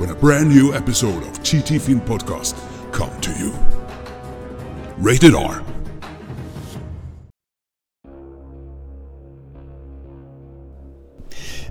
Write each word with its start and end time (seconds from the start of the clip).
when 0.00 0.10
a 0.10 0.14
brand 0.14 0.48
new 0.48 0.74
episode 0.74 1.22
of 1.22 1.42
TT 1.42 1.78
Film 1.78 2.00
Podcast 2.00 2.56
come 2.92 3.10
to 3.20 3.30
you. 3.40 3.52
Rated 4.98 5.34
R. 5.34 5.62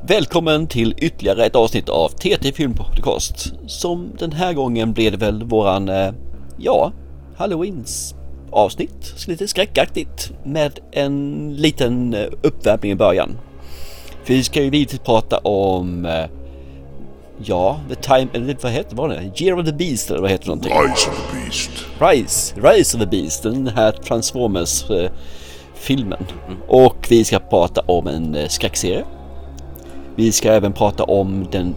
Välkommen 0.08 0.68
till 0.68 0.96
ytterligare 0.98 1.46
ett 1.46 1.56
avsnitt 1.56 1.90
av 1.90 2.10
TT 2.10 2.52
Film 2.52 2.74
Podcast. 2.74 3.54
Som 3.68 4.12
den 4.20 4.32
här 4.32 4.54
gången 4.54 4.94
blev 4.94 5.12
det 5.12 5.18
väl 5.18 5.44
våran, 5.44 5.90
eh, 5.90 6.14
ja, 6.58 6.92
Halloweens 7.38 8.16
avsnitt. 8.52 9.28
Lite 9.28 9.48
skräckaktigt 9.48 10.32
med 10.44 10.80
en 10.92 11.50
liten 11.56 12.14
eh, 12.14 12.28
uppvärmning 12.42 12.92
i 12.92 12.96
början. 12.96 13.38
För 14.24 14.34
vi 14.34 14.44
ska 14.44 14.60
ju 14.60 14.66
givetvis 14.66 15.00
prata 15.00 15.38
om, 15.38 16.06
eh, 16.06 16.26
ja, 17.44 17.80
The 17.90 17.96
Time, 17.96 18.28
eller 18.34 18.58
vad 18.62 18.72
heter 18.72 18.96
vad 18.96 19.10
det? 19.10 19.42
Year 19.42 19.60
of 19.60 19.66
the 19.66 19.74
Beast 19.74 20.12
eller 20.12 20.22
vad 20.22 20.32
heter 20.32 20.48
någonting? 20.48 20.72
Rise 20.72 21.10
of 21.10 21.16
the 21.16 21.40
Beast. 21.40 21.72
Rise, 22.00 22.56
Rise 22.62 22.98
of 22.98 23.04
the 23.04 23.10
Beast, 23.10 23.44
den 23.44 23.68
här 23.68 23.92
Transformers 23.92 24.90
eh, 24.90 25.12
filmen. 25.74 26.26
Och 26.68 27.08
vi 27.10 27.26
ska 27.26 27.40
prata 27.40 27.82
om 27.82 28.08
en 28.08 28.36
eh, 28.36 28.48
skräckserie. 28.48 29.06
Vi 30.16 30.32
ska 30.32 30.52
även 30.52 30.74
prata 30.74 31.04
om 31.04 31.48
den 31.52 31.76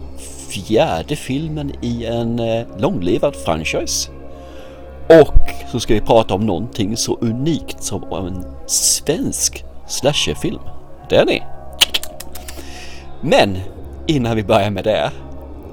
fjärde 0.49 1.15
filmen 1.15 1.71
i 1.81 2.05
en 2.05 2.39
eh, 2.39 2.65
långlivad 2.77 3.35
franchise. 3.35 4.11
Och 5.09 5.69
så 5.71 5.79
ska 5.79 5.93
vi 5.93 6.01
prata 6.01 6.33
om 6.33 6.45
någonting 6.45 6.97
så 6.97 7.17
unikt 7.21 7.83
som 7.83 8.03
om 8.03 8.27
en 8.27 8.45
svensk 8.67 9.65
slasherfilm. 9.87 10.61
Det 11.09 11.15
är 11.15 11.25
ni. 11.25 11.43
Men 13.21 13.57
innan 14.07 14.35
vi 14.35 14.43
börjar 14.43 14.69
med 14.69 14.83
det 14.83 15.11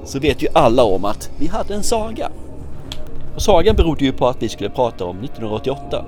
så 0.04 0.18
vet 0.18 0.42
ju 0.42 0.48
alla 0.52 0.84
om 0.84 1.04
att 1.04 1.30
vi 1.38 1.46
hade 1.46 1.74
en 1.74 1.82
saga. 1.82 2.30
Och 3.34 3.42
sagan 3.42 3.76
berodde 3.76 4.04
ju 4.04 4.12
på 4.12 4.28
att 4.28 4.42
vi 4.42 4.48
skulle 4.48 4.70
prata 4.70 5.04
om 5.04 5.16
1988. 5.24 6.04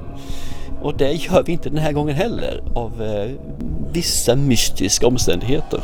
Och 0.83 0.97
det 0.97 1.13
gör 1.13 1.43
vi 1.43 1.53
inte 1.53 1.69
den 1.69 1.79
här 1.79 1.93
gången 1.93 2.17
heller 2.17 2.63
av 2.75 3.03
eh, 3.03 3.31
vissa 3.93 4.37
mystiska 4.37 5.07
omständigheter. 5.07 5.81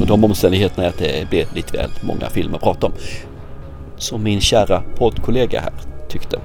Och 0.00 0.06
de 0.06 0.24
omständigheterna 0.24 0.84
är 0.84 0.88
att 0.88 0.98
det 0.98 1.30
blev 1.30 1.54
lite 1.54 1.76
väl 1.76 1.90
många 2.00 2.30
filmer 2.30 2.56
att 2.56 2.62
prata 2.62 2.86
om. 2.86 2.92
Som 3.96 4.22
min 4.22 4.40
kära 4.40 4.82
poddkollega 4.96 5.60
här 5.60 5.72
tyckte. 6.08 6.38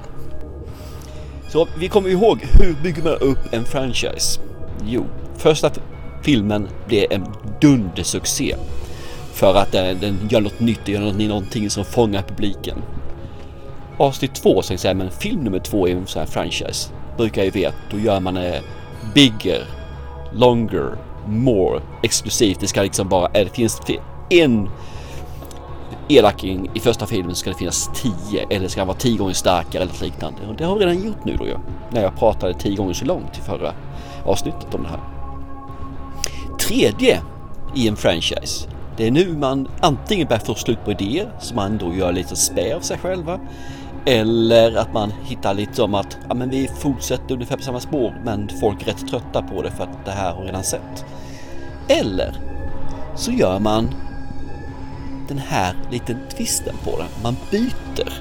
Så 1.48 1.68
vi 1.78 1.88
kommer 1.88 2.08
ihåg 2.08 2.46
hur 2.60 2.76
bygger 2.82 3.02
man 3.02 3.12
upp 3.12 3.38
en 3.52 3.64
franchise? 3.64 4.40
Jo, 4.86 5.04
första 5.36 5.70
filmen 6.22 6.68
blev 6.86 7.06
en 7.10 7.26
dundersuccé. 7.60 8.54
För 9.38 9.54
att 9.54 9.72
den, 9.72 10.00
den 10.00 10.28
gör 10.30 10.40
något 10.40 10.60
nytt, 10.60 10.88
gör 10.88 11.00
gör 11.00 11.28
någonting 11.28 11.70
som 11.70 11.84
fångar 11.84 12.22
publiken. 12.22 12.82
Avsnitt 13.98 14.34
två, 14.34 14.62
så 14.62 14.78
säga, 14.78 14.94
men 14.94 15.10
film 15.10 15.40
nummer 15.40 15.58
två 15.58 15.88
i 15.88 15.92
en 15.92 16.06
sån 16.06 16.20
här 16.20 16.26
franchise 16.26 16.92
brukar 17.16 17.44
ju 17.44 17.50
veta, 17.50 17.76
då 17.90 17.98
gör 17.98 18.20
man 18.20 18.36
eh, 18.36 18.60
bigger, 19.14 19.64
longer, 20.32 20.96
more, 21.26 21.80
exklusivt. 22.02 22.60
Det 22.60 22.66
ska 22.66 22.82
liksom 22.82 23.08
bara, 23.08 23.26
eh, 23.26 23.44
det 23.44 23.54
finns 23.54 23.80
en 24.30 24.70
elaking 26.08 26.70
i 26.74 26.80
första 26.80 27.06
filmen 27.06 27.34
ska 27.34 27.50
det 27.50 27.56
finnas 27.56 27.90
tio 27.94 28.46
eller 28.50 28.68
ska 28.68 28.80
han 28.80 28.88
vara 28.88 28.98
tio 28.98 29.16
gånger 29.16 29.34
starkare 29.34 29.82
eller 29.82 30.04
liknande. 30.04 30.38
Och 30.48 30.56
det 30.56 30.64
har 30.64 30.78
vi 30.78 30.84
redan 30.84 31.06
gjort 31.06 31.24
nu 31.24 31.36
då 31.36 31.46
ju. 31.46 31.56
När 31.90 32.02
jag 32.02 32.16
pratade 32.16 32.54
tio 32.54 32.76
gånger 32.76 32.94
så 32.94 33.04
långt 33.04 33.38
i 33.38 33.40
förra 33.40 33.72
avsnittet 34.24 34.74
om 34.74 34.82
det 34.82 34.88
här. 34.88 35.00
Tredje 36.58 37.22
i 37.74 37.88
en 37.88 37.96
franchise. 37.96 38.77
Det 38.98 39.06
är 39.06 39.10
nu 39.10 39.36
man 39.36 39.68
antingen 39.80 40.28
börjar 40.28 40.40
få 40.40 40.54
slut 40.54 40.84
på 40.84 40.90
idéer 40.90 41.32
som 41.40 41.56
man 41.56 41.78
då 41.78 41.94
gör 41.94 42.12
lite 42.12 42.36
spä 42.36 42.76
av 42.76 42.80
sig 42.80 42.98
själva. 42.98 43.40
Eller 44.06 44.76
att 44.76 44.92
man 44.92 45.12
hittar 45.24 45.54
lite 45.54 45.82
om 45.82 45.94
att 45.94 46.18
ja, 46.28 46.34
men 46.34 46.50
vi 46.50 46.68
fortsätter 46.78 47.34
ungefär 47.34 47.56
på 47.56 47.62
samma 47.62 47.80
spår 47.80 48.14
men 48.24 48.48
folk 48.60 48.82
är 48.82 48.86
rätt 48.86 49.08
trötta 49.10 49.42
på 49.42 49.62
det 49.62 49.70
för 49.70 49.84
att 49.84 50.04
det 50.04 50.10
här 50.10 50.32
har 50.32 50.44
redan 50.44 50.64
sett. 50.64 51.04
Eller 51.88 52.32
så 53.16 53.32
gör 53.32 53.58
man 53.58 53.90
den 55.28 55.38
här 55.38 55.74
liten 55.90 56.18
twisten 56.36 56.74
på 56.84 56.98
den. 56.98 57.08
Man 57.22 57.36
byter. 57.50 58.12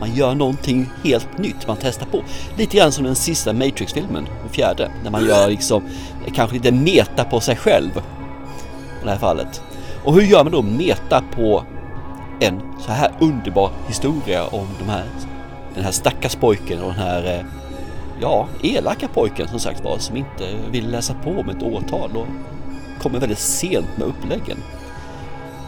Man 0.00 0.14
gör 0.14 0.34
någonting 0.34 0.90
helt 1.04 1.38
nytt. 1.38 1.66
Man 1.66 1.76
testar 1.80 2.06
på. 2.06 2.22
Lite 2.58 2.76
grann 2.76 2.92
som 2.92 3.04
den 3.04 3.16
sista 3.16 3.52
Matrix-filmen, 3.52 4.28
den 4.42 4.48
fjärde. 4.50 4.90
När 5.04 5.10
man 5.10 5.26
gör 5.26 5.48
liksom 5.48 5.82
kanske 6.34 6.56
lite 6.56 6.72
meta 6.72 7.24
på 7.24 7.40
sig 7.40 7.56
själv. 7.56 7.90
I 9.02 9.04
det 9.04 9.10
här 9.10 9.18
fallet. 9.18 9.62
Och 10.06 10.14
hur 10.14 10.22
gör 10.22 10.44
man 10.44 10.52
då 10.52 10.62
meta 10.62 11.22
på 11.32 11.64
en 12.40 12.60
så 12.78 12.92
här 12.92 13.12
underbar 13.20 13.70
historia 13.88 14.46
om 14.46 14.66
de 14.78 14.88
här, 14.88 15.04
den 15.74 15.84
här 15.84 15.90
stackars 15.90 16.36
pojken 16.36 16.82
och 16.82 16.88
den 16.88 16.98
här 16.98 17.38
eh, 17.38 17.44
ja, 18.20 18.48
elaka 18.62 19.08
pojken 19.08 19.48
som 19.48 19.58
sagt 19.58 19.84
var 19.84 19.98
som 19.98 20.16
inte 20.16 20.56
vill 20.70 20.90
läsa 20.90 21.14
på 21.14 21.30
om 21.30 21.48
ett 21.48 21.62
årtal 21.62 22.10
och 22.16 22.26
kommer 23.02 23.20
väldigt 23.20 23.38
sent 23.38 23.98
med 23.98 24.06
uppläggen. 24.06 24.58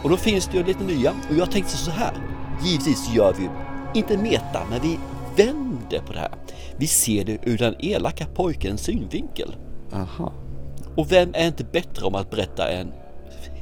Och 0.03 0.09
då 0.09 0.17
finns 0.17 0.47
det 0.47 0.57
ju 0.57 0.63
lite 0.63 0.83
nya 0.83 1.11
och 1.29 1.35
jag 1.37 1.51
tänkte 1.51 1.77
så 1.77 1.91
här. 1.91 2.13
Givetvis 2.63 3.13
gör 3.13 3.33
vi 3.39 3.49
inte 3.99 4.17
meta, 4.17 4.61
men 4.69 4.81
vi 4.81 4.99
vänder 5.35 5.99
på 5.99 6.13
det 6.13 6.19
här. 6.19 6.31
Vi 6.77 6.87
ser 6.87 7.25
det 7.25 7.37
ur 7.43 7.57
den 7.57 7.75
elaka 7.79 8.25
pojkens 8.25 8.81
synvinkel. 8.81 9.55
Aha. 9.93 10.33
Och 10.95 11.11
vem 11.11 11.29
är 11.33 11.47
inte 11.47 11.63
bättre 11.63 12.05
om 12.05 12.15
att 12.15 12.31
berätta 12.31 12.71
en 12.71 12.91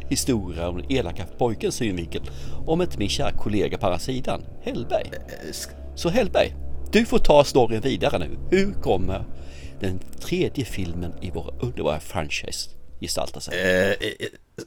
historia 0.10 0.68
om 0.70 0.78
den 0.78 0.92
elaka 0.92 1.26
pojkens 1.38 1.76
synvinkel 1.76 2.22
om 2.66 2.82
inte 2.82 2.98
min 2.98 3.10
kära 3.10 3.32
kollega 3.32 3.78
på 3.78 3.86
andra 3.86 4.00
sidan, 4.00 4.42
Hellberg. 4.64 5.12
Så 5.96 6.10
Hellberg, 6.10 6.56
du 6.92 7.06
får 7.06 7.20
ta 7.20 7.44
storyn 7.44 7.82
vidare 7.82 8.20
nu. 8.20 8.38
Hur 8.50 8.74
kommer 8.74 9.24
den 9.80 10.00
tredje 10.20 10.66
filmen 10.66 11.14
i 11.22 11.32
vår 11.32 11.54
underbara 11.60 12.00
franchise 12.00 12.70
gestalta 13.02 13.40
sig? 13.40 13.54
Eh, 13.90 13.94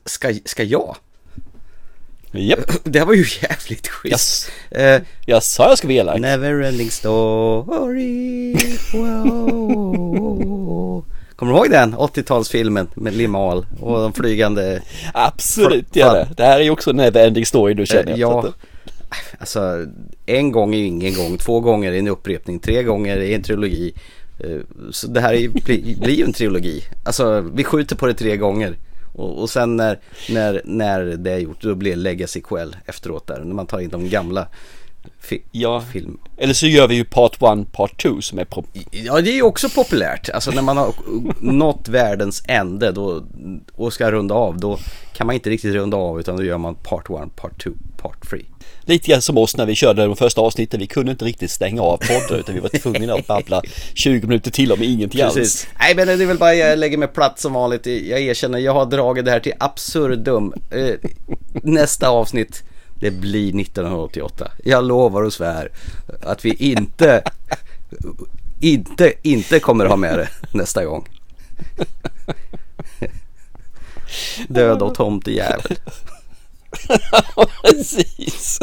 ska, 0.04 0.34
ska 0.44 0.62
jag? 0.62 0.96
Japp. 2.32 2.70
Det 2.84 2.98
här 2.98 3.06
var 3.06 3.14
ju 3.14 3.24
jävligt 3.42 3.88
schysst. 3.88 4.50
Yes. 4.70 4.80
Eh, 4.80 5.02
Jag 5.26 5.42
sa 5.42 5.68
jag 5.68 5.78
skulle 5.78 5.92
vara 5.94 6.00
elak. 6.00 6.20
Neverending 6.20 6.90
story. 6.90 8.54
Wow. 8.92 10.49
Kommer 11.40 11.52
du 11.52 11.58
ihåg 11.58 11.70
den? 11.70 11.94
80-talsfilmen 11.94 12.86
med 12.94 13.14
Limal 13.14 13.66
och 13.80 13.98
de 14.00 14.12
flygande. 14.12 14.82
Absolut 15.14 15.86
för- 15.92 16.14
det. 16.14 16.28
Det 16.36 16.42
här 16.42 16.58
är 16.60 16.64
ju 16.64 16.70
också 16.70 16.90
en 16.90 16.96
neverending 16.96 17.46
story 17.46 17.74
nu 17.74 17.86
känner 17.86 18.12
Eh, 18.12 18.18
ja. 18.18 18.38
Att- 18.48 18.54
Alltså 19.38 19.86
en 20.26 20.52
gång 20.52 20.74
är 20.74 20.78
ju 20.78 20.84
ingen 20.84 21.14
gång, 21.14 21.38
två 21.38 21.60
gånger 21.60 21.92
är 21.92 21.98
en 21.98 22.08
upprepning, 22.08 22.58
tre 22.58 22.82
gånger 22.82 23.16
är 23.16 23.34
en 23.34 23.42
trilogi. 23.42 23.92
Eh, 24.40 24.56
Så 24.90 25.06
det 25.06 25.20
här 25.20 25.34
är, 25.34 25.48
blir 26.00 26.14
ju 26.18 26.24
en 26.24 26.32
trilogi. 26.32 26.84
Alltså 27.04 27.40
vi 27.54 27.64
skjuter 27.64 27.96
på 27.96 28.06
det 28.06 28.14
tre 28.14 28.36
gånger. 28.36 28.76
Och, 29.14 29.38
och 29.42 29.50
sen 29.50 29.76
när, 29.76 29.98
när, 30.30 30.62
när 30.64 31.00
det 31.04 31.30
är 31.32 31.38
gjort 31.38 31.62
då 31.62 31.74
blir 31.74 31.90
det 31.90 31.96
legacy 31.96 32.40
quell 32.40 32.76
efteråt 32.86 33.26
där. 33.26 33.38
När 33.44 33.54
man 33.54 33.66
tar 33.66 33.80
in 33.80 33.88
de 33.88 34.08
gamla 34.08 34.48
fi- 35.20 35.42
Ja. 35.52 35.84
film. 35.92 36.18
Eller 36.36 36.54
så 36.54 36.66
gör 36.66 36.88
vi 36.88 36.94
ju 36.94 37.04
part 37.04 37.32
1, 37.42 37.72
part 37.72 38.02
2 38.02 38.20
som 38.20 38.38
är 38.38 38.46
Ja 38.90 39.20
det 39.20 39.30
är 39.30 39.34
ju 39.34 39.42
också 39.42 39.68
populärt. 39.68 40.28
Alltså 40.30 40.50
när 40.50 40.62
man 40.62 40.76
har 40.76 40.94
nått 41.40 41.88
världens 41.88 42.42
ände 42.48 42.92
då, 42.92 43.22
och 43.74 43.92
ska 43.92 44.10
runda 44.12 44.34
av 44.34 44.58
då 44.60 44.78
kan 45.16 45.26
man 45.26 45.34
inte 45.34 45.50
riktigt 45.50 45.74
runda 45.74 45.96
av 45.96 46.20
utan 46.20 46.36
då 46.36 46.44
gör 46.44 46.58
man 46.58 46.74
part 46.74 47.10
1, 47.10 47.36
part 47.36 47.62
2, 47.64 47.70
part 47.96 48.30
3. 48.30 48.38
Lite 48.84 49.10
grann 49.10 49.22
som 49.22 49.38
oss 49.38 49.56
när 49.56 49.66
vi 49.66 49.74
körde 49.74 50.04
de 50.06 50.16
första 50.16 50.40
avsnitten. 50.40 50.80
Vi 50.80 50.86
kunde 50.86 51.12
inte 51.12 51.24
riktigt 51.24 51.50
stänga 51.50 51.82
av 51.82 51.96
podden 51.96 52.40
utan 52.40 52.54
vi 52.54 52.60
var 52.60 52.68
tvungna 52.68 53.14
att 53.14 53.26
babbla 53.26 53.62
20 53.94 54.26
minuter 54.26 54.50
till 54.50 54.72
om 54.72 54.82
ingenting 54.82 55.20
Precis. 55.20 55.36
alls. 55.38 55.66
Nej 55.78 55.94
men 55.96 56.06
det 56.06 56.12
är 56.12 56.26
väl 56.26 56.38
bara 56.38 56.54
jag 56.54 56.78
lägger 56.78 56.98
mig 56.98 57.08
platt 57.08 57.40
som 57.40 57.52
vanligt. 57.52 57.86
Jag 57.86 58.20
erkänner, 58.20 58.58
jag 58.58 58.74
har 58.74 58.86
dragit 58.86 59.24
det 59.24 59.30
här 59.30 59.40
till 59.40 59.52
absurdum. 59.58 60.52
Eh, 60.70 61.10
nästa 61.62 62.08
avsnitt, 62.08 62.62
det 63.00 63.10
blir 63.10 63.60
1988. 63.60 64.50
Jag 64.64 64.84
lovar 64.84 65.22
och 65.22 65.32
svär 65.32 65.68
att 66.22 66.44
vi 66.44 66.54
inte, 66.54 67.22
inte, 68.60 69.12
inte 69.22 69.60
kommer 69.60 69.86
ha 69.86 69.96
med 69.96 70.18
det 70.18 70.28
nästa 70.58 70.84
gång. 70.84 71.08
Död 74.48 74.82
och 74.82 74.94
tomtejävel. 74.94 75.76
Precis. 77.62 78.58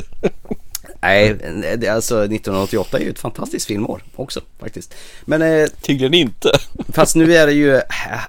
Nej 1.01 1.33
det, 1.77 1.87
alltså 1.87 2.15
1988 2.23 2.97
är 2.97 3.01
ju 3.01 3.09
ett 3.09 3.19
fantastiskt 3.19 3.65
filmår 3.65 4.03
också 4.15 4.41
faktiskt. 4.59 4.93
Men 5.25 5.41
eh, 5.41 5.67
Tydligen 5.81 6.13
inte. 6.13 6.51
fast 6.89 7.15
nu 7.15 7.35
är 7.35 7.47
det 7.47 7.53
ju, 7.53 7.81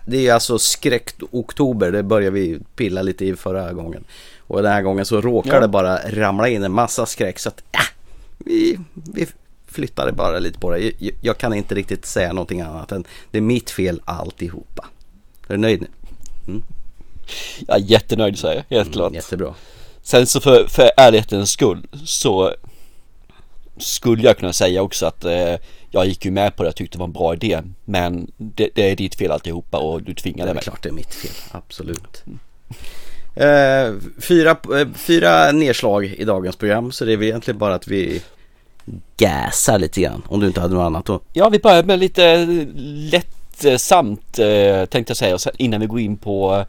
det 0.06 0.28
är 0.28 0.34
alltså 0.34 0.58
skräck-oktober, 0.58 1.92
det 1.92 2.02
började 2.02 2.34
vi 2.34 2.58
pilla 2.76 3.02
lite 3.02 3.24
i 3.24 3.36
förra 3.36 3.72
gången. 3.72 4.04
Och 4.48 4.62
den 4.62 4.72
här 4.72 4.82
gången 4.82 5.06
så 5.06 5.20
råkar 5.20 5.54
Ja. 5.54 5.60
det 5.60 5.68
bara 5.68 5.98
ramla 6.10 6.48
in 6.48 6.62
en 6.62 6.72
massa 6.72 7.06
skräck 7.06 7.38
så 7.38 7.48
att 7.48 7.62
äh, 7.72 7.80
vi, 8.38 8.78
vi 8.94 9.26
flyttade 9.66 10.12
bara 10.12 10.38
lite 10.38 10.58
på 10.58 10.70
det. 10.70 10.78
Jag, 10.98 11.12
jag 11.20 11.38
kan 11.38 11.54
inte 11.54 11.74
riktigt 11.74 12.06
säga 12.06 12.32
någonting 12.32 12.60
annat 12.60 12.92
än 12.92 13.04
det 13.30 13.38
är 13.38 13.42
mitt 13.42 13.70
fel 13.70 14.00
alltihopa. 14.04 14.86
Är 15.48 15.52
du 15.52 15.56
nöjd 15.56 15.80
nu? 15.80 15.88
Jag 17.66 17.76
är 17.76 17.80
jättenöjd 17.82 18.38
säger 18.38 18.64
jag, 18.68 18.76
helt 18.78 18.92
klart. 18.92 19.12
Jättebra. 19.12 19.54
Sen 20.02 20.26
så 20.26 20.40
för, 20.40 20.66
för 20.68 20.90
ärlighetens 20.96 21.50
skull 21.50 21.86
så 22.04 22.54
skulle 23.78 24.22
jag 24.22 24.38
kunna 24.38 24.52
säga 24.52 24.82
också 24.82 25.06
att 25.06 25.24
eh, 25.24 25.54
jag 25.90 26.06
gick 26.06 26.24
ju 26.24 26.30
med 26.30 26.56
på 26.56 26.62
det, 26.62 26.66
jag 26.68 26.76
tyckte 26.76 26.96
det 26.98 27.00
var 27.00 27.06
en 27.06 27.12
bra 27.12 27.34
idé. 27.34 27.62
Men 27.84 28.30
det, 28.36 28.68
det 28.74 28.90
är 28.90 28.96
ditt 28.96 29.14
fel 29.14 29.30
alltihopa 29.30 29.78
och 29.78 30.02
du 30.02 30.12
Det 30.12 30.20
tvingade 30.22 30.50
är 30.50 30.54
mig. 30.54 30.62
klart 30.62 30.82
det 30.82 30.88
är 30.88 30.92
mitt 30.92 31.14
fel, 31.14 31.30
absolut. 31.50 32.24
Eh, 33.38 33.94
fyra, 34.20 34.50
eh, 34.50 34.88
fyra 34.94 35.52
nedslag 35.52 36.04
i 36.04 36.24
dagens 36.24 36.56
program 36.56 36.92
så 36.92 37.04
det 37.04 37.12
är 37.12 37.16
väl 37.16 37.28
egentligen 37.28 37.58
bara 37.58 37.74
att 37.74 37.88
vi 37.88 38.22
gasar 39.16 39.78
lite 39.78 40.00
grann 40.00 40.22
om 40.28 40.40
du 40.40 40.46
inte 40.46 40.60
hade 40.60 40.74
något 40.74 40.86
annat 40.86 41.04
då. 41.04 41.20
Ja, 41.32 41.48
vi 41.48 41.58
börjar 41.58 41.82
med 41.82 41.98
lite 41.98 42.46
lättsamt 43.12 44.38
eh, 44.38 44.84
tänkte 44.84 45.10
jag 45.10 45.40
säga 45.40 45.52
innan 45.56 45.80
vi 45.80 45.86
går 45.86 46.00
in 46.00 46.16
på 46.16 46.54
eh, 46.54 46.64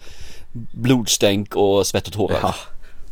blodstänk 0.71 1.55
och 1.55 1.87
svett 1.87 2.07
och 2.07 2.13
tårar. 2.13 2.39
Ja, 2.41 2.55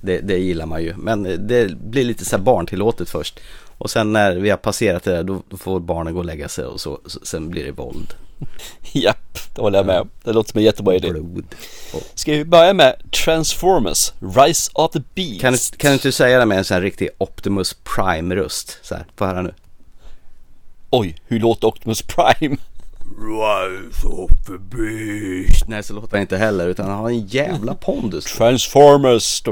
det, 0.01 0.19
det 0.19 0.37
gillar 0.37 0.65
man 0.65 0.83
ju 0.83 0.93
men 0.97 1.25
eh, 1.25 1.31
det 1.31 1.79
blir 1.79 2.03
lite 2.03 2.25
så 2.25 2.37
här 2.37 2.43
barntillåtet 2.43 3.09
först. 3.09 3.39
Och 3.77 3.89
sen 3.89 4.13
när 4.13 4.35
vi 4.35 4.49
har 4.49 4.57
passerat 4.57 5.03
det 5.03 5.11
där 5.11 5.23
då, 5.23 5.41
då 5.49 5.57
får 5.57 5.79
barnen 5.79 6.13
gå 6.13 6.19
och 6.19 6.25
lägga 6.25 6.49
sig 6.49 6.65
och 6.65 6.81
så, 6.81 6.99
så 7.05 7.19
sen 7.23 7.49
blir 7.49 7.65
det 7.65 7.71
våld. 7.71 8.13
Japp, 8.91 9.39
det 9.55 9.61
håller 9.61 9.79
jag 9.79 9.85
med 9.85 9.99
om. 10.01 10.09
Det 10.23 10.33
låter 10.33 10.51
som 10.51 10.57
en 10.57 10.63
jättebra 10.63 10.95
idé. 10.95 11.09
Blod. 11.11 11.45
Ska 12.13 12.31
vi 12.31 12.45
börja 12.45 12.73
med 12.73 12.95
Transformers, 13.25 14.11
Rise 14.37 14.71
of 14.73 14.91
the 14.91 15.01
Beast. 15.15 15.41
kan, 15.41 15.53
du- 15.53 15.77
kan 15.77 15.89
du 15.89 15.93
inte 15.93 16.11
säga 16.11 16.39
det 16.39 16.45
med 16.45 16.57
en 16.57 16.63
sån 16.65 16.75
här 16.75 16.81
riktig 16.81 17.09
Optimus 17.17 17.75
Prime-röst? 17.83 18.77
Så 18.81 18.95
här, 18.95 19.05
få 19.15 19.25
höra 19.25 19.41
nu. 19.41 19.53
Oj, 20.89 21.15
hur 21.27 21.39
låter 21.39 21.67
Optimus 21.67 22.01
Prime? 22.01 22.57
Rise 23.17 24.07
of 24.07 24.31
the 24.45 24.57
beast. 24.77 25.67
Nej 25.67 25.83
så 25.83 25.93
låter 25.93 26.11
han 26.11 26.21
inte 26.21 26.37
heller 26.37 26.67
utan 26.67 26.85
han 26.89 26.97
har 26.97 27.09
en 27.09 27.27
jävla 27.27 27.73
pondus. 27.75 28.25
Transformers, 28.25 29.43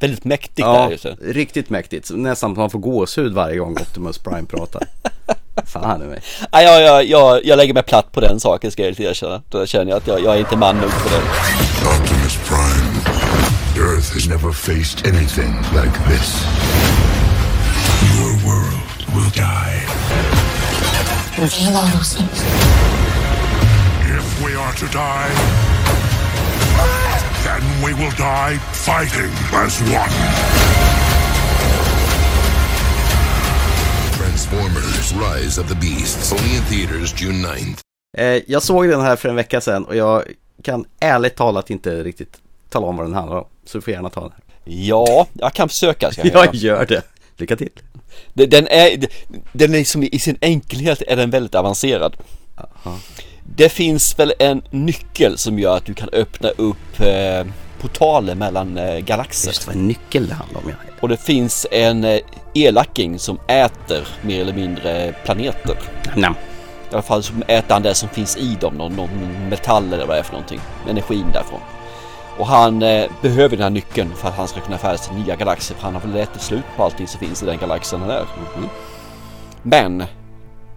väldigt 0.00 0.24
mäktigt 0.24 0.58
Ja, 0.58 0.90
där. 1.02 1.16
riktigt 1.32 1.70
mäktigt. 1.70 2.10
Nästan 2.14 2.50
att 2.50 2.56
man 2.56 2.70
får 2.70 2.78
gåshud 2.78 3.32
varje 3.34 3.56
gång 3.56 3.72
Optimus 3.72 4.18
Prime 4.18 4.46
pratar. 4.46 4.82
Fan 5.66 6.02
i 6.02 6.06
mig. 6.06 6.20
Nej, 6.52 6.64
jag, 6.64 6.82
jag, 6.82 7.04
jag, 7.04 7.44
jag 7.44 7.56
lägger 7.56 7.74
mig 7.74 7.82
platt 7.82 8.12
på 8.12 8.20
den 8.20 8.40
saken 8.40 8.70
ska 8.70 8.82
jag 8.84 9.00
erkänna. 9.00 9.42
Då 9.50 9.66
känner 9.66 9.90
jag 9.90 9.96
att 9.96 10.06
jag, 10.06 10.20
jag 10.20 10.34
är 10.34 10.38
inte 10.38 10.56
man 10.56 10.76
nog 10.76 10.90
för 10.90 11.10
det. 11.10 11.22
Optimus 12.02 12.36
Prime. 12.48 12.94
Earth 13.90 14.12
has 14.14 14.28
never 14.28 14.52
faced 14.52 15.06
anything 15.14 15.54
like 15.72 15.98
this. 16.08 16.44
Your 18.18 18.32
world 18.46 19.14
will 19.14 19.30
die. 19.34 20.03
Feel 21.34 21.76
all 21.76 21.86
those 21.96 22.14
things. 22.16 22.42
If 24.18 24.44
we 24.46 24.54
are 24.54 24.72
to 24.72 24.86
die, 24.86 25.30
then 27.44 27.62
we 27.84 27.92
will 27.92 28.12
die 28.16 28.58
fighting 28.72 29.32
as 29.64 29.80
one. 29.80 30.10
Transformers 34.16 35.12
Rise 35.14 35.58
of 35.60 35.68
the 35.68 35.74
Beasts. 35.74 36.32
Only 36.32 36.56
in 36.56 36.62
theaters 36.62 37.12
June 37.22 37.42
9th. 37.42 37.80
Eh, 38.16 38.42
jag 38.46 38.62
såg 38.62 38.88
den 38.88 39.00
här 39.00 39.16
för 39.16 39.28
en 39.28 39.36
vecka 39.36 39.60
sedan 39.60 39.84
och 39.84 39.96
jag 39.96 40.22
kan 40.62 40.84
ärligt 41.00 41.36
talat 41.36 41.70
inte 41.70 42.02
riktigt 42.02 42.36
tala 42.70 42.86
om 42.86 42.96
vad 42.96 43.06
den 43.06 43.14
handlar 43.14 43.36
om. 43.36 43.46
Så 43.64 43.78
du 43.78 43.82
får 43.82 43.92
gärna 43.92 44.10
ta 44.10 44.20
den. 44.20 44.30
här. 44.30 44.40
Ja, 44.64 45.26
jag 45.32 45.52
kan 45.52 45.68
försöka. 45.68 46.12
Ska 46.12 46.26
jag, 46.28 46.36
Jag 46.46 46.54
gör 46.54 46.86
det. 46.86 47.02
Lycka 47.36 47.56
till. 47.56 47.70
Den 48.32 48.68
är, 48.68 49.06
den 49.52 49.74
är 49.74 49.78
liksom 49.78 50.02
i 50.02 50.18
sin 50.18 50.38
enkelhet 50.40 51.02
är 51.06 51.16
den 51.16 51.30
väldigt 51.30 51.54
avancerad. 51.54 52.16
Det 53.56 53.68
finns 53.68 54.18
väl 54.18 54.32
en 54.38 54.62
nyckel 54.70 55.38
som 55.38 55.58
gör 55.58 55.76
att 55.76 55.84
du 55.84 55.94
kan 55.94 56.08
öppna 56.12 56.48
upp 56.48 57.00
eh, 57.00 57.46
portaler 57.80 58.34
mellan 58.34 58.78
eh, 58.78 58.98
galaxer. 58.98 59.48
Just 59.48 59.66
vad 59.66 59.76
en 59.76 59.88
nyckel 59.88 60.28
det 60.28 60.34
handlar 60.34 60.60
om. 60.60 60.68
Ja. 60.68 60.74
Och 61.00 61.08
det 61.08 61.16
finns 61.16 61.66
en 61.70 62.04
eh, 62.04 62.18
elacking 62.54 63.18
som 63.18 63.38
äter 63.46 64.08
mer 64.22 64.40
eller 64.40 64.52
mindre 64.52 65.14
planeter. 65.24 65.78
Nej. 66.16 66.30
I 66.90 66.94
alla 66.94 67.02
fall 67.02 67.22
så 67.22 67.32
äter 67.48 67.74
han 67.74 67.82
det 67.82 67.94
som 67.94 68.08
finns 68.08 68.36
i 68.36 68.56
dem, 68.60 68.74
någon, 68.74 68.96
någon 68.96 69.48
metall 69.48 69.92
eller 69.92 70.06
vad 70.06 70.16
det 70.16 70.20
är 70.20 70.22
för 70.22 70.32
någonting. 70.32 70.60
Energin 70.88 71.26
därifrån. 71.32 71.60
Och 72.38 72.46
han 72.46 72.82
eh, 72.82 73.10
behöver 73.22 73.56
den 73.56 73.62
här 73.62 73.70
nyckeln 73.70 74.14
för 74.14 74.28
att 74.28 74.34
han 74.34 74.48
ska 74.48 74.60
kunna 74.60 74.78
färdas 74.78 75.08
till 75.08 75.16
nya 75.16 75.36
galaxer. 75.36 75.74
För 75.74 75.82
han 75.82 75.94
har 75.94 76.00
väl 76.00 76.16
ätit 76.16 76.42
slut 76.42 76.64
på 76.76 76.84
allting 76.84 77.06
som 77.06 77.20
finns 77.20 77.42
i 77.42 77.46
den 77.46 77.58
galaxen 77.58 78.00
han 78.00 78.10
är. 78.10 78.24
Mhm. 78.56 78.68
Men 79.62 80.04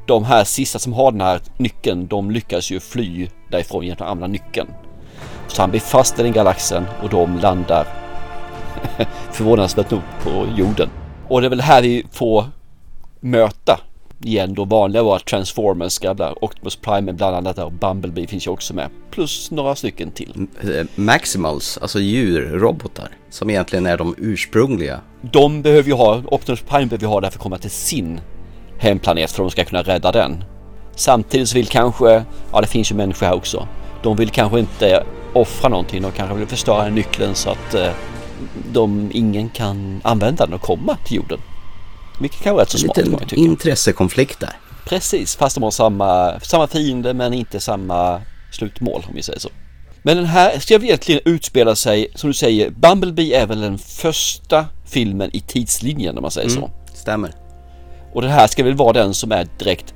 de 0.06 0.24
här 0.24 0.44
sista 0.44 0.80
som 0.80 0.94
har 0.94 1.12
den 1.12 1.21
här 1.21 1.42
nyckeln, 1.57 2.07
de 2.07 2.31
lyckas 2.31 2.71
ju 2.71 2.80
fly 2.80 3.27
därifrån 3.51 3.83
genom 3.86 4.06
att 4.06 4.12
använda 4.12 4.27
nyckeln. 4.27 4.68
Så 5.48 5.62
han 5.62 5.69
blir 5.69 5.81
fast 5.81 6.19
i 6.19 6.24
den 6.24 6.31
galaxen 6.31 6.86
och 7.04 7.09
de 7.09 7.38
landar 7.39 7.88
förvånansvärt 9.31 9.92
nog 9.92 10.01
på 10.24 10.48
jorden. 10.56 10.89
Och 11.27 11.42
det 11.42 11.48
är 11.48 11.50
väl 11.50 11.62
här 11.62 11.81
vi 11.81 12.06
får 12.12 12.45
möta 13.19 13.80
igen 14.24 14.54
då 14.54 14.66
vanliga 14.66 15.04
våra 15.04 15.19
Transformers, 15.19 16.00
gamla 16.00 16.34
Optimus 16.42 16.75
Prime 16.75 17.14
bland 17.14 17.36
annat 17.36 17.56
där 17.56 17.66
och 17.66 17.72
Bumblebee 17.72 18.28
finns 18.28 18.48
ju 18.48 18.52
också 18.52 18.74
med. 18.74 18.90
Plus 19.12 19.52
några 19.52 19.75
stycken 19.75 20.12
till. 20.12 20.48
Eh, 20.62 20.86
Maximals, 20.96 21.78
alltså 21.78 22.00
djurrobotar. 22.00 23.10
Som 23.30 23.50
egentligen 23.50 23.86
är 23.86 23.98
de 23.98 24.16
ursprungliga. 24.18 25.02
De 25.22 25.62
behöver 25.62 25.90
ju 25.90 25.96
ha, 25.96 26.22
Optimus 26.25 26.62
Prime 26.62 26.86
behöver 26.86 27.06
ju 27.06 27.10
ha 27.10 27.22
det 27.22 27.31
för 27.31 27.38
att 27.38 27.44
komma 27.44 27.58
till 27.58 27.72
sin 27.72 28.22
hemplanet 28.80 29.31
för 29.31 29.44
att 29.44 29.50
de 29.50 29.52
ska 29.52 29.64
kunna 29.64 29.81
rädda 29.81 30.12
den. 30.12 30.44
Samtidigt 30.96 31.50
så 31.50 31.56
vill 31.56 31.68
kanske, 31.68 32.24
ja 32.52 32.62
det 32.62 32.68
finns 32.68 32.92
ju 32.92 32.96
människor 32.96 33.25
här 33.25 33.36
också. 33.36 33.68
De 34.04 34.16
vill 34.16 34.30
kanske 34.30 34.60
inte 34.60 35.04
offra 35.34 35.69
någonting, 35.69 36.02
de 36.02 36.12
kanske 36.12 36.36
vill 36.36 36.48
förstöra 36.48 36.90
nyckeln 36.90 37.36
så 37.36 37.50
att 37.50 37.74
eh, 37.74 37.90
de, 38.72 39.10
ingen 39.14 39.50
kan 39.50 40.02
använda 40.04 40.46
den 40.46 40.54
och 40.54 40.62
komma 40.62 40.98
till 41.06 41.18
jorden. 41.18 41.40
Vilket 42.19 42.42
kan 42.42 42.54
vara 42.54 42.64
rätt 42.64 42.69
så 42.69 42.78
En 42.78 42.81
smart 42.81 42.95
kan 42.95 43.06
liten 43.06 43.28
jag 43.30 43.40
intressekonflikt 43.40 44.40
där. 44.40 44.54
Precis, 44.86 45.36
fast 45.36 45.56
de 45.56 45.64
har 45.64 45.71
samma, 45.71 46.40
samma 46.40 46.68
fiende 46.68 47.14
men 47.14 47.33
inte 47.33 47.59
samma 47.59 48.21
slutmål 48.52 49.06
om 49.07 49.16
vi 49.16 49.24
säger 49.24 49.40
så. 49.40 49.50
Men 50.02 50.18
den 50.18 50.26
här 50.26 50.59
ska 50.59 50.74
egentligen 50.74 51.21
utspela 51.26 51.76
sig, 51.76 52.07
som 52.16 52.30
du 52.30 52.33
säger, 52.33 52.69
Bumblebee 52.69 53.42
är 53.42 53.45
väl 53.45 53.62
den 53.62 53.78
första 53.78 54.66
filmen 54.86 55.30
i 55.33 55.40
tidslinjen 55.40 56.18
om 56.18 56.21
man 56.21 56.31
säger 56.31 56.50
så. 56.50 56.71
Stämmer. 56.94 57.31
Och 58.14 58.21
den 58.21 58.31
här 58.31 58.47
ska 58.47 58.64
väl 58.64 58.76
vara 58.76 58.94
den 58.94 59.14
som 59.14 59.31
är 59.31 59.47
direkt 59.59 59.94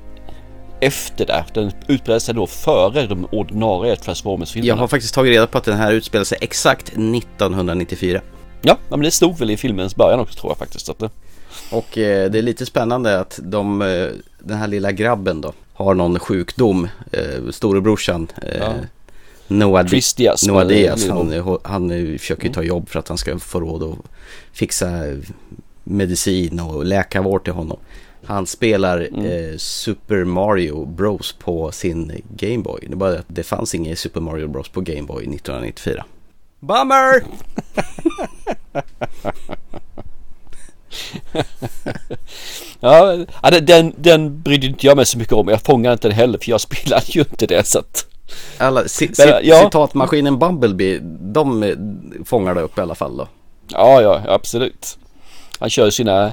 efter 0.80 1.26
där. 1.26 1.44
Den 1.54 1.72
utspelar 1.86 2.18
sig 2.18 2.34
då 2.34 2.46
före 2.46 3.06
de 3.06 3.24
ordinarie 3.32 3.90
Jag 3.90 4.00
Transformers-filmerna. 4.02 4.80
har 4.80 4.88
faktiskt 4.88 5.14
tagit 5.14 5.30
reda 5.30 5.46
på 5.46 5.58
att 5.58 5.64
den 5.64 5.76
här 5.76 5.92
utspelar 5.92 6.24
sig 6.24 6.38
exakt 6.40 6.88
1994. 6.88 8.20
Ja, 8.62 8.76
men 8.90 9.00
det 9.00 9.10
stod 9.10 9.38
väl 9.38 9.50
i 9.50 9.56
filmens 9.56 9.96
början 9.96 10.20
också 10.20 10.40
tror 10.40 10.50
jag 10.50 10.58
faktiskt. 10.58 10.88
Att 10.88 10.98
det... 10.98 11.10
Och 11.72 11.98
eh, 11.98 12.30
det 12.30 12.38
är 12.38 12.42
lite 12.42 12.66
spännande 12.66 13.20
att 13.20 13.40
de, 13.42 13.82
eh, 13.82 14.08
den 14.38 14.58
här 14.58 14.68
lilla 14.68 14.92
grabben 14.92 15.40
då 15.40 15.52
har 15.72 15.94
någon 15.94 16.18
sjukdom. 16.18 16.88
Eh, 17.12 17.50
storebrorsan 17.50 18.28
eh, 18.42 18.58
Ja. 18.58 18.72
Noah, 19.48 19.86
Chris 19.86 20.14
Diaz, 20.14 20.46
Noah 20.46 20.66
Diaz 20.66 21.08
han, 21.08 21.58
han 21.62 21.88
försöker 22.18 22.46
ju 22.46 22.52
ta 22.52 22.62
jobb 22.62 22.88
för 22.88 22.98
att 22.98 23.08
han 23.08 23.18
ska 23.18 23.38
få 23.38 23.60
råd 23.60 23.82
att 23.82 23.98
fixa 24.52 24.88
medicin 25.84 26.60
och 26.60 26.84
läkarvård 26.84 27.44
till 27.44 27.52
honom. 27.52 27.78
Han 28.24 28.46
spelar 28.46 29.26
eh, 29.26 29.56
Super 29.56 30.24
Mario 30.24 30.84
Bros 30.84 31.32
på 31.32 31.72
sin 31.72 32.22
Gameboy. 32.36 32.80
Det 32.86 32.92
är 32.92 32.96
bara 32.96 33.10
det 33.10 33.18
att 33.18 33.26
det 33.28 33.42
fanns 33.42 33.74
ingen 33.74 33.96
Super 33.96 34.20
Mario 34.20 34.48
Bros 34.48 34.68
på 34.68 34.80
Gameboy 34.80 35.22
1994. 35.22 36.04
Bummer! 36.60 37.22
Ja, 42.80 43.16
den- 43.60 43.94
den, 43.96 44.42
brydde 44.42 44.66
inte 44.66 44.86
jag 44.86 44.96
mig 44.96 45.06
så 45.06 45.18
mycket 45.18 45.32
om. 45.32 45.48
Jag 45.48 45.62
fångade 45.62 45.92
inte 45.92 46.08
den 46.08 46.16
heller 46.16 46.38
för 46.38 46.50
jag 46.50 46.60
spelade 46.60 47.04
ju 47.08 47.20
inte 47.20 47.46
det 47.46 47.66
så 47.66 47.78
att... 47.78 48.06
Alla, 48.58 48.80
Men, 48.80 48.88
ci, 48.88 49.10
ja. 49.42 49.62
Citatmaskinen 49.64 50.38
Bumblebee, 50.38 50.98
de 51.20 51.62
eh, 51.62 51.76
fångar 52.24 52.54
det 52.54 52.60
upp 52.60 52.78
i 52.78 52.80
alla 52.80 52.94
fall 52.94 53.16
då. 53.16 53.28
Ja, 53.68 54.02
ja, 54.02 54.22
absolut. 54.28 54.98
Han 55.58 55.70
kör 55.70 55.84
ju 55.84 55.90
sina 55.90 56.32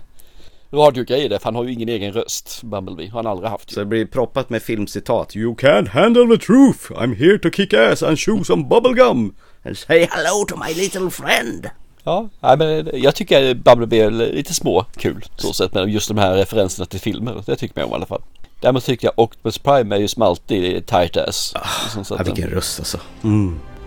radiogrejer 0.73 1.29
där 1.29 1.37
för 1.37 1.45
han 1.45 1.55
har 1.55 1.63
ju 1.63 1.73
ingen 1.73 1.89
egen 1.89 2.13
röst, 2.13 2.63
Bumblebee. 2.63 3.09
Har 3.09 3.23
han 3.23 3.27
aldrig 3.31 3.49
haft. 3.49 3.71
Så 3.71 3.79
det 3.79 3.85
blir 3.85 4.05
proppat 4.05 4.49
med 4.49 4.61
filmcitat. 4.61 5.35
You 5.35 5.55
can't 5.55 5.89
handle 5.89 6.37
the 6.37 6.45
truth. 6.45 6.91
I'm 6.91 7.15
here 7.15 7.39
to 7.39 7.49
kick 7.49 7.73
ass 7.73 8.03
and 8.03 8.19
chew 8.19 8.43
some 8.43 8.63
bubblegum. 8.63 9.33
And 9.63 9.77
say 9.77 10.07
hello 10.11 10.45
to 10.47 10.55
my 10.55 10.73
little 10.81 11.09
friend. 11.09 11.69
Ja, 12.09 12.29
nej, 12.39 12.57
men 12.57 12.89
jag 13.01 13.15
tycker 13.15 13.53
Bumblebee 13.53 14.05
är 14.05 14.11
lite 14.11 14.53
små 14.53 14.85
kul 14.97 15.25
så 15.35 15.53
sätt 15.53 15.73
med 15.73 15.89
just 15.89 16.07
de 16.07 16.17
här 16.17 16.33
referenserna 16.33 16.85
till 16.85 16.99
filmer. 16.99 17.43
Det 17.45 17.55
tycker 17.55 17.79
jag 17.81 17.87
om 17.87 17.91
i 17.91 17.95
alla 17.95 18.05
fall. 18.05 18.21
Däremot 18.61 18.83
tycker 18.85 19.07
jag 19.07 19.13
Octopus 19.19 19.57
Prime 19.57 19.95
är 19.95 19.99
ju 19.99 20.07
som 20.07 20.21
alltid 20.21 20.85
tight 20.85 21.17
ass. 21.17 21.53
Liksom 21.83 22.05
så 22.05 22.13
Ja, 22.15 22.21
att- 22.21 22.27
vilken 22.27 22.49
röst 22.49 22.79
alltså. 22.79 22.97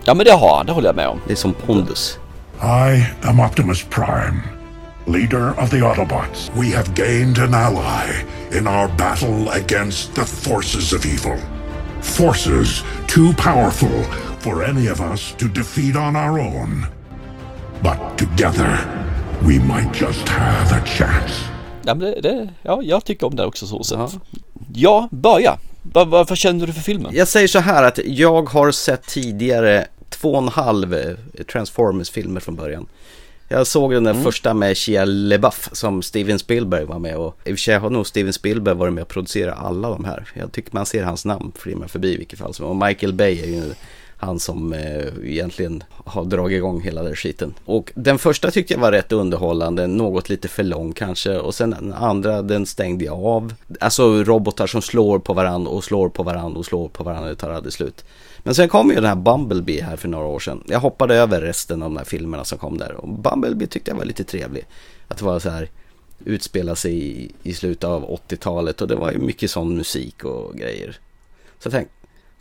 ja 0.05 0.13
men 0.13 0.25
det 0.25 0.31
har 0.31 0.57
han, 0.57 0.65
det 0.65 0.71
håller 0.71 0.87
jag 0.87 0.95
med 0.95 1.07
om. 1.07 1.19
Det 1.27 1.31
är 1.33 1.35
som 1.37 1.53
pondus. 1.53 2.17
I 2.61 3.05
am 3.27 3.39
Optimus 3.39 3.83
Prime, 3.89 4.39
leader 5.05 5.63
of 5.63 5.69
the 5.69 5.77
Autobots. 5.81 6.51
We 6.55 6.75
have 6.75 6.87
gained 6.95 7.37
an 7.39 7.53
ally 7.53 8.13
in 8.57 8.67
our 8.67 8.87
battle 8.97 9.49
against 9.51 10.15
the 10.15 10.25
forces 10.25 10.93
of 10.93 11.05
evil. 11.05 11.37
Forces 12.01 12.83
too 13.07 13.33
powerful 13.37 14.03
for 14.39 14.63
any 14.69 14.89
of 14.91 15.01
us 15.01 15.35
to 15.39 15.45
defeat 15.47 15.95
on 15.95 16.15
our 16.15 16.39
own. 16.39 16.85
But 17.83 18.17
together, 18.17 18.79
we 19.39 19.59
might 19.59 20.01
just 20.01 20.29
have 20.29 20.77
a 20.77 20.81
chance. 20.85 21.33
Ja, 21.85 21.95
men 21.95 21.99
det, 21.99 22.21
det, 22.21 22.49
ja, 22.61 22.81
jag 22.83 23.05
tycker 23.05 23.27
om 23.27 23.35
det 23.35 23.45
också 23.45 23.67
så 23.67 23.83
sätt. 23.83 24.19
Ja, 24.73 25.07
börja. 25.11 25.57
Vad, 25.93 26.07
vad, 26.07 26.37
känner 26.37 26.67
du 26.67 26.73
för 26.73 26.81
filmen? 26.81 27.11
Jag 27.15 27.27
säger 27.27 27.47
så 27.47 27.59
här 27.59 27.83
att 27.83 27.99
jag 28.05 28.49
har 28.49 28.71
sett 28.71 29.07
tidigare 29.07 29.87
två 30.09 30.31
och 30.31 30.37
en 30.37 30.47
halv 30.47 30.93
eh, 30.93 31.43
Transformers-filmer 31.51 32.39
från 32.39 32.55
början. 32.55 32.85
Jag 33.47 33.67
såg 33.67 33.91
den 33.93 34.03
där 34.03 34.13
första 34.13 34.53
med 34.53 34.77
Shia 34.77 35.05
LaBeouf 35.05 35.69
som 35.71 36.01
Steven 36.01 36.39
Spielberg 36.39 36.85
var 36.85 36.99
med 36.99 37.15
och 37.15 37.39
i 37.43 37.53
och 37.53 37.57
för 37.57 37.61
sig 37.61 37.77
har 37.77 37.89
nog 37.89 38.07
Steven 38.07 38.33
Spielberg 38.33 38.75
varit 38.75 38.93
med 38.93 39.01
och 39.01 39.07
producerat 39.07 39.57
alla 39.59 39.89
de 39.89 40.05
här. 40.05 40.27
Jag 40.33 40.51
tycker 40.51 40.69
man 40.73 40.85
ser 40.85 41.03
hans 41.03 41.25
namn 41.25 41.51
flimra 41.55 41.87
förbi 41.87 42.13
i 42.13 42.17
vilket 42.17 42.39
fall 42.39 42.53
som. 42.53 42.65
Och 42.65 42.87
Michael 42.87 43.13
Bay 43.13 43.39
är 43.39 43.47
ju 43.47 43.73
han 44.23 44.39
som 44.39 44.73
eh, 44.73 45.05
egentligen 45.23 45.83
har 45.89 46.25
dragit 46.25 46.57
igång 46.57 46.81
hela 46.81 47.03
den 47.03 47.15
skiten. 47.15 47.53
Och 47.65 47.91
den 47.95 48.17
första 48.17 48.51
tyckte 48.51 48.73
jag 48.73 48.81
var 48.81 48.91
rätt 48.91 49.11
underhållande, 49.11 49.87
något 49.87 50.29
lite 50.29 50.47
för 50.47 50.63
lång 50.63 50.93
kanske. 50.93 51.37
Och 51.37 51.55
sen 51.55 51.69
den 51.69 51.93
andra, 51.93 52.41
den 52.41 52.65
stängde 52.65 53.05
jag 53.05 53.25
av. 53.25 53.53
Alltså 53.79 54.23
robotar 54.23 54.67
som 54.67 54.81
slår 54.81 55.19
på 55.19 55.33
varandra 55.33 55.71
och 55.71 55.83
slår 55.83 56.09
på 56.09 56.23
varandra 56.23 56.59
och 56.59 56.65
slår 56.65 56.87
på 56.87 57.03
varandra, 57.03 57.29
det 57.29 57.35
tar 57.35 57.51
aldrig 57.51 57.73
slut. 57.73 58.05
Men 58.43 58.55
sen 58.55 58.69
kom 58.69 58.89
ju 58.89 58.95
den 58.95 59.05
här 59.05 59.15
Bumblebee 59.15 59.83
här 59.83 59.95
för 59.95 60.07
några 60.07 60.25
år 60.25 60.39
sedan. 60.39 60.63
Jag 60.67 60.79
hoppade 60.79 61.15
över 61.15 61.41
resten 61.41 61.83
av 61.83 61.89
de 61.89 61.97
här 61.97 62.05
filmerna 62.05 62.43
som 62.43 62.57
kom 62.57 62.77
där. 62.77 62.93
Och 62.93 63.09
Bumblebee 63.09 63.67
tyckte 63.67 63.91
jag 63.91 63.97
var 63.97 64.05
lite 64.05 64.23
trevlig. 64.23 64.65
Att 65.07 65.17
det 65.17 65.25
var 65.25 65.39
så 65.39 65.49
här, 65.49 65.69
utspela 66.25 66.75
sig 66.75 66.93
i, 66.93 67.31
i 67.43 67.53
slutet 67.53 67.83
av 67.83 68.19
80-talet 68.29 68.81
och 68.81 68.87
det 68.87 68.95
var 68.95 69.11
ju 69.11 69.17
mycket 69.17 69.51
sån 69.51 69.77
musik 69.77 70.23
och 70.23 70.55
grejer. 70.55 70.97
Så 71.59 71.67
jag 71.67 71.73
tänkte, 71.73 71.93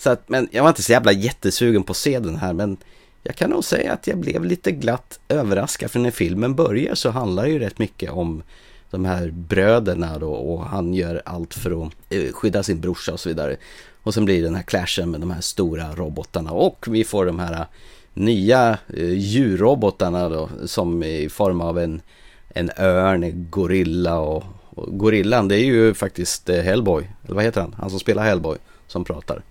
så 0.03 0.11
att, 0.11 0.29
men 0.29 0.49
jag 0.53 0.63
var 0.63 0.69
inte 0.69 0.83
så 0.83 0.93
jävla 0.93 1.13
jättesugen 1.13 1.83
på 1.83 1.91
att 1.91 1.97
se 1.97 2.19
den 2.19 2.37
här 2.37 2.53
men 2.53 2.77
jag 3.23 3.37
kan 3.37 3.51
nog 3.51 3.65
säga 3.65 3.93
att 3.93 4.07
jag 4.07 4.19
blev 4.19 4.45
lite 4.45 4.73
glatt 4.73 5.21
överraskad 5.29 5.91
för 5.91 5.99
när 5.99 6.11
filmen 6.11 6.55
börjar 6.55 6.95
så 6.95 7.11
handlar 7.11 7.43
det 7.43 7.51
ju 7.51 7.59
rätt 7.59 7.79
mycket 7.79 8.11
om 8.11 8.43
de 8.91 9.05
här 9.05 9.31
bröderna 9.31 10.19
då 10.19 10.33
och 10.33 10.65
han 10.65 10.95
gör 10.95 11.23
allt 11.25 11.55
för 11.55 11.87
att 11.87 11.93
eh, 12.11 12.33
skydda 12.33 12.63
sin 12.63 12.81
brorsa 12.81 13.13
och 13.13 13.21
så 13.21 13.29
vidare. 13.29 13.57
Och 14.03 14.15
sen 14.15 14.25
blir 14.25 14.37
det 14.37 14.43
den 14.43 14.55
här 14.55 14.63
clashen 14.63 15.11
med 15.11 15.21
de 15.21 15.31
här 15.31 15.41
stora 15.41 15.95
robotarna 15.95 16.53
och 16.53 16.87
vi 16.89 17.05
får 17.05 17.27
de 17.27 17.39
här 17.39 17.53
eh, 17.53 17.67
nya 18.15 18.79
eh, 18.89 19.13
djurrobotarna 19.13 20.29
då 20.29 20.49
som 20.67 21.03
i 21.03 21.29
form 21.29 21.61
av 21.61 21.79
en, 21.79 22.01
en 22.49 22.71
örn, 22.79 23.23
en 23.23 23.51
gorilla 23.51 24.19
och, 24.19 24.45
och 24.71 24.99
gorillan 24.99 25.49
det 25.49 25.57
är 25.57 25.65
ju 25.65 25.95
faktiskt 25.95 26.49
Hellboy, 26.49 27.11
eller 27.25 27.35
vad 27.35 27.45
heter 27.45 27.61
han? 27.61 27.75
Han 27.79 27.91
som 27.91 28.01
spelar 28.01 28.25
Hellboy 28.25 28.59
som 28.87 29.05
pratar. 29.05 29.43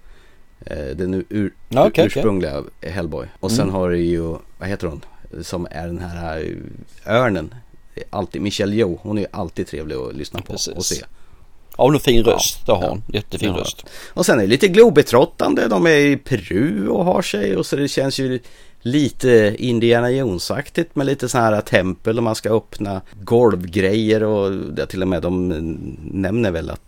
Eh, 0.66 0.96
Den 0.96 1.26
ur, 1.30 1.54
Ja, 1.70 1.88
okej. 1.88 2.06
ursprungliga 2.06 2.64
Hellboy. 2.82 3.28
Och 3.40 3.52
sen 3.52 3.70
har 3.70 3.90
du 3.90 3.98
ju, 3.98 4.22
vad 4.60 4.70
heter 4.70 4.88
hon? 4.88 5.06
Som 5.42 5.68
är 5.72 5.88
den 5.88 6.00
här 6.00 6.38
eh, 7.06 7.16
örnen. 7.16 7.54
Alltid, 8.10 8.42
Michelle 8.42 8.76
Yeoh, 8.76 9.00
hon 9.02 9.18
är 9.18 9.22
ju 9.22 9.28
alltid 9.32 9.68
trevlig 9.68 9.96
att 9.96 10.16
lyssna 10.16 10.42
på 10.42 10.52
Precis. 10.54 10.74
och 10.74 10.86
se. 10.86 11.06
Ja, 11.78 11.84
hon 11.84 11.94
har 11.94 12.00
fin 12.00 12.24
röst. 12.24 12.66
Det 12.66 12.72
har 12.72 12.84
Ja. 12.84 12.90
hon. 12.90 13.04
Jättefin 13.14 13.50
Ja. 13.50 13.60
röst. 13.62 13.86
Och 14.14 14.26
sen 14.26 14.38
är 14.38 14.42
det 14.42 14.48
lite 14.48 14.68
globetrottande, 14.68 15.68
de 15.68 15.86
är 15.88 15.96
i 15.96 16.18
Peru 16.18 16.88
och 16.88 17.06
har 17.06 17.22
sig 17.22 17.56
och 17.58 17.66
så 17.66 17.76
det 17.76 17.88
känns 17.88 18.20
ju 18.20 18.40
lite 18.82 19.56
Indiana 19.60 20.12
Jones-aktigt 20.12 20.96
med 20.96 21.06
lite 21.06 21.30
så 21.30 21.38
här 21.38 21.62
tempel 21.62 22.18
och 22.18 22.24
man 22.24 22.36
ska 22.36 22.56
öppna 22.58 23.02
golvgrejer 23.22 24.24
och 24.24 24.52
det 24.52 24.86
till 24.86 25.02
och 25.02 25.08
med 25.08 25.22
de 25.22 25.48
nämner 26.12 26.52
väl 26.52 26.70
att, 26.70 26.82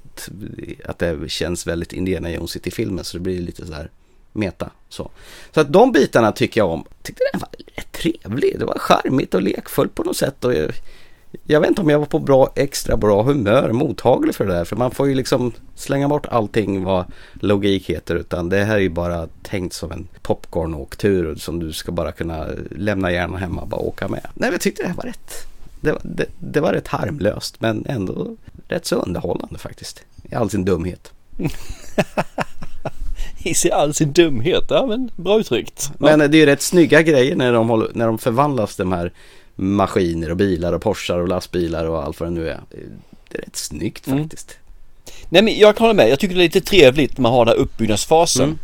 att 0.85 0.99
det 0.99 1.31
känns 1.31 1.67
väldigt 1.67 1.93
Indiana 1.93 2.31
Jonesigt 2.31 2.67
i 2.67 2.71
filmen 2.71 3.03
så 3.03 3.17
det 3.17 3.21
blir 3.21 3.41
lite 3.41 3.65
så 3.65 3.73
här 3.73 3.89
meta 4.33 4.69
så. 4.89 5.11
Så 5.51 5.61
att 5.61 5.73
de 5.73 5.91
bitarna 5.91 6.31
tycker 6.31 6.61
jag 6.61 6.69
om. 6.69 6.85
Tyckte 7.01 7.23
den 7.33 7.41
var 7.41 7.49
rätt 7.75 7.91
trevlig, 7.91 8.59
det 8.59 8.65
var 8.65 8.79
charmigt 8.79 9.33
och 9.33 9.41
lekfullt 9.41 9.95
på 9.95 10.03
något 10.03 10.17
sätt 10.17 10.45
och 10.45 10.53
jag, 10.53 10.71
jag 11.43 11.59
vet 11.59 11.69
inte 11.69 11.81
om 11.81 11.89
jag 11.89 11.99
var 11.99 12.05
på 12.05 12.19
bra, 12.19 12.53
extra 12.55 12.97
bra 12.97 13.23
humör, 13.23 13.71
mottaglig 13.71 14.35
för 14.35 14.45
det 14.45 14.53
där. 14.53 14.65
För 14.65 14.75
man 14.75 14.91
får 14.91 15.07
ju 15.07 15.15
liksom 15.15 15.51
slänga 15.75 16.07
bort 16.07 16.25
allting 16.25 16.83
vad 16.83 17.05
logik 17.33 17.89
heter. 17.89 18.15
Utan 18.15 18.49
det 18.49 18.63
här 18.63 18.75
är 18.75 18.79
ju 18.79 18.89
bara 18.89 19.27
tänkt 19.41 19.73
som 19.73 19.91
en 19.91 20.07
popcornåktur 20.21 21.35
som 21.35 21.59
du 21.59 21.73
ska 21.73 21.91
bara 21.91 22.11
kunna 22.11 22.47
lämna 22.71 23.11
hjärnan 23.11 23.39
hemma 23.39 23.61
och 23.61 23.67
bara 23.67 23.81
åka 23.81 24.07
med. 24.07 24.21
Nej, 24.23 24.31
men 24.33 24.51
jag 24.51 24.61
tyckte 24.61 24.83
det 24.83 24.87
här 24.87 24.95
var 24.95 25.03
rätt. 25.03 25.52
Det, 25.83 25.91
var- 25.91 26.01
det, 26.03 26.25
det 26.39 26.61
var 26.61 26.73
rätt 26.73 26.87
harmlöst 26.87 27.55
men 27.61 27.85
ändå 27.89 28.35
rätt 28.67 28.85
så 28.85 28.95
underhållande 28.95 29.59
faktiskt. 29.59 29.99
I 30.31 30.35
all 30.35 30.49
sin 30.49 30.65
dumhet. 30.65 31.11
I 33.43 33.71
all 33.71 33.93
sin 33.93 34.13
dumhet. 34.13 34.63
Ja, 34.69 34.85
men 34.85 35.11
bra 35.15 35.39
uttryckt. 35.39 35.91
Men 35.97 36.19
det 36.19 36.25
är 36.25 36.39
ju 36.39 36.45
rätt 36.45 36.61
snygga 36.61 37.01
grejer 37.01 37.35
när 37.35 37.53
de, 37.53 37.69
håller, 37.69 37.91
när 37.93 38.07
de 38.07 38.17
förvandlas 38.17 38.75
de 38.75 38.91
här 38.91 39.11
maskiner 39.55 40.31
och 40.31 40.37
bilar 40.37 40.73
och 40.73 40.81
Porschar 40.81 41.19
och 41.19 41.27
lastbilar 41.27 41.85
och 41.85 42.03
allt 42.03 42.19
vad 42.19 42.29
det 42.29 42.33
nu 42.33 42.49
är. 42.49 42.59
Det 43.29 43.37
är 43.37 43.41
rätt 43.41 43.55
snyggt 43.55 44.05
faktiskt. 44.05 44.57
Nej 45.29 45.41
men 45.41 45.57
jag 45.57 45.75
kan 45.77 45.83
hålla 45.87 45.93
med. 45.97 46.09
Jag 46.09 46.19
tycker 46.19 46.35
det 46.35 46.41
är 46.41 46.43
lite 46.43 46.61
trevligt 46.61 47.17
när 47.17 47.21
man 47.21 47.31
har 47.31 47.45
den 47.45 47.55
här 47.55 47.61
uppbyggnadsfasen. 47.61 48.45
Mm. 48.45 48.57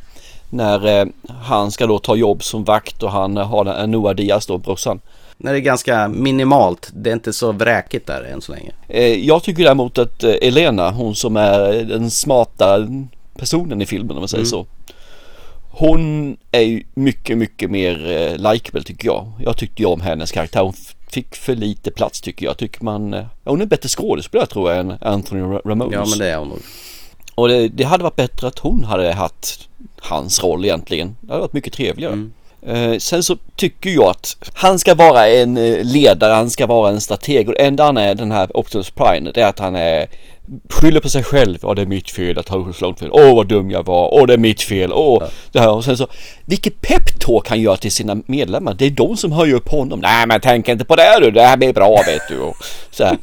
När 0.50 1.02
eh, 1.02 1.06
han 1.42 1.72
ska 1.72 1.88
då 1.88 2.00
ta 2.00 2.16
jobb 2.16 2.44
som 2.44 2.64
vakt 2.64 3.04
och 3.04 3.12
han 3.12 3.38
har 3.38 3.64
den, 3.64 3.92
Noah 3.92 4.16
Diaz 4.16 4.46
då, 4.46 4.58
brorsan. 4.58 5.00
När 5.42 5.52
det 5.52 5.58
är 5.60 5.62
ganska 5.62 6.08
minimalt. 6.08 6.90
Det 6.94 7.10
är 7.10 7.14
inte 7.14 7.34
så 7.34 7.52
vräkigt 7.52 8.08
där 8.08 8.24
än 8.24 8.42
så 8.42 8.52
länge. 8.52 8.72
Eh, 8.88 9.26
jag 9.26 9.44
tycker 9.44 9.64
däremot 9.64 9.98
att 9.98 10.24
eh, 10.24 10.34
Elena, 10.42 10.92
hon 10.92 11.16
som 11.16 11.38
är 11.38 11.84
den 11.84 12.12
smarta 12.12 12.88
personen 13.38 13.82
i 13.82 13.86
filmen 13.86 14.12
om 14.12 14.20
man 14.22 14.28
säger 14.28 14.46
så. 14.46 14.66
Hon 15.72 16.38
är 16.52 16.62
ju 16.62 16.84
mycket, 16.94 17.38
mycket 17.38 17.72
mer 17.72 18.12
eh, 18.12 18.52
likeable 18.52 18.84
tycker 18.84 19.08
jag. 19.08 19.32
Jag 19.40 19.58
tyckte 19.58 19.82
ju 19.82 19.86
om 19.88 20.02
hennes 20.02 20.32
karaktär. 20.32 20.62
Hon 20.62 20.74
fick 21.10 21.36
för 21.36 21.56
lite 21.56 21.92
plats 21.92 22.22
tycker 22.22 22.46
jag. 22.46 22.58
Tycker 22.58 22.84
man, 22.84 23.14
eh, 23.14 23.26
hon 23.44 23.60
är 23.60 23.64
en 23.64 23.70
bättre 23.70 23.90
skådespelare 23.90 24.48
tror 24.48 24.72
jag 24.72 24.80
än 24.80 24.94
Anthony 25.02 25.42
Ra- 25.42 25.62
Ramones. 25.66 25.94
Ja 25.94 26.06
men 26.10 26.20
det 26.20 26.28
är 26.28 26.38
hon 26.38 26.48
nog. 26.50 26.60
Och 27.36 27.48
det, 27.48 27.68
det 27.68 27.84
hade 27.84 28.04
varit 28.04 28.16
bättre 28.16 28.48
att 28.48 28.60
hon 28.60 28.84
hade 28.84 29.14
haft 29.14 29.70
hans 30.00 30.44
roll 30.44 30.66
egentligen. 30.66 31.16
Det 31.22 31.32
hade 31.32 31.42
varit 31.42 31.54
mycket 31.54 31.74
trevligare. 31.74 32.14
Mm. 32.14 32.34
Eh, 32.68 32.98
sen 32.98 33.24
så 33.24 33.38
tycker 33.56 33.90
jag 33.90 34.06
att 34.06 34.38
han 34.54 34.80
ska 34.80 34.96
vara 34.96 35.28
en 35.28 35.58
eh, 35.58 35.84
ledare, 35.84 36.34
han 36.34 36.50
ska 36.50 36.68
vara 36.68 36.90
en 36.90 37.02
strateg 37.02 37.50
och 37.50 37.54
det 37.54 37.66
enda 37.66 37.84
han 37.84 37.98
är 37.98 38.16
den 38.16 38.32
här 38.32 38.58
Optimus 38.58 38.90
Prime 38.90 39.32
det 39.32 39.42
är 39.42 39.48
att 39.48 39.60
han 39.60 39.76
är 39.76 40.08
skyller 40.70 41.00
på 41.00 41.10
sig 41.10 41.24
själv. 41.24 41.58
Ja 41.62 41.74
det 41.74 41.82
är 41.82 41.86
mitt 41.86 42.12
fel 42.12 42.38
att 42.38 42.50
ha 42.50 42.74
så 42.74 42.86
långt 42.86 43.00
fel. 43.00 43.10
Åh 43.12 43.36
vad 43.36 43.48
dum 43.48 43.72
jag 43.72 43.86
var. 43.86 44.14
Åh 44.14 44.28
det 44.28 44.34
är 44.34 44.38
mitt 44.38 44.62
fel. 44.62 44.94
Åh 44.94 45.24
det 45.52 45.60
här 45.60 45.72
och 45.72 45.86
sen 45.86 45.98
så 45.98 46.08
vilket 46.46 46.82
peptalk 46.82 47.50
han 47.50 47.62
gör 47.62 47.76
till 47.76 47.92
sina 47.92 48.18
medlemmar. 48.26 48.74
Det 48.74 48.86
är 48.86 48.90
de 48.90 49.18
som 49.18 49.32
höjer 49.32 49.56
upp 49.56 49.70
honom. 49.70 50.00
Nej 50.00 50.28
men 50.28 50.42
tänk 50.42 50.68
inte 50.68 50.86
på 50.86 50.96
det 50.96 51.20
du. 51.22 51.32
Det 51.32 51.44
här 51.44 51.58
blir 51.58 51.74
bra 51.74 52.02
vet 52.08 52.28
du. 52.30 52.40
Och, 52.40 52.56
så. 52.92 53.10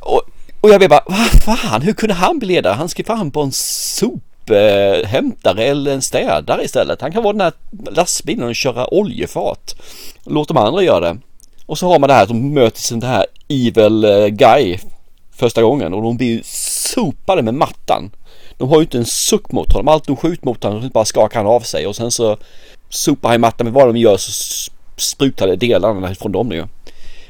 Och, 0.00 0.22
och 0.60 0.70
jag 0.70 0.80
blev 0.80 0.90
bara, 0.90 1.04
vad 1.06 1.58
fan, 1.58 1.82
hur 1.82 1.92
kunde 1.92 2.14
han 2.14 2.38
bli 2.38 2.48
ledare? 2.48 2.74
Han 2.74 2.88
ska 2.88 3.04
fan 3.04 3.30
på 3.30 3.42
en 3.42 3.52
sophämtare 4.48 5.64
eller 5.64 5.92
en 5.92 6.02
städare 6.02 6.64
istället. 6.64 7.00
Han 7.00 7.12
kan 7.12 7.22
vara 7.22 7.32
den 7.32 7.40
här 7.40 7.52
lastbilen 7.90 8.48
och 8.48 8.56
köra 8.56 8.94
oljefat. 8.94 9.76
Låt 10.24 10.48
de 10.48 10.56
andra 10.56 10.82
göra 10.82 11.00
det. 11.00 11.18
Och 11.66 11.78
så 11.78 11.88
har 11.88 11.98
man 11.98 12.08
det 12.08 12.14
här 12.14 12.26
som 12.26 12.54
möter 12.54 12.80
sin 12.80 13.00
det 13.00 13.06
här 13.06 13.26
evil 13.48 14.04
eh, 14.04 14.26
guy 14.26 14.78
första 15.32 15.62
gången 15.62 15.94
och 15.94 16.02
de 16.02 16.16
blir 16.16 16.26
ju 16.26 16.42
sopade 16.44 17.42
med 17.42 17.54
mattan. 17.54 18.10
De 18.58 18.68
har 18.68 18.76
ju 18.76 18.82
inte 18.82 18.98
en 18.98 19.04
suck 19.04 19.52
mot 19.52 19.72
honom. 19.72 19.88
Allt 19.88 20.06
de 20.06 20.16
skjuter 20.16 20.46
mot 20.46 20.64
honom 20.64 20.82
så 20.82 20.88
bara 20.88 21.04
skakar 21.04 21.40
han 21.40 21.46
av 21.46 21.60
sig 21.60 21.86
och 21.86 21.96
sen 21.96 22.10
så 22.10 22.36
sopar 22.88 23.28
han 23.28 23.36
i 23.36 23.38
mattan 23.38 23.64
med 23.64 23.74
vad 23.74 23.88
de 23.88 23.96
gör 23.96 24.16
så 24.16 24.32
sprutar 24.96 25.46
det 25.46 25.56
delarna 25.56 26.14
från 26.14 26.32
dem 26.32 26.48
nu. 26.48 26.66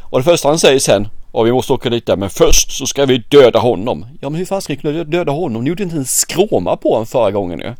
Och 0.00 0.18
det 0.18 0.24
första 0.24 0.48
han 0.48 0.58
säger 0.58 0.78
sen, 0.78 1.08
ja 1.32 1.42
vi 1.42 1.52
måste 1.52 1.72
åka 1.72 1.90
dit 1.90 2.06
där 2.06 2.16
men 2.16 2.30
först 2.30 2.72
så 2.72 2.86
ska 2.86 3.06
vi 3.06 3.18
döda 3.18 3.58
honom. 3.58 4.06
Ja 4.20 4.30
men 4.30 4.38
hur 4.38 4.46
fan 4.46 4.62
ska 4.62 4.72
vi 4.72 4.80
kunna 4.80 5.04
döda 5.04 5.32
honom? 5.32 5.64
Ni 5.64 5.68
gjorde 5.68 5.82
inte 5.82 5.96
en 5.96 6.04
skråma 6.04 6.76
på 6.76 6.92
honom 6.92 7.06
förra 7.06 7.30
gången 7.30 7.58
nu. 7.58 7.74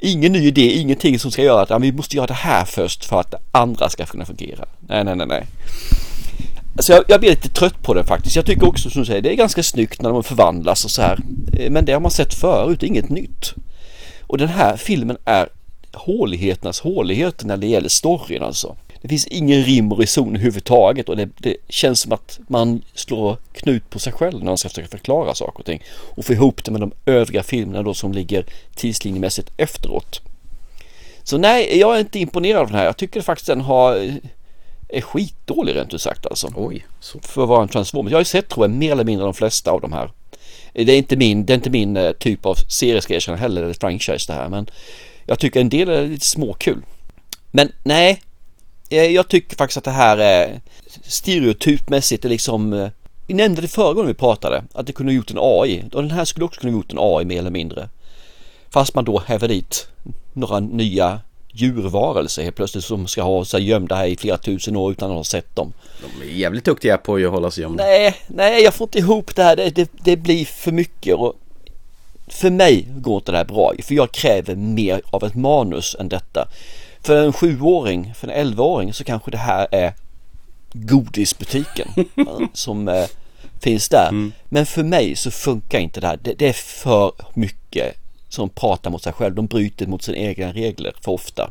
Ingen 0.00 0.32
ny 0.32 0.46
idé, 0.46 0.72
ingenting 0.72 1.18
som 1.18 1.30
ska 1.30 1.42
göra 1.42 1.62
att 1.62 1.70
ja, 1.70 1.78
vi 1.78 1.92
måste 1.92 2.16
göra 2.16 2.26
det 2.26 2.34
här 2.34 2.64
först 2.64 3.04
för 3.04 3.20
att 3.20 3.30
det 3.30 3.38
andra 3.52 3.88
ska 3.88 4.06
kunna 4.06 4.24
fungera. 4.24 4.64
Nej, 4.80 5.04
nej, 5.04 5.16
nej, 5.16 5.26
nej. 5.26 5.46
Alltså 6.76 6.92
jag, 6.92 7.04
jag 7.08 7.20
blir 7.20 7.30
lite 7.30 7.48
trött 7.48 7.82
på 7.82 7.94
det 7.94 8.04
faktiskt. 8.04 8.36
Jag 8.36 8.46
tycker 8.46 8.68
också 8.68 8.90
som 8.90 9.00
du 9.02 9.06
säger, 9.06 9.22
det 9.22 9.32
är 9.32 9.34
ganska 9.34 9.62
snyggt 9.62 10.02
när 10.02 10.10
de 10.10 10.24
förvandlas 10.24 10.84
och 10.84 10.90
så 10.90 11.02
här. 11.02 11.18
Eh, 11.58 11.70
men 11.70 11.84
det 11.84 11.92
har 11.92 12.00
man 12.00 12.10
sett 12.10 12.34
förut, 12.34 12.82
inget 12.82 13.08
nytt. 13.08 13.54
Och 14.26 14.38
den 14.38 14.48
här 14.48 14.76
filmen 14.76 15.16
är 15.24 15.48
håligheternas 15.92 16.80
håligheter 16.80 17.46
när 17.46 17.56
det 17.56 17.66
gäller 17.66 17.88
storyn 17.88 18.42
alltså. 18.42 18.76
Det 19.02 19.08
finns 19.08 19.26
ingen 19.26 19.62
rim 19.62 19.92
och 19.92 19.98
reson 19.98 20.28
överhuvudtaget 20.28 21.08
och 21.08 21.16
det, 21.16 21.28
det 21.38 21.56
känns 21.68 22.00
som 22.00 22.12
att 22.12 22.40
man 22.48 22.82
slår 22.94 23.36
knut 23.52 23.90
på 23.90 23.98
sig 23.98 24.12
själv 24.12 24.38
när 24.38 24.46
man 24.46 24.58
ska 24.58 24.68
försöka 24.68 24.88
förklara 24.88 25.34
saker 25.34 25.58
och 25.58 25.66
ting. 25.66 25.82
Och 25.90 26.24
få 26.24 26.32
ihop 26.32 26.64
det 26.64 26.70
med 26.70 26.80
de 26.80 26.92
övriga 27.06 27.42
filmerna 27.42 27.82
då 27.82 27.94
som 27.94 28.12
ligger 28.12 28.44
tidslinjemässigt 28.74 29.50
efteråt. 29.56 30.20
Så 31.22 31.38
nej, 31.38 31.78
jag 31.78 31.96
är 31.96 32.00
inte 32.00 32.18
imponerad 32.18 32.60
av 32.60 32.66
den 32.66 32.76
här. 32.76 32.84
Jag 32.84 32.96
tycker 32.96 33.20
faktiskt 33.20 33.46
den 33.46 33.60
har 33.60 34.18
är 34.88 35.00
skitdålig 35.00 35.76
rent 35.76 35.94
ut 35.94 36.02
sagt 36.02 36.26
alltså. 36.26 36.52
Oj, 36.56 36.86
så. 37.00 37.18
För 37.22 37.42
att 37.42 37.48
vara 37.48 37.62
en 37.62 37.68
Transformers. 37.68 38.10
Jag 38.10 38.16
har 38.16 38.20
ju 38.20 38.24
sett 38.24 38.48
tror 38.48 38.66
jag 38.66 38.70
mer 38.70 38.92
eller 38.92 39.04
mindre 39.04 39.24
de 39.24 39.34
flesta 39.34 39.70
av 39.70 39.80
de 39.80 39.92
här. 39.92 40.10
Det 40.72 40.92
är 40.92 40.98
inte 40.98 41.16
min, 41.16 41.46
det 41.46 41.52
är 41.52 41.54
inte 41.54 41.70
min 41.70 41.96
eh, 41.96 42.12
typ 42.12 42.46
av 42.46 42.54
serie 42.54 43.00
ska 43.00 43.12
jag 43.12 43.16
erkänna 43.16 43.38
heller, 43.38 43.62
eller 43.62 43.74
franchise 43.74 44.32
det 44.32 44.38
här. 44.38 44.48
Men 44.48 44.70
jag 45.26 45.38
tycker 45.38 45.60
en 45.60 45.68
del 45.68 45.88
är 45.88 46.06
lite 46.06 46.26
småkul. 46.26 46.82
Men 47.50 47.72
nej, 47.82 48.10
eh, 48.10 48.18
jag 48.88 49.28
tycker 49.28 49.56
faktiskt 49.56 49.78
att 49.78 49.84
det 49.84 49.90
här 49.90 50.18
är 50.18 50.60
stereotypmässigt 51.02 52.24
är 52.24 52.28
liksom 52.28 52.72
eh, 52.72 52.88
Vi 53.26 53.34
nämnde 53.34 53.62
det 53.62 53.68
förra 53.68 53.92
gången 53.92 54.08
vi 54.08 54.14
pratade 54.14 54.64
att 54.74 54.86
det 54.86 54.92
kunde 54.92 55.12
ha 55.12 55.16
gjort 55.16 55.30
en 55.30 55.38
AI 55.40 55.84
och 55.92 56.02
den 56.02 56.10
här 56.10 56.24
skulle 56.24 56.44
också 56.44 56.60
kunna 56.60 56.72
ha 56.72 56.78
gjort 56.78 56.92
en 56.92 56.98
AI 57.00 57.24
mer 57.24 57.38
eller 57.38 57.50
mindre. 57.50 57.88
Fast 58.70 58.94
man 58.94 59.04
då 59.04 59.22
häver 59.26 59.48
dit 59.48 59.88
några 60.32 60.60
nya 60.60 61.20
djurvarelser 61.52 62.42
helt 62.42 62.56
plötsligt 62.56 62.84
som 62.84 63.06
ska 63.06 63.22
ha 63.22 63.44
sig 63.44 63.62
gömda 63.62 63.94
här 63.94 64.06
i 64.06 64.16
flera 64.16 64.38
tusen 64.38 64.76
år 64.76 64.92
utan 64.92 65.10
att 65.10 65.16
ha 65.16 65.24
sett 65.24 65.56
dem. 65.56 65.72
De 66.00 66.26
är 66.26 66.30
jävligt 66.30 66.64
duktiga 66.64 66.98
på 66.98 67.16
att 67.16 67.30
hålla 67.30 67.50
sig 67.50 67.62
gömda. 67.62 67.84
Nej, 67.84 68.14
nej 68.28 68.62
jag 68.62 68.74
får 68.74 68.84
inte 68.84 68.98
ihop 68.98 69.36
det 69.36 69.42
här. 69.42 69.56
Det, 69.56 69.70
det, 69.70 69.90
det 70.04 70.16
blir 70.16 70.44
för 70.44 70.72
mycket 70.72 71.14
och 71.14 71.34
för 72.28 72.50
mig 72.50 72.88
går 72.96 73.16
inte 73.16 73.32
det 73.32 73.38
här 73.38 73.44
bra. 73.44 73.72
För 73.82 73.94
jag 73.94 74.12
kräver 74.12 74.54
mer 74.54 75.00
av 75.10 75.24
ett 75.24 75.34
manus 75.34 75.96
än 76.00 76.08
detta. 76.08 76.48
För 77.02 77.26
en 77.26 77.32
sjuåring, 77.32 78.14
för 78.14 78.28
en 78.28 78.34
elvaåring 78.34 78.92
så 78.92 79.04
kanske 79.04 79.30
det 79.30 79.38
här 79.38 79.68
är 79.72 79.92
godisbutiken 80.72 81.88
som 82.52 82.88
eh, 82.88 83.06
finns 83.60 83.88
där. 83.88 84.08
Mm. 84.08 84.32
Men 84.48 84.66
för 84.66 84.82
mig 84.82 85.16
så 85.16 85.30
funkar 85.30 85.78
inte 85.78 86.00
det 86.00 86.06
här. 86.06 86.18
Det, 86.22 86.34
det 86.34 86.48
är 86.48 86.52
för 86.52 87.12
mycket 87.34 87.96
som 88.28 88.48
pratar 88.48 88.90
mot 88.90 89.02
sig 89.02 89.12
själv. 89.12 89.34
De 89.34 89.46
bryter 89.46 89.86
mot 89.86 90.02
sina 90.02 90.18
egna 90.18 90.52
regler 90.52 90.94
för 91.00 91.12
ofta. 91.12 91.50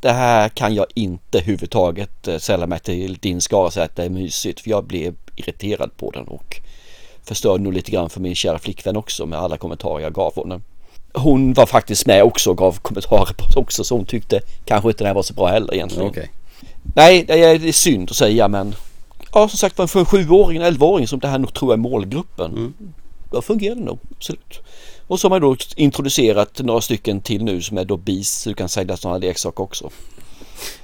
Det 0.00 0.12
här 0.12 0.48
kan 0.48 0.74
jag 0.74 0.86
inte 0.94 1.38
överhuvudtaget 1.38 2.28
eh, 2.28 2.38
sälla 2.38 2.66
mig 2.66 2.78
till 2.78 3.14
din 3.14 3.40
skara 3.40 3.66
och 3.66 3.72
säga 3.72 3.84
att 3.84 3.96
det 3.96 4.04
är 4.04 4.10
mysigt. 4.10 4.60
För 4.60 4.70
jag 4.70 4.84
blev 4.84 5.14
irriterad 5.36 5.96
på 5.96 6.10
den 6.10 6.28
och 6.28 6.60
förstörde 7.24 7.64
nog 7.64 7.72
lite 7.72 7.90
grann 7.90 8.10
för 8.10 8.20
min 8.20 8.34
kära 8.34 8.58
flickvän 8.58 8.96
också 8.96 9.26
med 9.26 9.38
alla 9.38 9.56
kommentarer 9.56 10.02
jag 10.02 10.12
gav 10.12 10.34
honom. 10.34 10.62
Hon 11.16 11.52
var 11.52 11.66
faktiskt 11.66 12.06
med 12.06 12.22
också 12.22 12.50
och 12.50 12.58
gav 12.58 12.78
kommentarer 12.78 13.32
på 13.38 13.44
det 13.54 13.60
också 13.60 13.84
så 13.84 13.96
hon 13.96 14.04
tyckte 14.06 14.40
kanske 14.64 14.88
inte 14.88 15.04
det 15.04 15.08
här 15.08 15.14
var 15.14 15.22
så 15.22 15.34
bra 15.34 15.46
heller 15.46 15.74
egentligen. 15.74 16.06
Okej. 16.08 16.30
Nej, 16.94 17.24
det 17.26 17.44
är, 17.44 17.66
är 17.66 17.72
synd 17.72 18.10
att 18.10 18.16
säga 18.16 18.48
men 18.48 18.74
ja 19.32 19.48
som 19.48 19.58
sagt 19.58 19.76
för 19.90 19.98
en 19.98 20.06
sjuåring, 20.06 20.56
en 20.56 20.62
elvaåring 20.62 21.08
som 21.08 21.18
det 21.18 21.28
här 21.28 21.38
nog 21.38 21.54
tror 21.54 21.72
jag 21.72 21.78
är 21.78 21.82
målgruppen. 21.82 22.50
Mm. 22.50 22.74
Då 23.30 23.42
fungerar 23.42 23.74
det 23.74 23.80
nog, 23.84 23.98
absolut. 24.16 24.60
Och 25.06 25.20
så 25.20 25.28
har 25.28 25.30
man 25.30 25.40
då 25.40 25.56
introducerat 25.76 26.58
några 26.58 26.80
stycken 26.80 27.20
till 27.20 27.44
nu 27.44 27.62
som 27.62 27.78
är 27.78 27.84
då 27.84 27.96
bis, 27.96 28.30
så 28.30 28.48
du 28.48 28.54
kan 28.54 28.68
sälja 28.68 28.96
sådana 28.96 29.18
leksaker 29.18 29.62
också. 29.64 29.90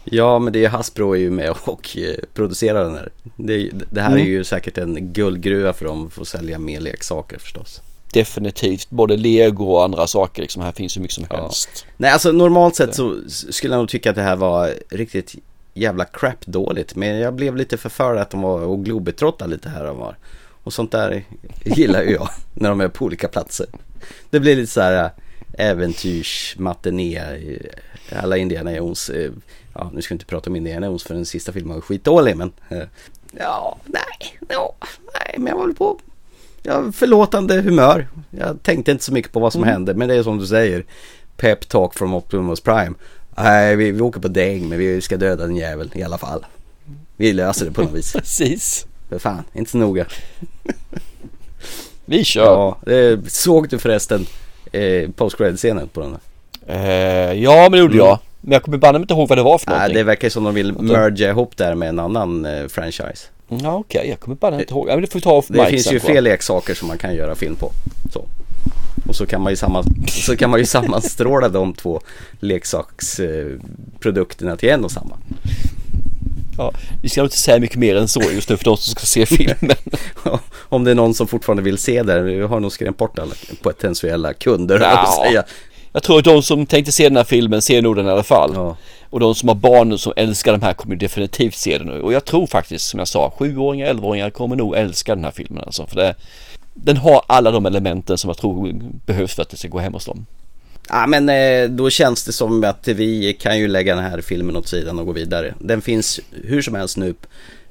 Ja, 0.04 0.38
men 0.38 0.52
det 0.52 0.64
är 0.64 0.68
Hasbro 0.68 1.12
är 1.14 1.18
ju 1.18 1.30
med 1.30 1.50
och 1.64 1.96
eh, 1.96 2.14
producerar 2.34 2.84
den 2.84 2.94
här. 2.94 3.08
Det, 3.36 3.70
det 3.90 4.00
här 4.00 4.10
är 4.10 4.16
Mm. 4.16 4.26
ju 4.26 4.44
säkert 4.44 4.78
en 4.78 5.12
guldgruva 5.12 5.72
för 5.72 5.84
dem 5.84 6.10
att 6.20 6.28
sälja 6.28 6.58
mer 6.58 6.80
leksaker 6.80 7.38
förstås. 7.38 7.80
Definitivt, 8.12 8.90
både 8.90 9.16
lego 9.16 9.64
och 9.64 9.84
andra 9.84 10.06
saker 10.06 10.42
liksom. 10.42 10.62
Här 10.62 10.72
finns 10.72 10.96
ju 10.96 11.00
mycket 11.00 11.14
som 11.14 11.26
Ja. 11.30 11.36
helst. 11.42 11.86
Nej, 11.96 12.10
alltså 12.10 12.32
normalt 12.32 12.76
sett 12.76 12.94
så 12.94 13.16
skulle 13.28 13.74
jag 13.74 13.78
nog 13.78 13.88
tycka 13.88 14.10
att 14.10 14.16
det 14.16 14.22
här 14.22 14.36
var 14.36 14.74
riktigt 14.90 15.34
jävla 15.74 16.04
crap 16.04 16.46
dåligt. 16.46 16.96
Men 16.96 17.18
jag 17.18 17.34
blev 17.34 17.56
lite 17.56 17.76
förförd 17.76 18.18
att 18.18 18.30
de 18.30 18.42
var 18.42 18.60
och 18.60 18.84
globetrottade 18.84 19.50
lite 19.50 19.68
här 19.68 19.84
och 19.90 19.96
var. 19.96 20.16
Och 20.64 20.72
sånt 20.72 20.92
där 20.92 21.24
gillar 21.64 22.02
ju 22.02 22.10
jag 22.12 22.28
när 22.54 22.68
de 22.68 22.80
är 22.80 22.88
på 22.88 23.04
olika 23.04 23.28
platser. 23.28 23.66
Det 24.30 24.40
blir 24.40 24.56
lite 24.56 24.72
så 24.72 24.80
här 24.80 25.10
äventyrsmatiné. 25.52 27.22
Alla 28.22 28.36
Indiana 28.36 28.72
Jones. 28.72 29.10
eh, 29.10 29.30
Ja, 29.74 29.90
nu 29.94 30.02
ska 30.02 30.14
vi 30.14 30.16
inte 30.16 30.26
prata 30.26 30.50
om 30.50 30.56
Indiana 30.56 30.86
Jones 30.86 31.02
för 31.02 31.14
den 31.14 31.26
sista 31.26 31.52
filmen 31.52 31.74
var 31.74 31.80
skitdålig 31.80 32.36
men. 32.36 32.52
eh, 32.68 32.82
Ja, 33.38 33.76
nej, 33.86 34.38
ja, 34.48 34.74
nej, 35.14 35.34
men 35.38 35.46
jag 35.46 35.56
var 35.56 35.66
väl 35.66 35.74
på 35.74 35.98
har 36.68 36.92
förlåtande 36.92 37.60
humör. 37.60 38.08
Jag 38.30 38.62
tänkte 38.62 38.92
inte 38.92 39.04
så 39.04 39.12
mycket 39.12 39.32
på 39.32 39.40
vad 39.40 39.52
som 39.52 39.62
hände 39.62 39.94
men 39.94 40.08
det 40.08 40.14
är 40.14 40.22
som 40.22 40.38
du 40.38 40.46
säger. 40.46 40.84
Pep 41.36 41.68
talk 41.68 41.94
from 41.94 42.14
Optimus 42.14 42.60
Prime. 42.60 42.94
Nej, 43.36 43.76
vi, 43.76 43.90
vi 43.90 44.00
åker 44.00 44.20
på 44.20 44.28
däng 44.28 44.68
men 44.68 44.78
vi 44.78 45.00
ska 45.00 45.16
döda 45.16 45.46
den 45.46 45.56
jävel 45.56 45.90
i 45.94 46.02
alla 46.02 46.18
fall. 46.18 46.46
Vi 47.16 47.32
löser 47.32 47.66
det 47.66 47.72
på 47.72 47.82
något 47.82 47.92
vis. 47.92 48.12
Precis. 48.16 48.86
För 49.08 49.18
fan, 49.18 49.42
inte 49.52 49.70
så 49.70 49.78
noga. 49.78 50.06
Vi 52.04 52.24
kör. 52.24 52.44
Ja, 52.44 52.76
det, 52.86 53.30
såg 53.30 53.68
du 53.68 53.78
förresten 53.78 54.26
eh, 54.72 55.10
scenen 55.56 55.88
på 55.88 56.00
den? 56.00 56.10
här? 56.10 56.20
Eh, 56.66 57.42
ja, 57.42 57.62
men 57.62 57.72
det 57.72 57.78
gjorde 57.78 57.96
jag. 57.96 58.18
Men 58.40 58.52
jag 58.52 58.62
kommer 58.62 58.78
banne 58.78 58.98
mig 58.98 59.02
inte 59.02 59.14
ihåg 59.14 59.28
vad 59.28 59.38
det 59.38 59.42
var 59.42 59.58
för 59.58 59.70
Nej, 59.70 59.78
någonting. 59.78 59.96
det 59.96 60.02
verkar 60.02 60.28
som 60.28 60.44
de 60.44 60.54
vill 60.54 60.72
mergea 60.72 61.30
ihop 61.30 61.56
där 61.56 61.74
med 61.74 61.88
en 61.88 61.98
annan 61.98 62.44
eh, 62.44 62.68
franchise. 62.68 63.26
Ja, 63.62 63.74
okej. 63.74 64.08
Jag 64.08 64.20
kommer 64.20 64.50
mig 64.50 64.60
inte 64.60 64.74
ihåg. 64.74 64.88
Ja, 64.88 64.92
men 64.92 65.00
det 65.02 65.12
får 65.12 65.18
vi 65.18 65.22
ta 65.22 65.30
av 65.30 65.44
Det 65.48 65.66
finns 65.66 65.92
ju 65.92 66.00
fler 66.00 66.20
leksaker 66.20 66.74
som 66.74 66.88
man 66.88 66.98
kan 66.98 67.14
göra 67.14 67.34
film 67.34 67.56
på. 67.56 67.70
Så. 68.12 68.24
Och 69.08 69.16
så 69.16 69.26
kan 69.26 69.42
man 69.42 69.52
ju, 69.52 69.56
samman, 69.56 69.84
så 70.08 70.36
kan 70.36 70.50
man 70.50 70.60
ju 70.60 70.66
sammanstråla 70.76 71.48
de 71.48 71.74
två 71.74 72.00
leksaksprodukterna 72.40 74.56
till 74.56 74.68
en 74.68 74.84
och 74.84 74.90
samma. 74.90 75.16
Ja, 76.58 76.72
vi 77.02 77.08
ska 77.08 77.22
inte 77.22 77.38
säga 77.38 77.58
mycket 77.58 77.76
mer 77.76 77.96
än 77.96 78.08
så 78.08 78.22
just 78.32 78.48
nu 78.48 78.56
för 78.56 78.64
de 78.64 78.76
som 78.76 78.90
ska 78.90 79.06
se 79.06 79.26
filmen. 79.26 79.76
Om 80.68 80.84
det 80.84 80.90
är 80.90 80.94
någon 80.94 81.14
som 81.14 81.26
fortfarande 81.26 81.62
vill 81.62 81.78
se 81.78 82.02
det, 82.02 82.22
vi 82.22 82.40
har 82.40 82.60
nog 82.60 82.72
skrämt 82.72 82.96
bort 82.96 83.18
alla 83.18 83.34
potentiella 83.62 84.32
kunder. 84.34 84.74
höll 84.78 84.88
jag 84.88 84.98
Ja. 85.06 85.22
säga. 85.26 85.44
Jag 85.92 86.02
tror 86.02 86.18
att 86.18 86.24
de 86.24 86.42
som 86.42 86.66
tänkte 86.66 86.92
se 86.92 87.08
den 87.08 87.16
här 87.16 87.24
filmen 87.24 87.62
ser 87.62 87.82
nog 87.82 87.96
den 87.96 88.06
i 88.06 88.10
alla 88.10 88.22
fall. 88.22 88.50
Ja. 88.54 88.76
Och 89.12 89.20
de 89.20 89.34
som 89.34 89.48
har 89.48 89.56
barn 89.56 89.98
som 89.98 90.12
älskar 90.16 90.52
de 90.52 90.62
här 90.62 90.74
kommer 90.74 90.96
definitivt 90.96 91.54
se 91.54 91.78
den 91.78 91.86
nu. 91.86 92.00
Och 92.00 92.12
jag 92.12 92.24
tror 92.24 92.46
faktiskt 92.46 92.88
som 92.88 92.98
jag 92.98 93.08
sa, 93.08 93.30
sjuåringar, 93.38 93.86
elvaåringar 93.86 94.30
kommer 94.30 94.56
nog 94.56 94.76
älska 94.76 95.14
den 95.14 95.24
här 95.24 95.30
filmen 95.30 95.62
alltså. 95.66 95.86
För 95.86 95.96
det, 95.96 96.14
den 96.74 96.96
har 96.96 97.22
alla 97.26 97.50
de 97.50 97.66
elementen 97.66 98.18
som 98.18 98.28
jag 98.28 98.36
tror 98.36 98.74
behövs 99.06 99.34
för 99.34 99.42
att 99.42 99.50
det 99.50 99.56
ska 99.56 99.68
gå 99.68 99.78
hem 99.78 99.92
hos 99.92 100.04
dem. 100.04 100.26
Ja 100.88 101.06
men 101.06 101.28
eh, 101.28 101.70
då 101.70 101.90
känns 101.90 102.24
det 102.24 102.32
som 102.32 102.64
att 102.64 102.88
vi 102.88 103.32
kan 103.32 103.58
ju 103.58 103.68
lägga 103.68 103.94
den 103.94 104.04
här 104.04 104.20
filmen 104.20 104.56
åt 104.56 104.68
sidan 104.68 104.98
och 104.98 105.06
gå 105.06 105.12
vidare. 105.12 105.54
Den 105.58 105.82
finns 105.82 106.20
hur 106.44 106.62
som 106.62 106.74
helst 106.74 106.96
nu 106.96 107.14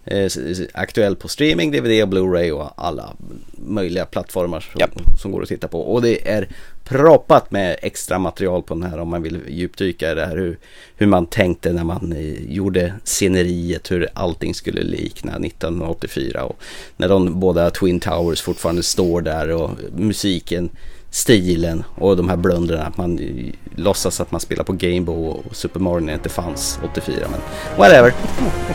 eh, 0.05 0.31
aktuell 0.73 1.15
på 1.15 1.27
streaming, 1.27 1.71
DVD 1.71 2.13
Blu-ray 2.13 2.51
och 2.51 2.71
alla 2.75 3.13
möjliga 3.51 4.05
plattformar 4.05 4.59
som, 4.59 4.79
Japp. 4.79 5.19
som 5.21 5.31
går 5.31 5.41
att 5.41 5.49
titta 5.49 5.67
på. 5.67 5.81
Och 5.81 6.01
det 6.01 6.29
är 6.29 6.47
proppat 6.83 7.51
med 7.51 7.75
extra 7.81 8.19
material 8.19 8.63
på 8.63 8.73
den 8.73 8.83
här 8.83 8.99
om 8.99 9.09
man 9.09 9.23
vill 9.23 9.39
djupdyka 9.47 10.11
i 10.11 10.15
det 10.15 10.25
här. 10.25 10.37
Hur, 10.37 10.57
hur 10.95 11.07
man 11.07 11.25
tänkte 11.25 11.73
när 11.73 11.83
man 11.83 12.13
eh, 12.13 12.51
gjorde 12.51 12.93
sceneriet, 13.03 13.91
hur 13.91 14.07
allting 14.13 14.53
skulle 14.53 14.81
likna 14.81 15.31
1984. 15.31 16.43
Och 16.43 16.61
när 16.97 17.09
de 17.09 17.39
båda 17.39 17.69
Twin 17.69 17.99
Towers 17.99 18.41
fortfarande 18.41 18.83
står 18.83 19.21
där 19.21 19.51
och 19.51 19.71
musiken 19.95 20.69
stilen 21.11 21.83
och 21.95 22.17
de 22.17 22.29
här 22.29 22.37
blundrarna. 22.37 22.85
Att 22.85 22.97
man 22.97 23.19
eh, 23.19 23.53
låtsas 23.75 24.21
att 24.21 24.31
man 24.31 24.41
spelar 24.41 24.63
på 24.63 24.73
Game 24.73 25.01
Boy 25.01 25.29
och 25.29 25.55
Super 25.55 25.79
Mario 25.79 25.99
när 25.99 26.13
det 26.13 26.17
inte 26.17 26.29
fanns 26.29 26.79
84. 26.83 27.27
Men 27.31 27.39
whatever. 27.77 28.13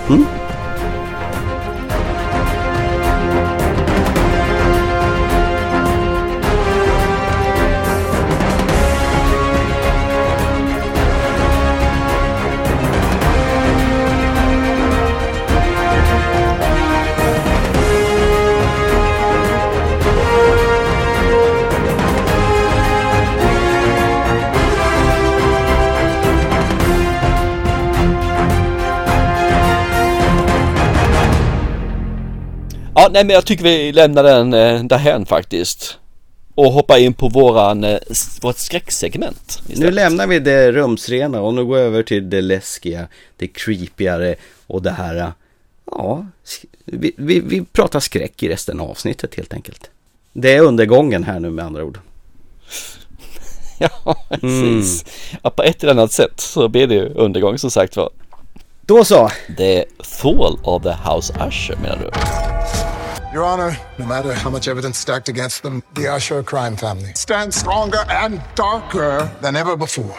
Mm. 0.09 0.27
Ja, 33.07 33.11
nej 33.13 33.25
men 33.25 33.35
jag 33.35 33.45
tycker 33.47 33.65
vi 33.65 33.93
lämnar 33.93 34.23
den 34.23 34.55
eh, 34.55 34.85
därhän 34.85 35.27
faktiskt. 35.27 35.99
Och 36.55 36.73
hoppar 36.73 36.99
in 36.99 37.15
på 37.15 37.29
våran, 37.29 37.85
eh, 37.85 37.99
vårt 38.43 38.57
skräcksegment. 38.59 39.63
Nu 39.67 39.73
istället. 39.75 39.95
lämnar 39.95 40.27
vi 40.27 40.39
det 40.39 40.73
rumsrena 40.73 41.41
och 41.41 41.55
nu 41.55 41.65
går 41.65 41.77
över 41.79 42.03
till 42.03 42.31
det 42.31 42.41
läskiga, 42.41 43.07
det 43.37 43.47
creepigare 43.49 44.35
och 44.67 44.83
det 44.83 44.91
här. 44.91 45.17
eh, 45.17 45.29
Ja, 45.91 46.27
vi, 46.85 47.13
vi, 47.17 47.41
vi 47.41 47.65
pratar 47.65 48.01
skräck 48.01 48.43
i 48.43 48.49
resten 48.49 48.81
av 48.81 48.91
avsnittet 48.91 49.35
helt 49.35 49.55
enkelt. 49.55 49.91
Det 50.33 50.55
är 50.55 50.61
undergången 50.61 51.25
här 51.25 51.41
nu 51.41 51.51
med 51.51 51.65
andra 51.65 51.85
ord. 51.85 51.99
Ja, 53.79 54.17
precis. 54.29 55.05
Ja, 55.43 55.51
på 55.51 55.63
ett 55.63 55.83
eller 55.83 55.93
annat 55.93 56.13
sätt 56.13 56.41
så 56.41 56.69
blir 56.69 56.87
det 56.87 56.95
ju 56.95 57.09
undergång 57.15 57.59
som 57.59 57.71
sagt 57.71 57.97
var. 57.97 58.11
Då 58.81 59.05
så. 59.05 59.31
The 59.57 59.85
Fall 60.05 60.59
of 60.63 60.83
the 60.83 60.95
House 61.11 61.33
Usher 61.49 61.77
menar 61.83 61.97
du? 61.99 62.11
Your 63.37 63.45
Honor, 63.45 63.77
no 63.99 64.07
matter 64.07 64.33
how 64.33 64.49
much 64.49 64.67
evidence 64.67 64.97
stacked 64.97 65.29
against 65.29 65.63
them, 65.63 65.83
the 65.93 66.09
Usher 66.09 66.43
crime 66.43 66.75
family 66.75 67.13
stands 67.17 67.57
stronger 67.57 68.03
and 68.09 68.43
darker 68.55 69.31
than 69.43 69.57
ever 69.57 69.77
before. 69.77 70.17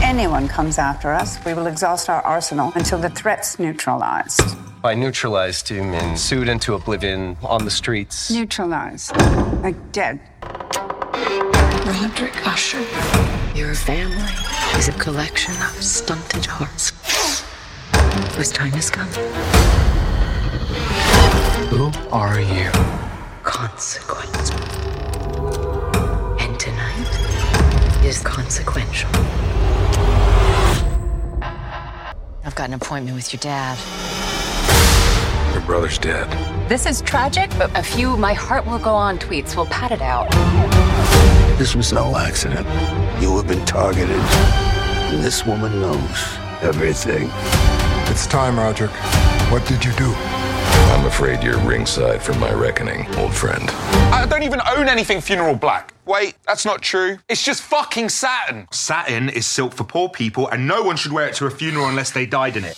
anyone 0.00 0.48
comes 0.48 0.78
after 0.78 1.12
us, 1.12 1.36
we 1.44 1.52
will 1.52 1.66
exhaust 1.66 2.08
our 2.08 2.22
arsenal 2.22 2.72
until 2.74 2.98
the 2.98 3.10
threat's 3.10 3.58
neutralized. 3.58 4.56
By 4.80 4.94
neutralized, 4.94 5.68
you 5.68 5.84
mean 5.84 6.16
sued 6.16 6.48
into 6.48 6.72
oblivion 6.72 7.36
on 7.42 7.66
the 7.66 7.70
streets? 7.70 8.30
Neutralized. 8.30 9.14
Like 9.62 9.76
dead. 9.92 10.18
Roderick 11.84 12.46
Usher, 12.46 12.80
your 13.54 13.74
family 13.74 14.32
is 14.78 14.88
a 14.88 14.92
collection 14.92 15.52
of 15.52 15.82
stunted 15.82 16.46
hearts 16.46 16.92
whose 18.34 18.52
time 18.52 18.72
has 18.72 18.88
come. 18.88 19.75
Who 21.68 21.90
are 22.12 22.40
you? 22.40 22.70
Consequence. 23.42 24.50
And 26.40 26.58
tonight 26.60 28.04
is 28.04 28.20
consequential. 28.20 29.10
I've 32.44 32.54
got 32.54 32.68
an 32.68 32.74
appointment 32.74 33.16
with 33.16 33.32
your 33.32 33.40
dad. 33.40 33.76
Your 35.52 35.62
brother's 35.62 35.98
dead. 35.98 36.30
This 36.68 36.86
is 36.86 37.02
tragic, 37.02 37.50
but 37.58 37.76
a 37.76 37.82
few 37.82 38.16
my 38.16 38.32
heart 38.32 38.64
will 38.64 38.78
go 38.78 38.94
on 38.94 39.18
tweets 39.18 39.56
will 39.56 39.66
pat 39.66 39.90
it 39.90 40.00
out. 40.00 40.30
This 41.58 41.74
was 41.74 41.92
no 41.92 42.16
accident. 42.16 42.66
You 43.20 43.36
have 43.36 43.48
been 43.48 43.64
targeted. 43.66 44.10
And 45.10 45.22
this 45.22 45.44
woman 45.44 45.80
knows 45.80 46.38
everything. 46.62 47.28
It's 48.08 48.28
time, 48.28 48.56
Roderick. 48.56 48.92
What 49.50 49.66
did 49.66 49.84
you 49.84 49.92
do? 49.94 50.14
I'm 50.88 51.04
afraid 51.06 51.42
you're 51.42 51.58
ringside 51.58 52.22
for 52.22 52.34
my 52.34 52.52
reckoning, 52.52 53.06
old 53.16 53.34
friend. 53.34 53.68
I 54.12 54.26
don't 54.28 54.42
even 54.42 54.60
own 54.76 54.88
anything 54.88 55.20
funeral 55.20 55.54
black. 55.54 55.92
Wait, 56.04 56.36
that's 56.46 56.64
not 56.64 56.82
true. 56.82 57.18
It's 57.28 57.42
just 57.42 57.62
fucking 57.62 58.08
satin. 58.08 58.68
Satin 58.70 59.28
is 59.28 59.46
silk 59.46 59.74
for 59.74 59.84
poor 59.84 60.08
people, 60.08 60.48
and 60.48 60.66
no 60.66 60.82
one 60.82 60.96
should 60.96 61.12
wear 61.12 61.28
it 61.28 61.34
to 61.36 61.46
a 61.46 61.50
funeral 61.50 61.88
unless 61.88 62.12
they 62.12 62.26
died 62.26 62.56
in 62.56 62.64
it. 62.64 62.76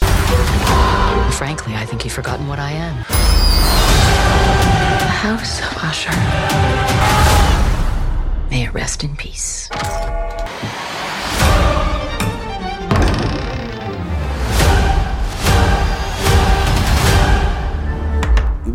Frankly, 1.35 1.75
I 1.75 1.85
think 1.87 2.05
you've 2.05 2.15
forgotten 2.15 2.49
what 2.49 2.59
I 2.59 2.71
am. 2.71 2.97
The 4.99 5.05
House 5.05 5.61
of 5.61 5.77
Usher. 5.85 6.11
May 8.51 8.65
it 8.65 8.73
rest 8.73 9.05
in 9.05 9.15
peace. 9.17 9.69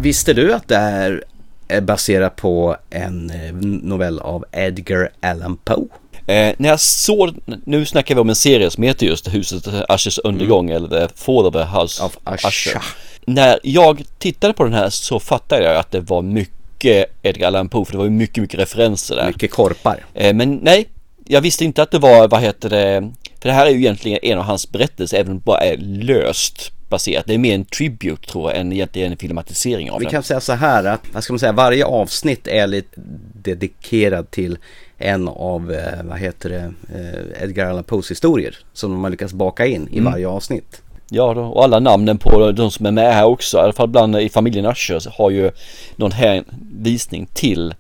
Visste 0.04 0.34
du 0.34 0.54
att 0.54 0.68
det 0.68 0.78
här 0.78 1.24
är 1.68 1.82
baserat 1.82 2.36
på 2.36 2.78
en 2.90 3.30
eh, 3.30 3.54
novell 3.62 4.20
av 4.20 4.46
Edgar 4.52 5.10
Allan 5.22 5.58
Poe? 5.58 5.88
Eh, 6.28 6.54
när 6.58 6.70
jag 6.70 6.80
såg, 6.80 7.36
nu 7.66 7.86
snackar 7.86 8.16
vi 8.16 8.22
om 8.22 8.30
en 8.30 8.36
serie 8.36 8.70
som 8.70 8.84
heter 8.84 9.06
just 9.06 9.34
Huset 9.34 9.68
Ushers 9.90 10.20
undergång 10.24 10.70
eller 10.70 11.08
The 11.08 11.14
Fall 11.16 11.46
of 11.46 11.54
the 11.54 11.64
House 11.64 12.04
Of. 12.04 12.18
Usher. 12.46 12.82
När 13.26 13.60
jag 13.64 14.04
tittade 14.18 14.54
på 14.54 14.64
den 14.64 14.74
här 14.74 14.90
så 14.90 15.20
fattade 15.20 15.64
jag 15.64 15.76
att 15.76 15.92
det 15.92 16.00
var 16.00 16.22
mycket 16.22 17.12
Edgar 17.22 17.48
Allan 17.48 17.70
Poe 17.70 17.86
för 17.86 17.92
det 17.92 17.98
var 17.98 18.06
ju 18.06 18.12
mycket, 18.12 18.42
mycket 18.42 18.60
referenser 18.60 19.16
där. 19.16 19.28
Mycket 19.28 19.52
korpar. 19.52 20.06
Eh, 20.14 20.34
men 20.34 20.56
nej, 20.56 20.90
jag 21.26 21.42
visste 21.42 21.66
inte 21.66 21.84
att 21.84 21.92
det 21.92 22.00
var, 22.00 22.28
vad 22.28 22.42
heter 22.42 22.70
det, 22.70 23.12
för 23.42 23.50
det 23.50 23.56
här 23.56 23.66
är 23.66 23.70
ju 23.70 23.78
egentligen 23.78 24.20
en 24.22 24.38
av 24.38 24.44
hans 24.44 24.72
berättelser 24.72 25.18
även 25.18 25.32
om 25.32 25.38
det 25.38 25.46
bara 25.46 25.60
är 25.60 25.78
löst 25.78 26.73
baserat. 26.94 27.26
Det 27.28 27.34
är 27.34 27.38
mer 27.38 27.56
en 27.56 27.66
tribute 27.66 28.28
tror 28.30 28.52
jag 28.52 28.60
än 28.60 28.74
egentligen 28.74 29.12
en 29.12 29.18
filmatisering 29.18 29.92
av 29.92 30.00
Vi 30.00 30.06
den. 30.06 30.12
kan 30.12 30.24
säga 30.24 30.40
så 30.40 30.54
här 30.54 30.84
att, 30.84 31.02
vad 31.14 31.24
ska 31.24 31.34
man 31.34 31.40
säga, 31.40 31.52
varje 31.52 31.86
avsnitt 31.86 32.48
är 32.48 32.68
lite 32.68 33.02
dedikerad 33.44 34.32
till 34.32 34.58
en 34.98 35.28
av, 35.28 35.72
eh, 35.72 36.04
vad 36.04 36.20
heter 36.20 36.50
det, 36.50 36.74
eh, 36.96 37.44
Edgar 37.44 37.70
Allan 37.70 37.84
Poes 37.84 38.12
historier 38.12 38.58
som 38.74 38.92
de 38.92 39.04
har 39.04 39.12
lyckats 39.12 39.34
baka 39.34 39.66
in 39.66 39.88
i 39.92 39.98
Mm. 40.00 40.12
varje 40.12 40.28
avsnitt. 40.28 40.82
Ja, 41.10 41.34
då, 41.34 41.42
och 41.42 41.64
alla 41.64 41.80
namnen 41.80 42.18
på 42.18 42.52
de 42.52 42.72
som 42.72 42.86
är 42.86 42.92
med 42.92 43.14
här 43.14 43.26
också, 43.26 43.58
i 43.58 43.62
alla 43.62 43.74
fall 43.74 43.88
bland 43.88 44.16
i 44.20 44.30
familjen 44.30 44.66
Usher 44.66 45.12
har 45.18 45.30
ju 45.30 45.52
någon 45.96 46.12
hänvisning 46.12 47.26
till 47.34 47.74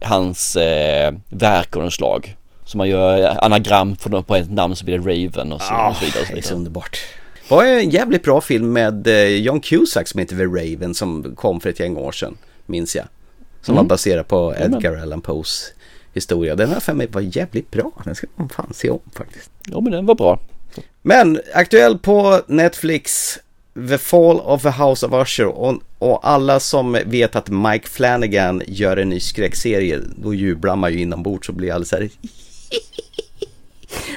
hans 0.00 0.56
eh, 0.56 1.12
verk 1.28 1.76
och 1.76 1.82
något 1.84 1.92
slag. 1.92 2.34
Så 2.64 2.78
man 2.78 2.88
gör 2.88 3.44
anagram 3.44 3.96
på, 4.26 4.34
ett 4.36 4.50
namn 4.50 4.76
så 4.76 4.84
blir 4.84 4.98
det 4.98 5.04
Raven 5.26 5.52
och 5.52 5.62
så, 5.62 5.74
och 5.74 5.96
så 5.96 6.04
vidare. 6.04 6.20
Och 6.20 6.26
så 6.26 6.32
det 6.32 6.32
är 6.32 6.34
vidare. 6.34 6.42
så 6.42 6.54
underbart. 6.54 6.98
Var 7.48 7.64
en 7.64 7.90
jävligt 7.90 8.22
bra 8.22 8.40
film 8.40 8.72
med 8.72 9.06
eh, 9.06 9.26
John 9.36 9.60
Cusack 9.60 10.08
som 10.08 10.18
heter 10.20 10.36
The 10.36 10.44
Raven 10.44 10.94
som 10.94 11.34
kom 11.36 11.60
för 11.60 11.70
ett 11.70 11.80
gäng 11.80 11.96
år 11.96 12.12
sedan, 12.12 12.36
minns 12.66 12.96
jag. 12.96 13.04
Som 13.62 13.74
Mm. 13.74 13.84
var 13.84 13.88
baserad 13.88 14.28
på. 14.28 14.54
Edgar 14.58 14.96
Allan 14.96 15.20
Poes 15.20 15.72
historia. 16.14 16.54
Den 16.56 16.68
här 16.70 16.80
för 16.80 16.92
mig 16.92 17.06
var 17.12 17.20
jävligt 17.20 17.70
bra. 17.70 17.92
Den 18.04 18.14
ska 18.14 18.26
man 18.36 18.48
fan 18.48 18.72
se 18.74 18.90
om 18.90 19.00
faktiskt. 19.12 19.50
Ja, 19.70 19.80
men 19.80 19.92
den 19.92 20.06
var 20.06 20.14
bra. 20.14 20.40
Men 21.02 21.40
aktuell 21.54 21.98
på 21.98 22.40
Netflix 22.46 23.38
The 23.88 23.98
Fall 23.98 24.40
of 24.40 24.62
the 24.62 24.70
House 24.70 25.06
of 25.06 25.12
Usher 25.22 25.46
och, 25.46 25.74
och 25.98 26.28
alla 26.28 26.60
som 26.60 26.98
vet 27.06 27.36
att 27.36 27.48
Mike 27.48 27.88
Flanagan 27.88 28.62
gör 28.66 28.96
en 28.96 29.08
ny 29.08 29.20
skräckserie 29.20 30.00
då 30.16 30.34
jublar 30.34 30.76
man 30.76 30.92
ju 30.92 31.00
inombords 31.00 31.48
och 31.48 31.54
blir 31.54 31.72
alldeles 31.72 31.88
så 31.88 31.96
här 31.96 32.08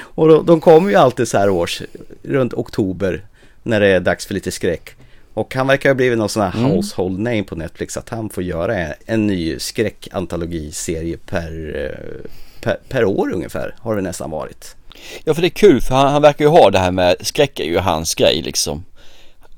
Och 0.00 0.28
då, 0.28 0.42
de 0.42 0.60
kommer 0.60 0.90
ju 0.90 0.96
alltid 0.96 1.28
så 1.28 1.38
här 1.38 1.50
års, 1.50 1.82
runt 2.22 2.54
oktober 2.54 3.24
när 3.62 3.80
det 3.80 3.88
är 3.88 4.00
dags 4.00 4.26
för 4.26 4.34
lite 4.34 4.50
skräck. 4.50 4.90
Och 5.34 5.54
han 5.54 5.66
verkar 5.66 5.90
ha 5.90 5.94
blivit 5.94 6.18
någon 6.18 6.28
sån 6.28 6.42
här 6.42 6.58
Mm. 6.58 6.70
household 6.70 7.18
name 7.18 7.42
på 7.42 7.54
Netflix 7.56 7.96
att 7.96 8.08
han 8.08 8.30
får 8.30 8.42
göra 8.42 8.76
en, 8.76 8.94
en 9.06 9.26
ny 9.26 9.58
skräckantologiserie 9.58 11.16
per, 11.26 11.76
eh, 11.84 12.30
per, 12.62 12.78
per 12.88 13.04
år 13.04 13.32
ungefär 13.32 13.74
har 13.78 13.96
det 13.96 14.02
nästan 14.02 14.30
varit. 14.30 14.76
Ja, 15.24 15.34
för 15.34 15.42
det 15.42 15.48
är 15.48 15.50
kul 15.50 15.80
för 15.80 15.94
han, 15.94 16.12
han 16.12 16.22
verkar 16.22 16.44
ju 16.44 16.48
ha 16.50 16.70
det 16.70 16.78
här 16.78 16.90
med 16.90 17.16
skräck 17.20 17.60
är 17.60 17.64
ju 17.64 17.78
hans 17.78 18.14
grej 18.14 18.42
liksom. 18.42 18.84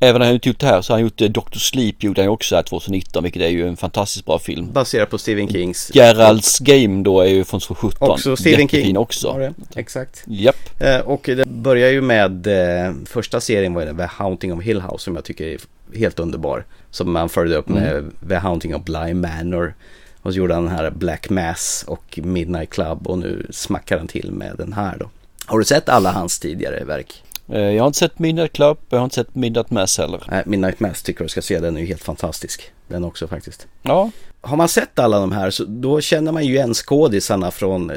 Även 0.04 0.18
när 0.18 0.26
han 0.26 0.34
inte 0.34 0.48
gjort 0.48 0.60
det 0.60 0.66
här 0.66 0.82
så 0.82 0.92
har 0.92 0.98
han 0.98 1.02
gjort 1.02 1.20
eh, 1.20 1.28
Dr. 1.28 1.58
Sleep 1.58 2.02
gjorde 2.02 2.20
han 2.20 2.26
ju 2.26 2.30
också 2.30 2.56
här 2.56 2.62
2019 2.62 3.22
vilket 3.22 3.42
är 3.42 3.48
ju 3.48 3.68
en 3.68 3.76
fantastiskt 3.76 4.26
bra 4.26 4.38
film. 4.38 4.72
Baserat 4.72 5.10
på 5.10 5.18
Stephen 5.18 5.48
Kings 5.48 5.90
Geralds 5.94 6.58
Game 6.58 7.02
då 7.02 7.20
är 7.20 7.26
ju 7.26 7.44
från 7.44 7.60
2017. 7.60 8.10
Också 8.10 8.36
Stephen 8.36 8.60
Jättefin 8.60 8.84
King. 8.84 8.96
också. 8.96 9.38
det. 9.38 9.54
Exakt. 9.76 10.24
Japp. 10.26 10.82
Eh, 10.82 10.98
och 10.98 11.20
det 11.24 11.44
börjar 11.44 11.90
ju 11.90 12.00
med 12.00 12.46
eh, 12.46 12.92
första 13.06 13.40
serien 13.40 13.74
var 13.74 13.86
det 13.86 13.94
The 13.96 14.02
Haunting 14.02 14.52
of 14.52 14.64
Hill 14.64 14.80
House 14.80 15.04
som 15.04 15.14
jag 15.14 15.24
tycker 15.24 15.46
är 15.46 15.58
helt 15.98 16.18
underbar. 16.18 16.64
Som 16.90 17.12
man 17.12 17.28
följde 17.28 17.56
upp 17.56 17.68
med 17.68 17.94
Mm. 17.94 18.14
The 18.28 18.34
Haunting 18.34 18.74
of 18.74 18.82
Bly 18.82 19.14
Manor. 19.14 19.74
Och 20.22 20.32
så 20.32 20.38
gjorde 20.38 20.54
han 20.54 20.64
den 20.64 20.74
här 20.74 20.90
Black 20.90 21.30
Mass 21.30 21.84
och 21.86 22.18
Midnight 22.22 22.70
Club 22.70 23.06
och 23.06 23.18
nu 23.18 23.46
smackar 23.50 23.98
han 23.98 24.08
till 24.08 24.32
med 24.32 24.54
den 24.58 24.72
här 24.72 24.96
då. 25.00 25.10
Har 25.46 25.58
du 25.58 25.64
sett 25.64 25.88
alla 25.88 26.12
hans 26.12 26.38
tidigare 26.38 26.84
verk? 26.84 27.23
Eh, 27.48 27.60
Jag 27.60 27.82
har 27.82 27.86
inte 27.86 27.98
sett 27.98 28.18
Midnight 28.18 28.52
Club, 28.52 28.78
jag 28.88 28.98
har 28.98 29.04
inte 29.04 29.14
sett 29.14 29.34
Midnight 29.34 29.70
Mass 29.70 29.98
heller. 29.98 30.22
Nej, 30.30 30.42
Midnight 30.46 30.80
Mass 30.80 31.02
tycker 31.02 31.24
du 31.24 31.28
ska 31.28 31.42
se, 31.42 31.58
den 31.60 31.76
är 31.76 31.80
ju 31.80 31.86
helt 31.86 32.02
fantastisk. 32.04 32.70
Den 32.88 33.04
också 33.04 33.28
faktiskt. 33.28 33.66
Ja, 33.82 34.10
Har 34.40 34.56
man 34.56 34.68
sett 34.68 34.98
alla 34.98 35.20
de 35.20 35.32
här 35.32 35.50
så 35.50 35.64
då 35.64 36.00
känner 36.00 36.32
man 36.32 36.44
ju 36.44 36.54
igen 36.54 36.74
skådisarna 36.74 37.50
från 37.50 37.90
eh, 37.90 37.96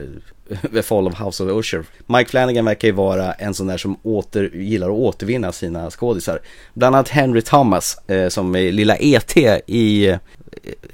The 0.74 0.82
Fall 0.82 1.08
of 1.08 1.20
House 1.22 1.44
of 1.44 1.50
Usher. 1.60 1.84
Mike 2.06 2.30
Flanagan 2.30 2.66
verkar 2.66 2.88
ju 2.88 2.92
vara 2.94 3.34
en 3.34 3.54
sån 3.54 3.68
där 3.68 3.78
som 3.78 3.98
åter, 4.04 4.52
gillar 4.56 4.88
att 4.88 4.94
återvinna 4.94 5.52
sina 5.52 5.90
skådisar. 5.92 6.40
Bland 6.74 6.96
annat 6.96 7.10
Henry 7.10 7.42
Thomas 7.42 7.98
eh, 8.10 8.30
som 8.30 8.56
är 8.56 8.72
lilla 8.72 8.96
ET 8.96 9.38
i, 9.68 10.16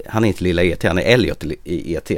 han 0.08 0.24
är 0.24 0.28
inte 0.28 0.44
lilla 0.44 0.64
ET, 0.64 0.84
han 0.84 0.98
är 0.98 1.02
Elliot 1.04 1.44
i 1.64 1.96
ET. 1.96 2.12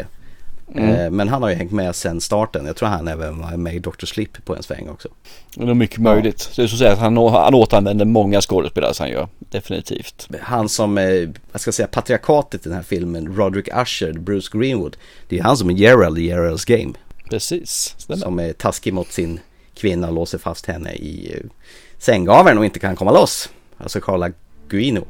Mm. 0.74 0.90
Eh, 0.90 1.12
men 1.12 1.28
han 1.28 1.44
har 1.44 1.50
ju 1.50 1.56
hängt 1.56 1.72
med 1.72 1.96
sen 1.96 2.22
starten. 2.22 2.66
Jag 2.66 2.76
tror 2.76 2.90
han 2.90 3.08
även 3.08 3.42
var 3.42 3.58
med 3.58 3.76
i 3.76 3.80
Dr. 3.80 4.06
Sleep 4.06 4.46
på 4.46 4.56
en 4.56 4.64
sväng 4.64 4.90
också. 4.90 5.10
det 5.56 5.64
är 5.64 5.74
mycket 5.74 5.98
möjligt. 5.98 6.52
Det 6.56 6.64
är 6.64 6.68
så 6.68 6.76
att 6.76 6.80
säga 6.80 6.92
att 6.92 7.00
han, 7.00 7.18
han 7.18 7.54
återanvänder 7.54 8.06
många 8.06 8.42
skådespelare 8.42 8.94
som 8.94 9.04
han 9.04 9.12
gör. 9.12 9.28
Definitivt. 9.40 10.28
Han 10.42 10.70
som, 10.70 10.98
eh, 10.98 11.30
vad 11.52 11.62
ska 11.62 11.68
jag 11.68 11.76
säga, 11.76 11.88
patriarkatet 11.88 12.66
i 12.66 12.70
den 12.70 12.76
här 12.76 12.84
filmen, 12.84 13.36
Roderick 13.36 13.68
Usher, 13.68 14.14
Bruce 14.14 14.58
Greenwood. 14.58 14.98
Det 15.28 15.40
är 15.40 15.44
han 15.44 15.58
som 15.58 15.70
är 15.70 15.74
Gerald 15.74 16.18
i 16.18 16.26
Geralds 16.26 16.66
Game. 16.66 16.94
Precis, 17.30 17.96
stämmer. 17.98 18.22
Som 18.22 18.40
är 18.40 18.54
taskig 18.54 18.94
mot 18.94 19.12
sin 19.12 19.40
kvinna 19.76 20.08
och 20.08 20.14
låser 20.14 20.38
fast 20.38 20.66
henne 20.66 20.94
i 20.94 21.34
eh, 21.34 21.50
sänggaveln 21.98 22.58
och 22.58 22.66
inte 22.66 22.80
kan 22.80 22.96
komma 22.96 23.12
loss. 23.12 23.50
Alltså 23.78 24.02
Carla 24.02 24.32
Guino. 24.70 25.06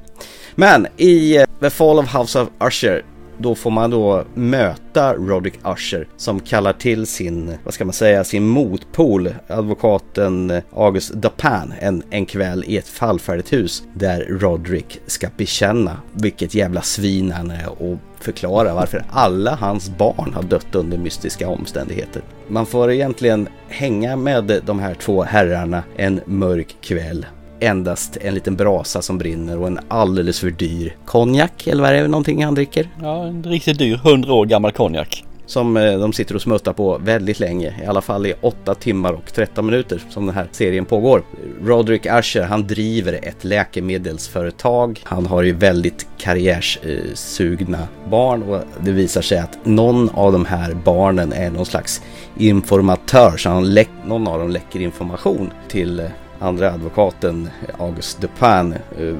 Men 0.55 0.87
i 0.97 1.45
The 1.59 1.69
Fall 1.69 1.99
of 1.99 2.15
House 2.15 2.39
of 2.39 2.49
Usher 2.59 3.03
då 3.37 3.55
får 3.55 3.71
man 3.71 3.89
då 3.89 4.23
möta 4.33 5.13
Roderick 5.13 5.59
Usher 5.65 6.07
som 6.17 6.39
kallar 6.39 6.73
till 6.73 7.07
sin, 7.07 7.57
vad 7.63 7.73
ska 7.73 7.85
man 7.85 7.93
säga, 7.93 8.23
sin 8.23 8.47
motpol, 8.47 9.29
advokaten 9.47 10.61
August 10.73 11.13
Dupin 11.13 11.73
en, 11.79 12.03
en 12.09 12.25
kväll 12.25 12.63
i 12.67 12.77
ett 12.77 12.87
fallfärdigt 12.87 13.53
hus 13.53 13.83
där 13.93 14.25
Roderick 14.29 15.01
ska 15.07 15.27
bekänna 15.37 15.97
vilket 16.13 16.55
jävla 16.55 16.81
svin 16.81 17.31
han 17.31 17.51
är 17.51 17.81
och 17.81 17.97
förklara 18.19 18.73
varför 18.73 19.05
alla 19.09 19.55
hans 19.55 19.89
barn 19.97 20.33
har 20.33 20.43
dött 20.43 20.75
under 20.75 20.97
mystiska 20.97 21.49
omständigheter. 21.49 22.21
Man 22.47 22.65
får 22.65 22.91
egentligen 22.91 23.47
hänga 23.67 24.15
med 24.15 24.61
de 24.65 24.79
här 24.79 24.93
två 24.93 25.23
herrarna 25.23 25.83
en 25.95 26.21
mörk 26.25 26.75
kväll 26.81 27.25
endast 27.59 28.17
en 28.21 28.33
liten 28.33 28.55
brasa 28.55 29.01
som 29.01 29.17
brinner 29.17 29.59
och 29.59 29.67
en 29.67 29.79
alldeles 29.87 30.39
för 30.39 30.51
dyr 30.51 30.95
konjak 31.05 31.67
eller 31.67 31.83
vad 31.83 31.91
är 31.91 32.01
det 32.01 32.07
någonting 32.07 32.45
han 32.45 32.55
dricker? 32.55 32.89
Ja, 33.01 33.25
en 33.25 33.43
riktigt 33.43 33.77
dyr 33.77 33.95
100 33.95 34.33
år 34.33 34.45
gammal 34.45 34.71
konjak. 34.71 35.25
Som 35.45 35.77
eh, 35.77 35.99
de 35.99 36.13
sitter 36.13 36.35
och 36.35 36.41
smuttar 36.41 36.73
på 36.73 36.97
väldigt 36.97 37.39
länge, 37.39 37.81
i 37.83 37.85
alla 37.85 38.01
fall 38.01 38.25
i 38.25 38.33
8 38.41 38.75
timmar 38.75 39.13
och 39.13 39.33
13 39.33 39.65
minuter 39.65 40.01
som 40.09 40.25
den 40.25 40.35
här 40.35 40.47
serien 40.51 40.85
pågår. 40.85 41.23
Roderick 41.63 42.05
Usher, 42.05 42.43
han 42.43 42.67
driver 42.67 43.13
ett 43.13 43.43
läkemedelsföretag. 43.43 45.01
Han 45.03 45.25
har 45.25 45.43
ju 45.43 45.53
väldigt 45.53 46.07
karriärssugna 46.17 47.87
barn 48.09 48.43
och 48.43 48.61
det 48.79 48.91
visar 48.91 49.21
sig 49.21 49.37
att 49.37 49.65
någon 49.65 50.09
av 50.09 50.31
de 50.31 50.45
här 50.45 50.73
barnen 50.73 51.33
är 51.33 51.51
någon 51.51 51.65
slags 51.65 52.01
informatör, 52.37 53.37
så 53.37 53.49
han 53.49 53.77
någon 54.05 54.27
av 54.27 54.39
dem 54.39 54.49
läcker 54.49 54.79
information 54.79 55.51
till 55.67 55.99
eh, 55.99 56.05
andra 56.39 56.71
advokaten 56.71 57.49
August 57.79 58.21
Dupin 58.21 58.73
eh, 58.99 59.15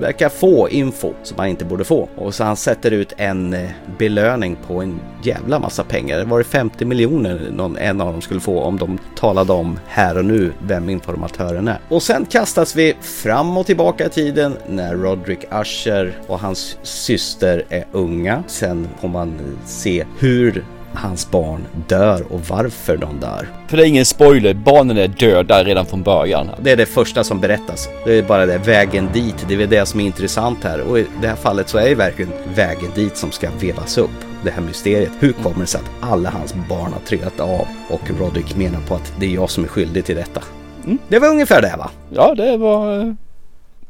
verkar 0.00 0.28
få 0.28 0.68
info 0.68 1.12
som 1.22 1.38
han 1.38 1.48
inte 1.48 1.64
borde 1.64 1.84
få. 1.84 2.08
Och 2.16 2.34
så 2.34 2.44
han 2.44 2.56
sätter 2.56 2.90
ut 2.90 3.12
en 3.16 3.54
eh, 3.54 3.70
belöning 3.98 4.56
på 4.66 4.82
en 4.82 5.00
jävla 5.22 5.58
massa 5.58 5.84
pengar. 5.84 6.18
Det 6.18 6.24
var 6.24 6.38
det 6.38 6.44
50 6.44 6.84
miljoner 6.84 7.40
någon, 7.52 7.76
en 7.76 8.00
av 8.00 8.12
dem 8.12 8.22
skulle 8.22 8.40
få 8.40 8.60
om 8.60 8.78
de 8.78 8.98
talade 9.16 9.52
om 9.52 9.78
här 9.86 10.18
och 10.18 10.24
nu 10.24 10.52
vem 10.62 10.88
informatören 10.88 11.68
är. 11.68 11.78
Och 11.88 12.02
sen 12.02 12.26
kastas 12.26 12.76
vi 12.76 12.96
fram 13.00 13.56
och 13.56 13.66
tillbaka 13.66 14.06
i 14.06 14.10
tiden 14.10 14.56
när 14.68 14.94
Roderick 14.94 15.44
Usher 15.52 16.12
och 16.26 16.40
hans 16.40 16.78
syster 16.82 17.64
är 17.68 17.84
unga. 17.92 18.42
Sen 18.46 18.88
får 19.00 19.08
man 19.08 19.28
eh, 19.28 19.66
se 19.66 20.04
hur 20.18 20.64
hans 20.98 21.30
barn 21.30 21.66
dör 21.88 22.22
och 22.32 22.40
varför 22.48 22.96
de 22.96 23.20
dör. 23.20 23.48
För 23.68 23.76
det 23.76 23.82
är 23.82 23.86
ingen 23.86 24.04
spoiler, 24.04 24.54
barnen 24.54 24.98
är 24.98 25.08
döda 25.08 25.64
redan 25.64 25.86
från 25.86 26.02
början. 26.02 26.50
Det 26.60 26.70
är 26.70 26.76
det 26.76 26.86
första 26.86 27.24
som 27.24 27.40
berättas. 27.40 27.88
Det 28.04 28.18
är 28.18 28.22
bara 28.22 28.46
det, 28.46 28.58
vägen 28.58 29.08
dit, 29.12 29.44
det 29.48 29.54
är 29.54 29.66
det 29.66 29.86
som 29.86 30.00
är 30.00 30.04
intressant 30.04 30.64
här. 30.64 30.80
Och 30.80 30.98
i 30.98 31.06
det 31.22 31.28
här 31.28 31.36
fallet 31.36 31.68
så 31.68 31.78
är 31.78 31.88
det 31.88 31.94
verkligen 31.94 32.32
vägen 32.54 32.90
dit 32.94 33.16
som 33.16 33.32
ska 33.32 33.48
vevas 33.60 33.98
upp. 33.98 34.10
Det 34.44 34.50
här 34.50 34.62
mysteriet. 34.62 35.10
Hur 35.20 35.32
kommer 35.32 35.60
det 35.60 35.66
sig 35.66 35.80
att 35.80 36.10
alla 36.10 36.30
hans 36.30 36.54
barn 36.68 36.92
har 36.92 37.00
trillat 37.06 37.40
av? 37.40 37.66
Och 37.90 38.10
Roderick 38.18 38.56
menar 38.56 38.80
på 38.80 38.94
att 38.94 39.12
det 39.20 39.26
är 39.26 39.30
jag 39.30 39.50
som 39.50 39.64
är 39.64 39.68
skyldig 39.68 40.04
till 40.04 40.16
detta. 40.16 40.42
Mm. 40.84 40.98
Det 41.08 41.18
var 41.18 41.28
ungefär 41.28 41.62
det 41.62 41.74
va? 41.78 41.90
Ja, 42.10 42.34
det 42.34 42.56
var 42.56 43.00
eh, 43.00 43.14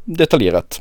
detaljerat. 0.05 0.81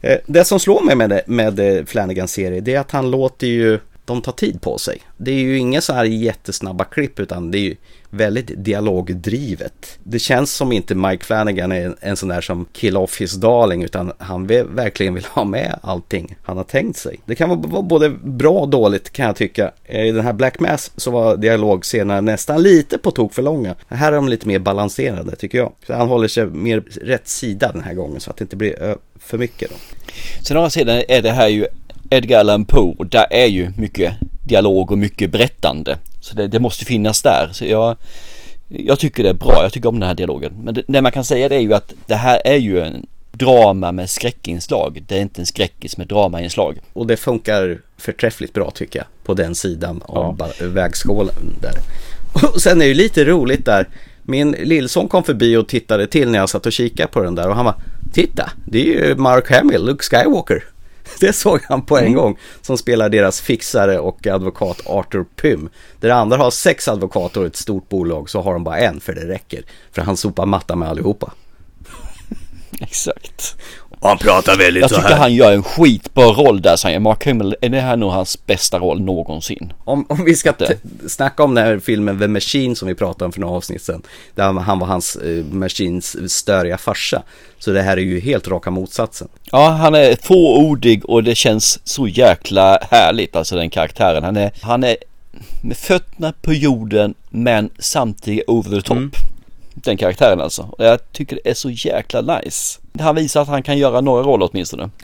Eh, 0.00 0.18
det 0.26 0.44
som 0.44 0.60
slår 0.60 0.80
mig 0.80 0.96
med, 0.96 1.20
med 1.26 1.60
eh, 1.60 1.84
Flanagans 1.84 2.32
serie 2.32 2.60
det 2.60 2.74
är 2.74 2.80
att 2.80 2.90
han 2.90 3.10
låter 3.10 3.46
ju 3.46 3.78
de 4.12 4.22
tar 4.22 4.32
tid 4.32 4.60
på 4.60 4.78
sig. 4.78 5.00
Det 5.16 5.30
är 5.30 5.38
ju 5.38 5.58
inga 5.58 5.80
så 5.80 5.92
här 5.92 6.04
jättesnabba 6.04 6.84
klipp 6.84 7.20
utan 7.20 7.50
det 7.50 7.58
är 7.58 7.62
ju 7.62 7.76
väldigt 8.10 8.64
dialogdrivet. 8.64 9.98
Det 10.02 10.18
känns 10.18 10.52
som 10.52 10.72
inte 10.72 10.94
Mike 10.94 11.24
Flanagan 11.24 11.72
är 11.72 11.94
en 12.00 12.16
sån 12.16 12.28
där 12.28 12.40
som 12.40 12.66
kill 12.72 12.96
off 12.96 13.20
his 13.20 13.32
darling 13.32 13.82
utan 13.82 14.12
han 14.18 14.46
vill, 14.46 14.64
verkligen 14.64 15.14
vill 15.14 15.24
ha 15.24 15.44
med 15.44 15.78
allting 15.82 16.36
han 16.42 16.56
har 16.56 16.64
tänkt 16.64 16.98
sig. 16.98 17.20
Det 17.24 17.34
kan 17.34 17.48
vara 17.70 17.82
både 17.82 18.10
bra 18.10 18.52
och 18.52 18.68
dåligt 18.68 19.10
kan 19.10 19.26
jag 19.26 19.36
tycka. 19.36 19.72
Eh, 19.84 20.06
I 20.06 20.12
den 20.12 20.24
här 20.24 20.32
Black 20.32 20.60
Mass 20.60 20.90
så 20.96 21.10
var 21.10 21.36
dialogscenerna 21.36 22.20
nästan 22.20 22.62
lite 22.62 22.98
på 22.98 23.10
tok 23.10 23.34
för 23.34 23.42
långa. 23.42 23.74
Här 23.88 24.12
är 24.12 24.16
de 24.16 24.28
lite 24.28 24.48
mer 24.48 24.58
balanserade 24.58 25.36
tycker 25.36 25.58
jag. 25.58 25.72
Så 25.86 25.94
han 25.94 26.08
håller 26.08 26.28
sig 26.28 26.46
mer 26.46 26.80
rätt 27.02 27.28
sida 27.28 27.72
den 27.72 27.82
här 27.82 27.94
gången 27.94 28.20
så 28.20 28.30
att 28.30 28.36
det 28.36 28.42
inte 28.42 28.56
blir 28.56 28.96
för 29.18 29.38
mycket. 29.38 29.70
Då. 29.70 29.76
Sen 30.42 30.56
å 30.56 30.60
andra 30.60 30.70
sidan 30.70 31.02
är 31.08 31.22
det 31.22 31.30
här 31.30 31.48
ju 31.48 31.66
Edgar 32.12 32.40
Allan 32.40 32.64
Poe, 32.64 32.94
där 33.04 33.26
är 33.30 33.46
ju 33.46 33.72
mycket 33.76 34.14
dialog 34.46 34.90
och 34.92 34.98
mycket 34.98 35.30
berättande. 35.30 35.98
Så 36.20 36.34
det, 36.34 36.48
det, 36.48 36.60
måste 36.60 36.84
finnas 36.84 37.22
där. 37.22 37.48
Så 37.52 37.64
jag, 37.64 37.96
jag 38.68 38.98
tycker 38.98 39.22
det 39.22 39.28
är 39.28 39.34
bra, 39.34 39.62
jag 39.62 39.72
tycker 39.72 39.88
om 39.88 40.00
den 40.00 40.08
här 40.08 40.14
dialogen. 40.14 40.52
Men 40.64 40.74
det, 40.74 40.82
det 40.86 41.02
man 41.02 41.12
kan 41.12 41.24
säga 41.24 41.48
det 41.48 41.56
är 41.56 41.60
ju 41.60 41.74
att 41.74 41.92
det 42.06 42.14
här 42.14 42.40
är 42.44 42.56
ju 42.56 42.80
en 42.80 43.06
drama 43.32 43.92
med 43.92 44.10
skräckinslag. 44.10 45.02
Det 45.06 45.16
är 45.16 45.22
inte 45.22 45.40
en 45.42 45.46
skräckis 45.46 45.96
med 45.96 46.08
dramainslag. 46.08 46.78
Och 46.92 47.06
det 47.06 47.16
funkar 47.16 47.78
förträffligt 47.96 48.52
bra 48.52 48.70
tycker 48.70 48.98
jag 48.98 49.06
på 49.24 49.34
den 49.34 49.54
sidan 49.54 50.02
av 50.06 50.36
ja. 50.38 50.66
vägskålen 50.66 51.56
där. 51.60 51.74
Och 52.54 52.62
sen 52.62 52.80
är 52.80 52.84
det 52.84 52.88
ju 52.88 52.94
lite 52.94 53.24
roligt 53.24 53.64
där. 53.64 53.88
Min 54.22 54.50
lillson 54.50 55.08
kom 55.08 55.24
förbi 55.24 55.56
och 55.56 55.68
tittade 55.68 56.06
till 56.06 56.30
när 56.30 56.38
jag 56.38 56.48
satt 56.48 56.66
och 56.66 56.72
kikade 56.72 57.08
på 57.08 57.22
den 57.22 57.34
där 57.34 57.48
och 57.48 57.56
han 57.56 57.64
var 57.64 57.74
Titta, 58.12 58.50
det 58.64 58.80
är 58.80 58.84
ju 58.84 59.14
Mark 59.16 59.50
Hamill, 59.50 59.84
Luke 59.84 60.04
Skywalker. 60.04 60.64
Det 61.20 61.32
såg 61.32 61.60
han 61.68 61.82
på 61.82 61.98
en 61.98 62.04
mm. 62.04 62.14
gång. 62.14 62.38
Som 62.62 62.78
spelar 62.78 63.08
deras 63.08 63.40
fixare 63.40 63.98
och 63.98 64.26
advokat 64.26 64.80
Arthur 64.86 65.24
Pym. 65.24 65.68
Där 66.00 66.10
andra 66.10 66.36
har 66.36 66.50
sex 66.50 66.88
advokater 66.88 67.40
och 67.40 67.46
ett 67.46 67.56
stort 67.56 67.88
bolag 67.88 68.30
så 68.30 68.40
har 68.40 68.52
de 68.52 68.64
bara 68.64 68.78
en 68.78 69.00
för 69.00 69.14
det 69.14 69.28
räcker. 69.28 69.62
För 69.92 70.02
han 70.02 70.16
sopar 70.16 70.46
matta 70.46 70.76
med 70.76 70.88
allihopa. 70.88 71.32
Exakt. 72.80 73.56
Och 74.02 74.08
han 74.08 74.18
pratar 74.18 74.56
väldigt 74.56 74.80
Jag 74.80 74.90
så 74.90 74.96
tycker 74.96 75.14
han 75.14 75.34
gör 75.34 75.52
en 75.52 75.62
skitbra 75.62 76.24
roll 76.24 76.62
där 76.62 76.76
säger 76.76 76.98
Mark 76.98 77.26
Hamill, 77.26 77.56
är 77.60 77.68
det 77.68 77.80
här 77.80 77.96
nog 77.96 78.10
hans 78.10 78.46
bästa 78.46 78.78
roll 78.78 79.00
någonsin? 79.00 79.72
Om, 79.84 80.06
om 80.08 80.24
vi 80.24 80.36
ska 80.36 80.52
snacka 81.06 81.42
om 81.42 81.54
den 81.54 81.64
här 81.64 81.78
filmen 81.78 82.18
The 82.18 82.28
Machine 82.28 82.76
som 82.76 82.88
vi 82.88 82.94
pratade 82.94 83.24
om 83.24 83.32
för 83.32 83.40
några 83.40 83.56
avsnitt 83.56 83.82
sedan. 83.82 84.02
Där 84.34 84.44
han 84.44 84.78
var 84.78 84.86
hans 84.86 85.18
uh, 85.24 85.44
Machines 85.44 86.32
störiga 86.32 86.78
farsa. 86.78 87.22
Så 87.58 87.70
det 87.70 87.82
här 87.82 87.96
är 87.96 88.00
ju 88.00 88.20
helt 88.20 88.48
raka 88.48 88.70
motsatsen. 88.70 89.28
Ja, 89.50 89.68
han 89.68 89.94
är 89.94 90.16
fåordig 90.22 91.04
och 91.04 91.24
det 91.24 91.34
känns 91.34 91.80
så 91.84 92.08
jäkla 92.08 92.78
härligt, 92.90 93.36
alltså 93.36 93.56
den 93.56 93.70
karaktären. 93.70 94.24
Han 94.24 94.36
är, 94.36 94.50
han 94.60 94.84
är 94.84 94.96
med 95.62 95.76
fötterna 95.76 96.32
på 96.42 96.52
jorden 96.52 97.14
men 97.30 97.70
samtidigt 97.78 98.44
over 98.46 98.70
the 98.70 98.82
top. 98.82 98.96
Mm. 98.96 99.10
Den 99.74 99.96
karaktären 99.96 100.40
alltså. 100.40 100.62
Och 100.62 100.84
jag 100.84 101.12
tycker 101.12 101.38
det 101.44 101.50
är 101.50 101.54
så 101.54 101.70
jäkla 101.70 102.20
nice. 102.20 102.80
Han 103.00 103.14
visar 103.14 103.42
att 103.42 103.48
han 103.48 103.62
kan 103.62 103.78
göra 103.78 104.00
några 104.00 104.22
roller 104.22 104.48
åtminstone. 104.52 104.90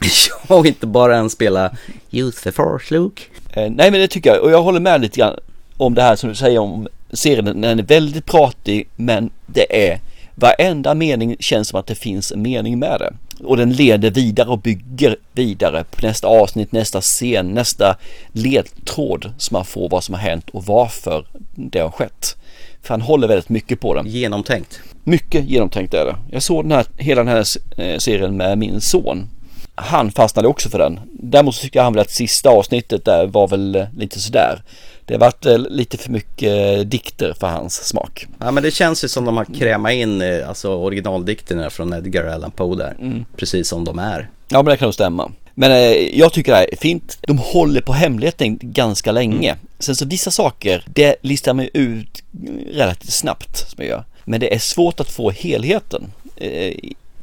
Ja, 0.49 0.55
och 0.55 0.65
inte 0.65 0.87
bara 0.87 1.17
en 1.17 1.29
spela 1.29 1.71
Use 2.11 2.43
the 2.43 2.51
force 2.51 2.93
Luke. 2.93 3.23
Eh, 3.53 3.69
nej 3.69 3.91
men 3.91 3.99
det 3.99 4.07
tycker 4.07 4.29
jag 4.29 4.43
och 4.43 4.51
jag 4.51 4.61
håller 4.61 4.79
med 4.79 5.01
lite 5.01 5.19
grann 5.19 5.39
om 5.77 5.93
det 5.93 6.01
här 6.01 6.15
som 6.15 6.29
du 6.29 6.35
säger 6.35 6.59
om 6.59 6.87
serien. 7.13 7.61
Den 7.61 7.79
är 7.79 7.83
väldigt 7.83 8.25
pratig 8.25 8.87
men 8.95 9.29
det 9.45 9.87
är 9.91 9.99
varenda 10.35 10.93
mening 10.93 11.35
känns 11.39 11.67
som 11.67 11.79
att 11.79 11.87
det 11.87 11.95
finns 11.95 12.31
en 12.31 12.41
mening 12.41 12.79
med 12.79 12.99
det. 12.99 13.13
Och 13.43 13.57
den 13.57 13.73
leder 13.73 14.11
vidare 14.11 14.49
och 14.49 14.59
bygger 14.59 15.15
vidare 15.31 15.83
på 15.83 16.05
nästa 16.05 16.27
avsnitt, 16.27 16.71
nästa 16.71 17.01
scen, 17.01 17.47
nästa 17.47 17.95
ledtråd 18.31 19.31
som 19.37 19.55
man 19.55 19.65
får 19.65 19.89
vad 19.89 20.03
som 20.03 20.15
har 20.15 20.21
hänt 20.21 20.49
och 20.49 20.65
varför 20.65 21.25
det 21.55 21.79
har 21.79 21.91
skett. 21.91 22.35
För 22.81 22.93
han 22.93 23.01
håller 23.01 23.27
väldigt 23.27 23.49
mycket 23.49 23.79
på 23.79 23.93
den. 23.93 24.07
Genomtänkt. 24.07 24.79
Mycket 25.03 25.45
genomtänkt 25.45 25.93
är 25.93 26.05
det. 26.05 26.15
Jag 26.31 26.43
såg 26.43 26.63
den 26.63 26.71
här, 26.71 26.85
hela 26.97 27.23
den 27.23 27.33
här 27.33 27.45
eh, 27.77 27.97
serien 27.97 28.37
med 28.37 28.57
min 28.57 28.81
son. 28.81 29.29
Han 29.75 30.11
fastnade 30.11 30.47
också 30.47 30.69
för 30.69 30.79
den. 30.79 30.99
Däremot 31.11 31.55
så 31.55 31.67
jag 31.71 31.83
han 31.83 31.93
väl 31.93 32.01
att 32.01 32.11
sista 32.11 32.49
avsnittet 32.49 33.05
där 33.05 33.27
var 33.27 33.47
väl 33.47 33.75
eh, 33.75 33.85
lite 33.97 34.19
sådär. 34.19 34.61
Det 35.05 35.13
har 35.13 35.19
varit 35.19 35.45
eh, 35.45 35.57
lite 35.57 35.97
för 35.97 36.11
mycket 36.11 36.89
dikter 36.91 37.33
för 37.39 37.47
hans 37.47 37.87
smak. 37.87 38.27
Ja 38.39 38.51
men 38.51 38.63
det 38.63 38.71
känns 38.71 39.03
ju 39.03 39.07
som 39.07 39.25
de 39.25 39.37
har 39.37 39.45
krämat 39.45 39.91
in 39.91 40.43
alltså 40.47 40.75
originaldikterna 40.75 41.69
från 41.69 41.93
Edgar 41.93 42.25
Allan 42.25 42.51
Poe 42.51 42.75
där. 42.75 42.95
Mm. 42.99 43.25
Precis 43.37 43.67
som 43.67 43.85
de 43.85 43.99
är. 43.99 44.29
Ja 44.47 44.63
men 44.63 44.65
det 44.65 44.77
kan 44.77 44.85
nog 44.85 44.93
stämma. 44.93 45.31
Men 45.55 45.71
eh, 45.71 46.19
jag 46.19 46.33
tycker 46.33 46.51
det 46.51 46.57
här 46.57 46.73
är 46.73 46.77
fint. 46.77 47.17
De 47.21 47.37
håller 47.37 47.81
på 47.81 47.93
hemligheten 47.93 48.59
ganska 48.61 49.11
länge. 49.11 49.49
Mm. 49.49 49.59
Sen 49.79 49.95
så 49.95 50.05
vissa 50.05 50.31
saker, 50.31 50.83
det 50.87 51.15
listar 51.21 51.53
man 51.53 51.69
ut 51.73 52.23
relativt 52.71 53.13
snabbt 53.13 53.57
som 53.57 53.77
jag 53.77 53.87
gör. 53.87 54.03
Men 54.25 54.39
det 54.39 54.53
är 54.53 54.59
svårt 54.59 54.99
att 54.99 55.11
få 55.11 55.31
helheten 55.31 56.11
eh, 56.35 56.73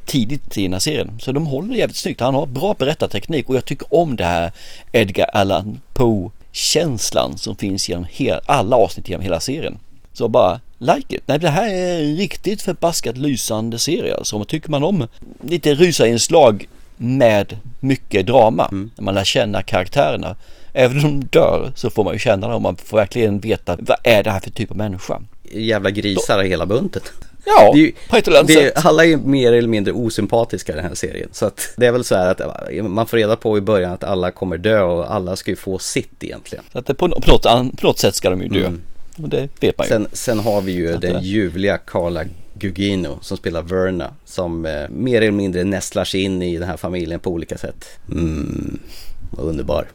tidigt 0.07 0.59
i 0.59 0.63
den 0.63 0.73
här 0.73 0.81
serien. 0.81 1.11
Så 1.19 1.33
de 1.33 1.47
håller 1.47 1.75
jävligt 1.75 1.97
snyggt. 1.97 2.21
Han 2.21 2.35
har 2.35 2.47
bra 2.47 2.75
berättarteknik 2.79 3.49
och 3.49 3.57
jag 3.57 3.65
tycker 3.65 3.95
om 3.95 4.17
det 4.17 4.25
här 4.25 4.53
Edgar 4.93 5.27
Allan 5.33 5.81
Poe 5.93 6.31
känslan 6.53 7.39
som 7.39 7.57
finns 7.57 7.89
genom 7.89 8.07
hela, 8.11 8.41
alla 8.47 8.77
avsnitt 8.77 9.09
genom 9.09 9.23
hela 9.23 9.41
serien. 9.41 9.79
Så 10.13 10.29
bara 10.29 10.61
like 10.79 11.17
it. 11.17 11.23
Nej, 11.27 11.39
det 11.39 11.51
här 11.51 11.69
är 11.69 12.01
en 12.01 12.17
riktigt 12.17 12.63
förbaskat 12.63 13.17
lysande 13.17 13.79
serie. 13.79 14.17
Alltså, 14.17 14.45
tycker 14.45 14.71
man 14.71 14.85
om 14.85 15.09
lite 15.43 15.75
rysarinslag 15.75 16.69
med 16.97 17.57
mycket 17.81 18.27
drama. 18.27 18.69
Mm. 18.73 18.91
När 18.97 19.05
man 19.05 19.15
lär 19.15 19.25
känna 19.25 19.63
karaktärerna. 19.63 20.37
Även 20.73 21.05
om 21.05 21.21
de 21.21 21.39
dör 21.39 21.73
så 21.75 21.91
får 21.91 22.05
man 22.05 22.13
ju 22.13 22.19
känna 22.19 22.49
dem. 22.49 22.63
Man 22.63 22.77
får 22.77 22.97
verkligen 22.97 23.39
veta 23.39 23.77
vad 23.81 23.99
är 24.03 24.23
det 24.23 24.31
här 24.31 24.41
för 24.41 24.51
typ 24.51 24.71
av 24.71 24.77
människa. 24.77 25.21
Jävla 25.53 25.91
grisar 25.91 26.43
i 26.43 26.49
hela 26.49 26.67
buntet. 26.67 27.13
Ja, 27.47 27.73
det 27.73 27.79
ju, 27.79 27.93
på 28.09 28.17
ett 28.17 28.29
eller 28.29 28.39
annat 28.39 28.53
sätt. 28.53 28.73
Alla 28.87 29.05
är 29.05 29.17
mer 29.17 29.53
eller 29.53 29.69
mindre 29.69 29.93
osympatiska 29.93 30.73
i 30.73 30.77
den 30.77 30.85
här 30.85 30.95
serien. 30.95 31.29
Så 31.33 31.47
att 31.47 31.75
det 31.77 31.87
är 31.87 31.93
väl 31.93 32.05
så 32.05 32.15
här 32.15 32.31
att 32.31 32.85
man 32.85 33.07
får 33.07 33.17
reda 33.17 33.37
på 33.37 33.59
i 33.59 33.61
början 33.61 33.93
att 33.93 34.05
alla 34.05 34.31
kommer 34.31 34.59
dö 34.59 34.83
och 34.83 35.15
alla 35.15 35.37
ska 35.37 35.51
ju 35.51 35.57
få 35.57 35.79
sitt 35.79 36.25
egentligen. 36.25 36.65
Så 36.73 36.79
att 36.79 36.87
på, 36.87 36.95
på, 36.95 37.07
något, 37.09 37.43
på 37.81 37.87
något 37.87 37.99
sätt 37.99 38.15
ska 38.15 38.31
de 38.31 38.43
ju 38.43 38.49
dö. 38.49 38.67
Mm. 38.67 38.83
Och 39.23 39.29
det 39.29 39.49
vet 39.61 39.79
man 39.79 39.87
ju. 39.87 39.89
Sen, 39.89 40.09
sen 40.13 40.39
har 40.39 40.61
vi 40.61 40.73
ju 40.73 40.97
den 40.97 41.23
ljuvliga 41.23 41.79
Carla 41.79 42.25
Gugino 42.59 43.19
som 43.23 43.37
spelar 43.37 43.63
Verna 43.63 44.15
som 44.25 44.67
eh, 44.67 44.89
mer 44.89 45.23
eller 45.23 45.33
mindre 45.33 45.65
nästlar 45.65 46.05
sig 46.05 46.23
in 46.23 46.43
i 46.43 46.59
den 46.59 46.69
här 46.69 46.77
familjen 46.77 47.21
på 47.21 47.31
olika 47.31 47.59
sätt. 47.59 47.85
Mm, 48.11 48.79
underbar. 49.31 49.87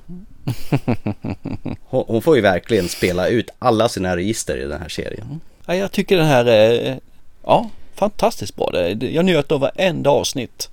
Hon, 1.85 2.03
hon, 2.07 2.21
får 2.21 2.35
ju 2.35 2.41
verkligen 2.41 2.89
spela 2.89 3.27
ut 3.27 3.49
alla 3.59 3.89
sina 3.89 4.17
register 4.17 4.57
i 4.57 4.67
den 4.67 4.81
här 4.81 4.89
serien. 4.89 5.41
Ja, 5.65 5.75
jag 5.75 5.91
tycker 5.91 6.17
den 6.17 6.25
här 6.25 6.45
är, 6.45 6.99
ja, 7.43 7.69
fantastiskt 7.95 8.55
bra. 8.55 8.89
Jag 8.99 9.25
njöt 9.25 9.51
av 9.51 9.59
varenda 9.59 10.09
avsnitt. 10.09 10.69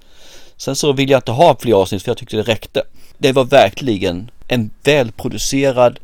Sen 0.57 0.77
så 0.77 0.93
vill 0.93 1.11
jag 1.11 1.19
inte 1.19 1.33
ha 1.33 1.57
fler 1.61 1.75
avsnitt 1.75 2.03
för 2.03 2.11
jag 2.11 2.19
tyckte 2.19 2.37
det 2.37 2.43
räckte. 2.43 2.83
Det 3.19 3.33
var 3.33 3.45
verkligen 3.45 4.31
en 4.49 4.71
välproducerad 4.85 5.99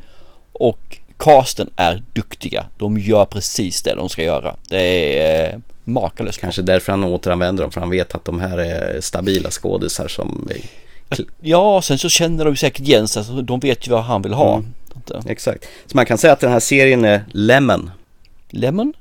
och 0.52 0.98
casten 1.16 1.70
är 1.76 2.02
duktiga. 2.12 2.66
De 2.78 2.98
gör 2.98 3.24
precis 3.24 3.82
det 3.82 3.94
de 3.94 4.08
ska 4.08 4.22
göra. 4.22 4.56
Det 4.68 5.18
är 5.18 5.52
eh, 5.54 5.60
makalöst. 5.84 6.40
Kanske 6.40 6.62
därför 6.62 6.92
han 6.92 7.04
återanvänder 7.04 7.62
dem, 7.62 7.72
för 7.72 7.80
han 7.80 7.90
vet 7.90 8.14
att 8.14 8.24
de 8.24 8.40
här 8.40 8.58
är 8.58 9.00
stabila 9.00 9.50
skådisar 9.50 10.08
som... 10.08 10.48
Ja, 11.40 11.82
sen 11.82 11.98
så 11.98 12.08
känner 12.08 12.44
de 12.44 12.56
säkert 12.56 12.86
igen 12.86 13.08
sig. 13.08 13.24
De 13.42 13.60
vet 13.60 13.86
ju 13.86 13.90
vad 13.90 14.02
han 14.04 14.22
vill 14.22 14.32
ha. 14.32 14.54
Mm. 14.56 14.72
Exakt. 15.28 15.64
Så 15.86 15.96
man 15.96 16.06
kan 16.06 16.18
säga 16.18 16.32
att 16.32 16.40
den 16.40 16.52
här 16.52 16.60
serien 16.60 17.04
är 17.04 17.24
Lemon. 17.30 17.90
Lemon? 18.50 18.92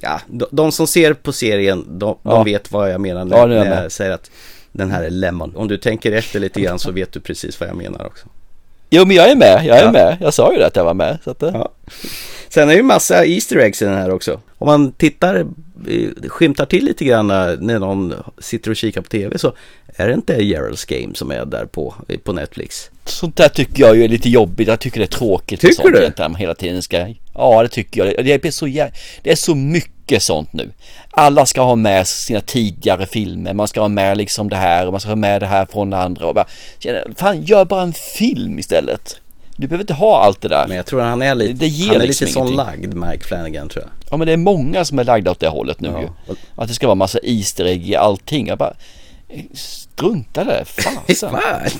Ja, 0.00 0.20
de, 0.26 0.46
de 0.50 0.72
som 0.72 0.86
ser 0.86 1.12
på 1.14 1.32
serien, 1.32 1.84
de, 1.98 2.16
Ja. 2.22 2.30
de 2.30 2.44
vet 2.44 2.72
vad 2.72 2.90
jag 2.92 3.00
menar 3.00 3.24
när, 3.24 3.36
Ja, 3.36 3.54
jag 3.54 3.66
när 3.66 3.82
jag 3.82 3.92
säger 3.92 4.10
att 4.10 4.30
den 4.72 4.90
här 4.90 5.02
är 5.02 5.10
Lemon. 5.10 5.56
Om 5.56 5.68
du 5.68 5.76
tänker 5.76 6.12
efter 6.12 6.40
lite 6.40 6.60
grann 6.60 6.78
så 6.78 6.92
vet 6.92 7.12
du 7.12 7.20
precis 7.20 7.60
vad 7.60 7.68
jag 7.68 7.76
menar 7.76 8.06
också. 8.06 8.26
Jo, 8.90 9.04
men 9.06 9.16
jag 9.16 9.30
är 9.30 9.36
med. 9.36 9.64
Jag 9.64 9.78
är 9.78 9.84
Ja. 9.84 9.92
med. 9.92 10.16
Jag 10.20 10.34
sa 10.34 10.52
ju 10.52 10.58
det 10.58 10.66
att 10.66 10.76
jag 10.76 10.84
var 10.84 10.94
med. 10.94 11.18
Så 11.24 11.30
att, 11.30 11.42
Ja. 11.42 11.68
Sen 12.48 12.62
är 12.62 12.66
det 12.72 12.76
ju 12.76 12.82
massa 12.82 13.24
Easter 13.26 13.56
eggs 13.56 13.82
i 13.82 13.84
den 13.84 13.94
här 13.94 14.10
också. 14.10 14.40
Om 14.58 14.66
man 14.66 14.92
tittar, 14.92 15.46
skymtar 16.28 16.66
till 16.66 16.84
lite 16.84 17.04
grann 17.04 17.26
när 17.26 17.78
någon 17.78 18.14
sitter 18.38 18.70
och 18.70 18.76
kikar 18.76 19.00
på 19.00 19.08
tv 19.08 19.38
så 19.38 19.52
är 19.96 20.08
det 20.08 20.14
inte 20.14 20.36
Gerald's 20.36 21.00
Game 21.00 21.14
som 21.14 21.30
är 21.30 21.44
där 21.44 21.64
på, 21.64 21.94
på 22.24 22.32
Netflix. 22.32 22.90
Sånt 23.04 23.36
där 23.36 23.48
tycker 23.48 23.82
jag 23.82 23.96
ju 23.96 24.04
är 24.04 24.08
lite 24.08 24.28
jobbigt. 24.28 24.68
Jag 24.68 24.80
tycker 24.80 25.00
det 25.00 25.04
är 25.04 25.18
tråkigt. 25.18 25.60
Tycker 25.60 25.92
och 25.92 26.16
sånt 26.16 26.16
du? 26.16 26.38
Hela 26.38 26.54
tiden 26.54 26.82
ska... 26.82 27.14
Ja, 27.34 27.62
det 27.62 27.68
tycker 27.68 28.04
jag. 28.04 28.24
Det 28.24 28.44
är 28.44 28.50
så, 28.50 28.66
det 29.22 29.30
är 29.30 29.36
så 29.36 29.54
mycket 29.54 30.22
sånt 30.22 30.52
nu. 30.52 30.70
Alla 31.10 31.46
ska 31.46 31.62
ha 31.62 31.76
med 31.76 32.06
sina 32.08 32.40
tidigare 32.40 33.06
filmer. 33.06 33.54
Man 33.54 33.68
ska 33.68 33.80
ha 33.80 33.88
med 33.88 34.16
liksom 34.16 34.48
det 34.48 34.56
här 34.56 34.86
och 34.86 34.92
man 34.92 35.00
ska 35.00 35.10
ha 35.10 35.16
med 35.16 35.42
det 35.42 35.46
här 35.46 35.66
från 35.66 35.90
det 35.90 35.98
andra. 35.98 36.26
Och 36.26 36.34
bara, 36.34 36.46
fan, 37.16 37.42
gör 37.42 37.64
bara 37.64 37.82
en 37.82 37.92
film 37.92 38.58
istället. 38.58 39.20
Du 39.60 39.66
behöver 39.66 39.82
inte 39.82 39.94
ha 39.94 40.22
allt 40.24 40.40
det 40.40 40.48
där. 40.48 40.64
Men 40.68 40.76
jag 40.76 40.86
tror 40.86 41.00
han 41.00 41.22
är 41.22 41.34
lite, 41.34 41.52
Det 41.52 41.66
ger 41.66 41.86
han 41.92 42.00
är 42.00 42.06
liksom 42.06 42.24
lite 42.24 42.34
sån 42.34 42.56
lagd, 42.56 42.94
Mike 42.94 43.24
Flanagan 43.24 43.68
tror 43.68 43.84
jag. 43.84 43.90
Ja 44.10 44.16
men 44.16 44.26
det 44.26 44.32
är 44.32 44.36
många 44.36 44.84
som 44.84 44.98
är 44.98 45.04
lagda 45.04 45.30
åt 45.30 45.40
det 45.40 45.48
hållet 45.48 45.80
nu 45.80 45.88
Ja. 45.88 46.00
ju. 46.00 46.34
Att 46.56 46.68
det 46.68 46.74
ska 46.74 46.86
vara 46.86 46.94
massa 46.94 47.18
Easter 47.22 47.64
egg 47.64 47.88
i 47.90 47.96
allting. 47.96 48.46
Jag 48.46 48.58
bara, 48.58 48.74
eh, 49.28 49.40
strunta 49.54 50.44
det. 50.44 50.64
Fasen. 50.64 51.30
Fan, 51.30 51.70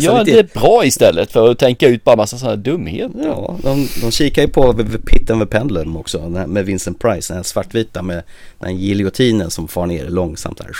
Gör 0.00 0.24
lite- 0.24 0.36
det 0.42 0.54
bra 0.54 0.84
istället 0.84 1.32
för 1.32 1.50
att 1.50 1.58
tänka 1.58 1.88
ut 1.88 2.04
bara 2.04 2.16
massa 2.16 2.38
sådana 2.38 2.56
dumheter. 2.56 3.24
Ja, 3.26 3.56
de, 3.62 3.88
de 4.00 4.10
kikar 4.10 4.42
ju 4.42 4.48
på 4.48 4.74
Pit 5.06 5.30
and 5.30 5.42
the 5.42 5.46
Pendulum 5.46 5.96
också 5.96 6.28
med 6.28 6.64
Vincent 6.66 6.98
Price, 6.98 7.32
den 7.32 7.36
här 7.36 7.42
svartvita 7.42 8.02
med 8.02 8.22
den 8.58 8.76
giljotinen 8.76 9.50
som 9.50 9.68
far 9.68 9.86
ner 9.86 10.04
långsamt 10.08 10.58
där. 10.58 10.70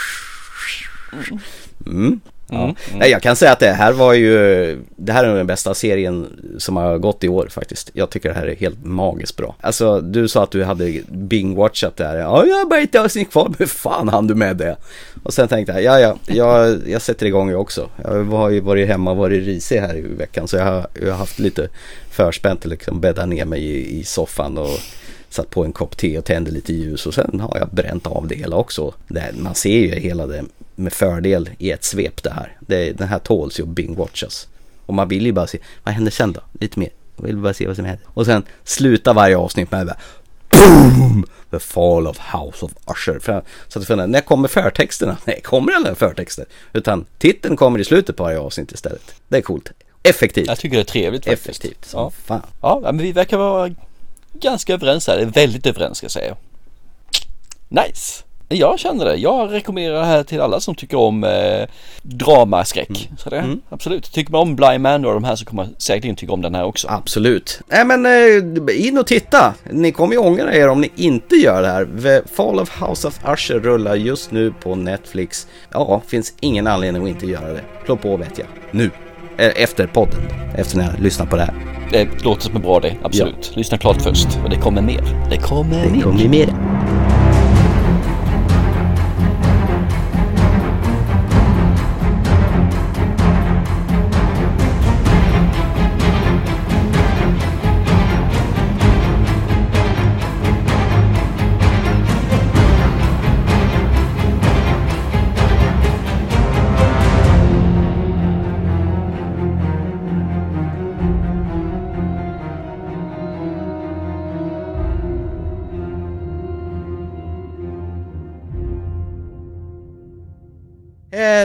Mm. 1.85 2.19
Ja. 2.49 2.63
Mm, 2.63 2.75
Nej, 2.93 3.11
jag 3.11 3.21
kan 3.21 3.35
säga 3.35 3.51
att 3.51 3.59
det 3.59 3.71
här 3.71 3.91
var 3.93 4.13
ju, 4.13 4.35
det 4.95 5.11
här 5.11 5.23
är 5.23 5.35
den 5.35 5.47
bästa 5.47 5.73
serien 5.73 6.27
som 6.57 6.75
har 6.75 6.97
gått 6.97 7.23
i 7.23 7.29
år 7.29 7.47
faktiskt. 7.49 7.89
Jag 7.93 8.09
tycker 8.09 8.29
det 8.29 8.35
här 8.35 8.47
är 8.47 8.55
helt 8.55 8.85
magiskt 8.85 9.37
bra. 9.37 9.55
Alltså, 9.61 10.01
du 10.01 10.27
sa 10.27 10.43
att 10.43 10.51
du 10.51 10.63
hade 10.63 10.85
bing-watchat 11.11 11.91
det 11.95 12.05
här. 12.05 12.15
Ja, 12.15 12.45
jag 12.45 12.55
har 12.55 12.65
bara 12.65 12.79
ett 12.79 12.95
avsnitt 12.95 13.31
kvar, 13.31 13.53
men 13.57 13.67
fan 13.67 14.09
hann 14.09 14.27
du 14.27 14.35
med 14.35 14.57
det? 14.57 14.75
Och 15.23 15.33
sen 15.33 15.47
tänkte 15.47 15.73
jag, 15.73 15.83
ja, 15.83 15.99
ja, 15.99 16.17
jag, 16.35 16.79
jag 16.87 17.01
sätter 17.01 17.25
igång 17.25 17.49
jag 17.49 17.61
också. 17.61 17.89
Jag 18.03 18.23
har 18.23 18.49
ju 18.49 18.59
varit 18.59 18.87
hemma 18.87 19.11
och 19.11 19.17
varit 19.17 19.45
risig 19.45 19.79
här 19.79 19.95
i 19.97 20.01
veckan, 20.01 20.47
så 20.47 20.57
jag 20.57 20.65
har, 20.65 20.87
jag 21.01 21.11
har 21.11 21.17
haft 21.17 21.39
lite 21.39 21.67
förspänt 22.11 22.59
att 22.59 22.71
liksom 22.71 23.01
bädda 23.01 23.25
ner 23.25 23.45
mig 23.45 23.63
i, 23.63 23.99
i 23.99 24.03
soffan 24.03 24.57
och 24.57 24.79
satt 25.29 25.49
på 25.49 25.65
en 25.65 25.71
kopp 25.71 25.97
te 25.97 26.17
och 26.17 26.25
tände 26.25 26.51
lite 26.51 26.73
ljus 26.73 27.05
och 27.05 27.13
sen 27.13 27.39
har 27.39 27.57
jag 27.59 27.69
bränt 27.69 28.07
av 28.07 28.27
det 28.27 28.35
hela 28.35 28.55
också. 28.55 28.93
Det, 29.07 29.25
man 29.37 29.55
ser 29.55 29.77
ju 29.79 29.99
hela 29.99 30.27
det 30.27 30.43
med 30.75 30.93
fördel 30.93 31.49
i 31.57 31.71
ett 31.71 31.83
svep 31.83 32.23
det 32.23 32.29
här. 32.31 32.57
Det, 32.59 32.91
den 32.91 33.07
här 33.07 33.19
tåls 33.19 33.59
ju 33.59 33.63
att 33.63 33.69
bing-watchas. 33.69 34.47
Och 34.85 34.93
man 34.93 35.07
vill 35.07 35.25
ju 35.25 35.31
bara 35.31 35.47
se, 35.47 35.57
vad 35.83 35.93
händer 35.93 36.11
sen 36.11 36.33
då? 36.33 36.41
Lite 36.59 36.79
mer. 36.79 36.89
Jag 37.17 37.25
vill 37.25 37.37
bara 37.37 37.53
se 37.53 37.67
vad 37.67 37.75
som 37.75 37.85
händer. 37.85 38.05
Och 38.07 38.25
sen 38.25 38.43
sluta 38.63 39.13
varje 39.13 39.37
avsnitt 39.37 39.71
med 39.71 39.85
bara 39.87 39.97
BOOM! 40.49 41.25
The 41.51 41.59
Fall 41.59 42.07
of 42.07 42.17
House 42.33 42.65
of 42.65 42.71
Usher. 42.91 43.19
För, 43.19 43.43
så 43.67 43.79
att 43.79 43.89
jag 43.89 44.09
när 44.09 44.21
kommer 44.21 44.47
förtexterna? 44.47 45.17
Nej, 45.25 45.41
kommer 45.41 45.71
alla 45.71 45.95
förtexter? 45.95 46.45
Utan 46.73 47.05
titeln 47.17 47.57
kommer 47.57 47.79
i 47.79 47.83
slutet 47.85 48.15
på 48.17 48.23
varje 48.23 48.39
avsnitt 48.39 48.71
istället. 48.71 49.15
Det 49.27 49.37
är 49.37 49.41
coolt. 49.41 49.71
Effektivt. 50.03 50.47
Jag 50.47 50.57
tycker 50.59 50.75
det 50.75 50.81
är 50.81 50.83
trevligt 50.83 51.25
faktiskt. 51.25 51.49
Effektivt 51.49 51.85
som 51.85 51.99
Ja. 51.99 52.11
fan. 52.25 52.41
Ja, 52.61 52.79
men 52.83 52.97
vi 52.97 53.11
verkar 53.11 53.37
vara 53.37 53.75
ganska 54.33 54.73
överens 54.73 55.07
här. 55.07 55.25
Väldigt 55.25 55.65
överens 55.65 55.97
ska 55.97 56.05
jag 56.05 56.11
säga. 56.11 56.35
Nice! 57.69 58.23
Jag 58.49 58.79
känner 58.79 59.05
det. 59.05 59.15
Jag 59.15 59.53
rekommenderar 59.53 59.99
det 59.99 60.05
här 60.05 60.23
till 60.23 60.41
alla 60.41 60.59
som 60.59 60.75
tycker 60.75 60.97
om 60.97 61.23
eh, 61.23 61.67
dramaskräck. 62.01 63.09
Så 63.17 63.29
det, 63.29 63.37
Mm. 63.37 63.61
absolut. 63.69 64.11
Tycker 64.11 64.31
man 64.31 64.41
om 64.41 64.55
Blind 64.55 64.81
Man 64.81 65.05
och 65.05 65.13
de 65.13 65.23
här 65.23 65.35
så 65.35 65.45
kommer 65.45 65.63
man 65.63 65.75
säkerligen 65.77 66.15
tycka 66.15 66.33
om 66.33 66.41
den 66.41 66.55
här 66.55 66.63
också. 66.65 66.87
Absolut. 66.87 67.59
Nej 67.67 67.85
men 67.85 68.05
eh, 68.05 68.87
in 68.87 68.97
och 68.97 69.07
titta. 69.07 69.53
Ni 69.71 69.91
kommer 69.91 70.13
ju 70.13 70.19
ångra 70.19 70.53
er 70.55 70.67
om 70.69 70.81
ni 70.81 70.91
inte 70.95 71.35
gör 71.35 71.61
det 71.61 71.67
här. 71.67 71.85
The 72.21 72.27
Fall 72.35 72.59
of 72.59 72.81
House 72.81 73.07
of 73.07 73.19
Usher 73.33 73.59
rullar 73.59 73.95
just 73.95 74.31
nu 74.31 74.53
på 74.63 74.75
Netflix. 74.75 75.47
Ja, 75.71 76.01
finns 76.07 76.33
ingen 76.39 76.67
anledning 76.67 77.03
att 77.03 77.09
inte 77.09 77.25
göra 77.25 77.53
det. 77.53 77.61
Slå 77.85 77.95
på 77.97 78.17
vet 78.17 78.37
jag. 78.37 78.47
Nu. 78.71 78.91
Eh, 79.37 79.51
Efter 79.63 79.87
podden. 79.87 80.19
Efter 80.57 80.77
när 80.77 80.83
jag 80.91 80.99
lyssnar 80.99 81.25
på 81.25 81.35
det 81.35 81.41
här. 81.41 81.53
Det 81.91 82.23
låter 82.23 82.41
som 82.41 82.55
en 82.55 82.61
bra 82.61 82.77
idé, 82.77 82.93
absolut. 83.03 83.51
Lyssna 83.55 83.77
klart 83.77 84.01
först. 84.01 84.27
Och 84.43 84.49
det 84.49 84.55
kommer 84.55 84.81
mer. 84.81 85.27
Det 85.29 85.37
kommer 85.37 85.83
Det 85.85 85.91
mer. 85.91 86.01
kommer 86.01 86.27
mer. 86.29 86.47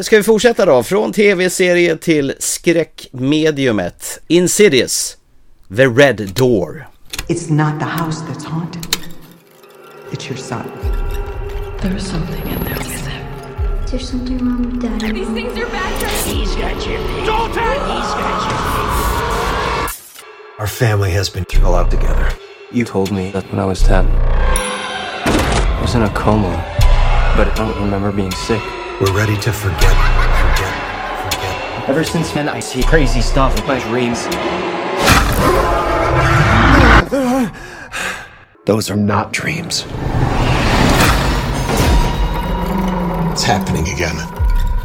Ska 0.03 0.17
vi 0.17 0.23
fortsätta 0.23 0.67
då? 0.67 0.83
Från 0.83 1.13
tv-serie 1.13 1.97
till 1.97 2.35
skräckmediumet. 2.39 4.21
Insidious. 4.29 5.17
The 5.77 5.87
Red 5.87 6.17
Door. 6.35 6.87
It's 7.29 7.53
not 7.53 7.79
the 7.79 7.87
house 7.87 8.25
that's 8.29 8.45
haunted. 8.45 8.87
It's 10.13 10.29
your 10.29 10.39
son. 10.39 10.65
There's 11.81 12.01
something 12.01 12.43
in 12.53 12.65
there 12.65 12.79
with 12.79 13.07
him. 13.07 13.23
Is 13.85 13.91
there 13.91 14.01
something 14.01 14.39
wrong 14.39 14.71
with 14.71 14.83
Daddy? 14.83 15.13
These 15.13 15.29
things 15.29 15.59
are 15.59 15.71
bad. 15.71 16.11
He's 16.25 16.55
got 16.57 16.87
your 16.87 16.99
baby. 16.99 17.21
He's 17.21 17.29
got 17.29 18.43
your 18.47 18.59
baby. 18.59 18.91
Our 20.59 20.67
family 20.67 21.11
has 21.11 21.31
been 21.31 21.45
through 21.45 21.69
a 21.69 21.71
lot 21.71 21.91
together. 21.91 22.29
You 22.73 22.85
told 22.85 23.11
me 23.13 23.31
that 23.31 23.45
when 23.51 23.61
I 23.61 23.65
was 23.65 23.83
10, 23.83 24.07
I 24.07 25.79
was 25.83 25.95
in 25.95 26.03
a 26.03 26.11
coma, 26.11 26.65
but 27.37 27.49
I 27.49 27.55
don't 27.55 27.81
remember 27.85 28.13
being 28.13 28.33
sick. 28.33 28.63
We're 29.01 29.17
ready 29.17 29.35
to 29.39 29.51
forget, 29.51 29.81
forget, 29.81 30.75
forget. 31.33 31.89
Ever 31.89 32.05
since 32.05 32.33
then, 32.33 32.51
I 32.51 32.61
see 32.61 32.83
crazy 32.83 33.23
stuff 33.23 33.59
in 33.59 33.67
my 33.67 33.81
dreams. 33.89 34.27
Those 38.67 38.91
are 38.91 38.97
not 38.97 39.33
dreams. 39.33 39.87
It's 43.33 43.43
happening 43.43 43.89
again. 43.89 44.17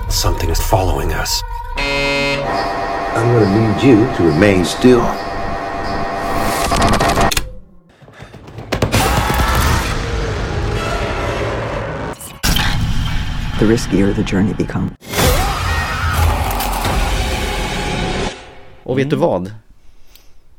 Something 0.10 0.50
is 0.50 0.62
following 0.62 1.12
us. 1.12 1.44
I'm 1.76 3.34
gonna 3.34 3.74
need 3.76 3.84
you 3.84 3.98
to 4.16 4.24
remain 4.24 4.64
still. 4.64 5.04
The 13.60 13.66
riskier 13.66 14.14
the 14.14 14.24
journey 14.24 14.54
becomes. 14.54 14.92
Och 18.84 19.00
vet 19.00 19.10
du 19.10 19.16
vad? 19.16 19.52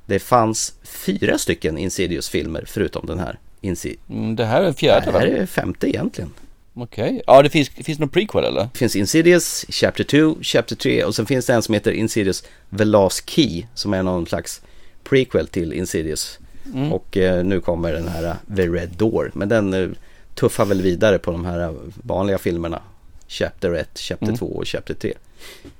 Det 0.06 0.18
fanns 0.18 0.72
fyra 0.84 1.38
stycken 1.38 1.78
Insidious-filmer 1.78 2.64
förutom 2.66 3.06
den 3.06 3.18
här. 3.18 3.38
Insi- 3.62 3.96
Mm, 4.10 4.36
det 4.36 4.44
här 4.44 4.62
är 4.62 4.72
fjärde 4.72 5.06
Det 5.06 5.12
va? 5.12 5.18
här 5.18 5.26
är 5.26 5.46
femte 5.46 5.88
egentligen. 5.88 6.30
Okej. 6.74 7.22
Ja, 7.26 7.42
det 7.42 7.48
finns, 7.50 7.68
finns 7.68 7.98
det 7.98 8.00
någon 8.04 8.08
prequel 8.08 8.44
eller? 8.44 8.60
Det 8.72 8.78
finns 8.78 8.96
Insidious, 8.96 9.64
Chapter 9.68 10.04
2, 10.04 10.36
Chapter 10.42 10.76
3 10.76 11.04
och 11.04 11.14
sen 11.14 11.26
finns 11.26 11.46
det 11.46 11.54
en 11.54 11.62
som 11.62 11.74
heter 11.74 11.92
Insidious 11.92 12.44
The 12.78 12.84
Last 12.84 13.30
Key 13.30 13.64
som 13.74 13.94
är 13.94 14.02
någon 14.02 14.26
slags 14.26 14.60
prequel 15.04 15.46
till 15.48 15.72
Insidious. 15.72 16.38
Mm. 16.74 16.92
Och 16.92 17.16
eh, 17.16 17.44
nu 17.44 17.60
kommer 17.60 17.92
den 17.92 18.08
här 18.08 18.24
eh, 18.24 18.56
The 18.56 18.66
Red 18.68 18.88
Door. 18.96 19.30
Men 19.34 19.48
den, 19.48 19.74
eh, 19.74 19.88
tuffar 20.36 20.64
väl 20.64 20.82
vidare 20.82 21.18
på 21.18 21.30
de 21.30 21.44
här 21.44 21.74
vanliga 22.02 22.38
filmerna. 22.38 22.82
Chapter 23.28 23.72
1, 23.72 23.88
Chapter 23.98 24.26
Mm. 24.26 24.38
2 24.38 24.46
och 24.46 24.68
Chapter 24.68 24.94
3. 24.94 25.12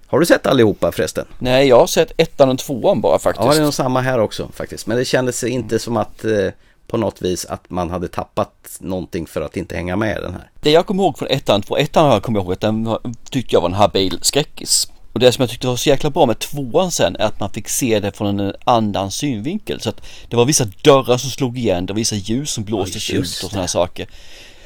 Har 0.07 0.21
du 0.21 0.27
sett 0.27 0.47
allihopa 0.47 0.93
förresten? 0.93 1.25
Nej, 1.39 1.69
jag 1.69 1.79
har 1.79 1.87
sett 1.87 2.13
ettan 2.17 2.49
och 2.49 2.59
tvåan 2.59 3.01
bara 3.01 3.19
faktiskt. 3.19 3.47
Ja, 3.47 3.53
det 3.53 3.59
är 3.61 3.65
nog 3.65 3.75
samma 3.75 4.01
här 4.01 4.19
också 4.19 4.49
faktiskt. 4.53 4.87
Men 4.87 4.97
det 4.97 5.05
kändes 5.05 5.45
inte 5.45 5.79
som 5.79 5.97
att 5.97 6.25
eh, 6.25 6.49
på 6.87 6.97
något 6.97 7.23
vis 7.23 7.45
att 7.47 7.71
man 7.71 7.91
hade 7.91 8.09
tappat 8.09 8.77
någonting 8.81 9.27
för 9.27 9.41
att 9.41 9.57
inte 9.57 9.77
hänga 9.77 9.97
med 9.97 10.19
i 10.19 10.21
den 10.21 10.33
här. 10.33 10.51
Det 10.61 10.71
jag 10.71 10.87
kommer 10.87 11.03
ihåg 11.03 11.19
från 11.19 11.29
ettan, 11.29 11.63
för 11.63 11.79
ettan 11.79 12.05
har 12.07 12.13
jag 12.13 12.23
kommit 12.23 12.43
ihåg 12.43 12.53
att 12.53 12.61
den 12.61 12.89
tyckte 13.31 13.55
jag 13.55 13.61
var 13.61 13.69
en 13.69 13.75
habil 13.75 14.19
skräckis. 14.23 14.89
Och 15.17 15.21
det 15.21 15.33
som 15.33 15.43
jag 15.43 15.51
tyckte 15.51 15.67
var 15.67 15.77
så 15.77 15.89
jäkla 15.89 16.11
bra 16.11 16.27
med 16.27 16.39
tvåan 16.39 16.91
sen 16.91 17.17
är 17.17 17.25
att 17.25 17.41
man 17.41 17.51
fick 17.51 17.69
se 17.69 18.01
det 18.01 18.17
från 18.17 18.41
en 18.41 18.55
annan 18.65 19.11
synvinkel. 19.11 19.81
Så 19.81 19.89
att 19.89 20.03
det 20.29 20.37
var 20.37 20.45
vissa 20.45 20.65
dörrar 20.83 21.19
som 21.19 21.31
slog 21.31 21.59
igen, 21.59 21.87
det 21.87 21.93
var 21.93 21.99
vissa 21.99 22.17
ljus 22.17 22.51
som 22.51 22.65
blåstes 22.65 23.11
just 23.11 23.39
ut 23.39 23.45
och 23.45 23.51
sådana 23.51 23.69
saker. 23.69 24.09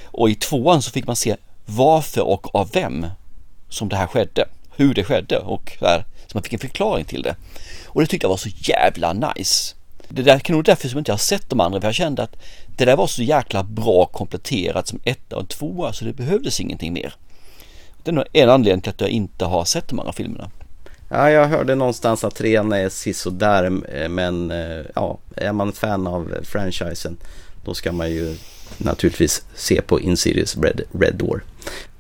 Och 0.05 0.31
i 0.31 0.35
tvåan 0.35 0.83
så 0.83 0.91
fick 0.91 1.07
man 1.07 1.17
se 1.17 1.37
varför 1.67 2.21
och 2.21 2.55
av 2.55 2.71
vem 2.73 3.07
som 3.69 3.89
det 3.89 3.97
här 3.97 4.07
skedde. 4.07 4.49
Hur 4.77 4.95
det 4.95 5.05
skedde 5.05 5.39
och 5.39 5.73
så, 5.79 5.87
här, 5.87 6.05
så 6.27 6.37
man 6.37 6.43
fick 6.43 6.53
en 6.53 6.59
förklaring 6.59 7.05
till 7.05 7.23
det. 7.23 7.37
Och 7.87 8.01
det 8.01 8.07
tyckte 8.07 8.25
jag 8.25 8.31
var 8.31 8.37
så 8.37 8.51
jävla 8.55 9.13
nice. 9.13 9.75
Det 10.09 10.23
där 10.23 10.39
kan 10.39 10.57
nog 10.57 10.65
därför 10.65 10.89
som 10.89 10.99
inte 10.99 11.11
jag 11.11 11.15
har 11.15 11.19
sett 11.19 11.51
de 11.51 11.61
andra 11.61 11.81
för 11.81 11.89
jag 11.89 11.95
kände 11.95 12.23
att 12.23 12.37
det 12.77 12.85
där 12.85 12.97
var 12.97 13.07
så 13.07 13.23
jäkla 13.23 13.63
bra 13.63 14.07
kompletterat 14.07 14.89
som 14.89 15.01
etta 15.05 15.37
och 15.37 15.49
tvåa 15.49 15.93
så 15.93 16.05
det 16.05 16.13
behövdes 16.13 16.61
ingenting 16.61 16.93
mer. 16.93 17.15
Det 18.03 18.11
är 18.11 18.13
nog 18.13 18.25
en 18.33 18.51
anledning 18.51 18.81
till 18.81 18.91
att 18.91 19.01
jag 19.01 19.11
inte 19.11 19.45
har 19.45 19.65
sett 19.65 19.89
de 19.89 20.01
andra 20.01 20.13
filmerna. 20.13 20.51
Ja, 21.09 21.31
jag 21.31 21.49
hörde 21.49 21.75
någonstans 21.75 22.25
att 22.25 22.35
trean 22.35 22.73
är 22.73 22.89
sisådär 22.89 23.83
eh, 23.95 24.09
men 24.09 24.51
eh, 24.51 24.85
ja, 24.95 25.19
är 25.37 25.53
man 25.53 25.73
fan 25.73 26.07
av 26.07 26.35
franchisen 26.43 27.17
då 27.65 27.75
ska 27.75 27.93
man 27.93 28.11
ju 28.11 28.37
naturligtvis 28.79 29.45
se 29.55 29.83
på 29.83 30.01
Insidious 30.01 30.57
Red, 30.57 30.81
Red 30.93 31.15
Door. 31.15 31.45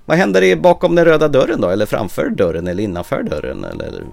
Vad 0.05 0.19
händer 0.19 0.43
i 0.43 0.57
bakom 0.57 0.95
den 0.95 1.05
röda 1.05 1.29
dörren 1.29 1.61
då? 1.61 1.69
Eller 1.69 1.87
framför 1.87 2.31
dörren 2.31 2.69
eller 2.69 2.83
innanför 2.83 3.23
dörren? 3.23 3.65
Eller? 3.65 4.05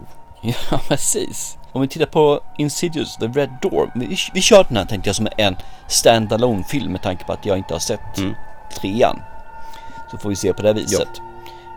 Ja, 0.71 0.81
precis. 0.87 1.57
Om 1.71 1.81
vi 1.81 1.87
tittar 1.87 2.05
på 2.05 2.43
Insidious, 2.57 3.17
The 3.17 3.25
Red 3.25 3.49
Door. 3.61 3.91
Vi, 3.95 4.17
vi 4.33 4.41
kör 4.41 4.65
den 4.67 4.77
här 4.77 4.85
tänkte 4.85 5.09
jag 5.09 5.15
som 5.15 5.27
en 5.37 5.55
standalone 5.87 6.63
film 6.63 6.91
med 6.91 7.01
tanke 7.03 7.25
på 7.25 7.33
att 7.33 7.45
jag 7.45 7.57
inte 7.57 7.73
har 7.73 7.79
sett 7.79 7.99
trean. 8.81 9.19
Så 10.11 10.17
får 10.17 10.29
vi 10.29 10.35
se 10.35 10.53
på 10.53 10.61
det 10.61 10.73
viset. 10.73 11.07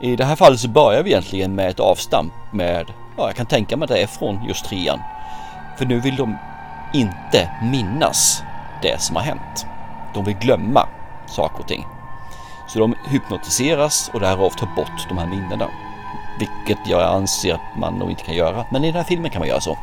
I 0.03 0.17
det 0.17 0.25
här 0.25 0.37
fallet 0.37 0.61
så 0.61 0.69
börjar 0.69 1.03
vi 1.03 1.11
egentligen 1.11 1.55
med 1.55 1.69
ett 1.69 1.81
avstamp 1.81 2.33
med, 2.53 2.93
ja 3.17 3.27
jag 3.27 3.37
kan 3.37 3.47
tänka 3.47 3.77
mig 3.77 3.85
att 3.85 3.91
det 3.91 4.03
är 4.03 4.07
från 4.07 4.45
just 4.45 4.65
trean. 4.65 5.01
För 5.79 5.87
nu 5.87 6.01
vill 6.01 6.17
de 6.17 6.37
inte 6.93 7.51
minnas 7.63 8.43
det 8.83 9.01
som 9.01 9.17
har 9.17 9.23
hänt. 9.23 9.67
De 10.15 10.25
vill 10.25 10.37
glömma 10.37 10.89
saker 11.27 11.61
och 11.61 11.69
ting. 11.69 11.85
Så 12.69 12.79
de 12.79 12.95
hypnotiseras 13.09 14.11
och 14.15 14.21
därav 14.21 14.51
tar 14.51 14.75
bort 14.77 15.09
de 15.09 15.19
här 15.19 15.27
minnena. 15.27 15.69
Vilket 16.39 16.89
jag 16.89 17.03
anser 17.03 17.55
att 17.55 17.79
man 17.79 17.95
nog 17.95 18.11
inte 18.11 18.23
kan 18.23 18.35
göra. 18.35 18.65
Men 18.71 18.85
i 18.85 18.87
den 18.87 18.97
här 18.97 19.05
filmen 19.05 19.31
kan 19.31 19.39
man 19.39 19.49
göra 19.49 19.61
så. 19.61 19.79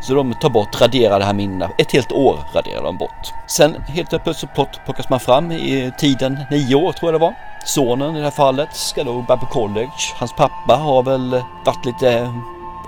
Så 0.00 0.14
de 0.14 0.34
tar 0.34 0.50
bort, 0.50 0.80
raderar 0.80 1.18
det 1.18 1.24
här 1.24 1.32
minnena. 1.32 1.70
Ett 1.78 1.92
helt 1.92 2.12
år 2.12 2.38
raderar 2.54 2.82
de 2.82 2.96
bort. 2.96 3.32
Sen 3.46 3.82
helt 3.88 4.24
plötsligt 4.24 4.54
plott- 4.54 4.80
plockas 4.84 5.08
man 5.08 5.20
fram 5.20 5.52
i 5.52 5.92
tiden 5.98 6.38
nio 6.50 6.74
år 6.74 6.92
tror 6.92 7.12
jag 7.12 7.20
det 7.20 7.24
var. 7.24 7.34
Sonen 7.64 8.16
i 8.16 8.18
det 8.18 8.24
här 8.24 8.30
fallet 8.30 8.68
ska 8.76 9.04
då 9.04 9.22
börja 9.22 9.38
på 9.40 9.46
college. 9.46 9.90
Hans 10.16 10.32
pappa 10.32 10.76
har 10.76 11.02
väl 11.02 11.42
varit 11.64 11.84
lite 11.84 12.32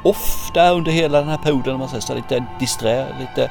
off 0.04 0.50
där 0.54 0.72
under 0.72 0.92
hela 0.92 1.18
den 1.20 1.28
här 1.28 1.38
perioden. 1.38 1.74
om 1.74 1.80
Man 1.80 1.88
säger 1.88 2.00
så 2.00 2.14
lite 2.14 2.44
disträ, 2.58 3.06
lite 3.20 3.50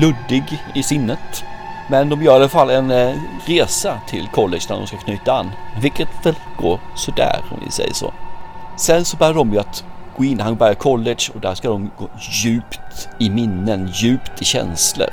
luddig 0.00 0.44
i 0.74 0.82
sinnet. 0.82 1.44
Men 1.88 2.08
de 2.08 2.22
gör 2.22 2.32
i 2.32 2.36
alla 2.36 2.48
fall 2.48 2.70
en 2.70 2.90
eh, 2.90 3.14
resa 3.46 3.98
till 4.06 4.28
college 4.28 4.62
där 4.68 4.76
de 4.76 4.86
ska 4.86 4.96
knyta 4.96 5.32
an. 5.32 5.50
Vilket 5.80 6.26
väl 6.26 6.34
går 6.56 6.80
sådär 6.94 7.40
om 7.50 7.58
vi 7.64 7.70
säger 7.70 7.94
så. 7.94 8.12
Sen 8.76 9.04
så 9.04 9.16
börjar 9.16 9.34
de 9.34 9.52
ju 9.52 9.58
att 9.58 9.84
gå 10.16 10.24
in, 10.24 10.40
han 10.40 10.56
börjar 10.56 10.74
college 10.74 11.30
och 11.34 11.40
där 11.40 11.54
ska 11.54 11.68
de 11.68 11.90
gå 11.98 12.08
djupt 12.18 13.08
i 13.18 13.30
minnen, 13.30 13.90
djupt 13.92 14.42
i 14.42 14.44
känslor. 14.44 15.10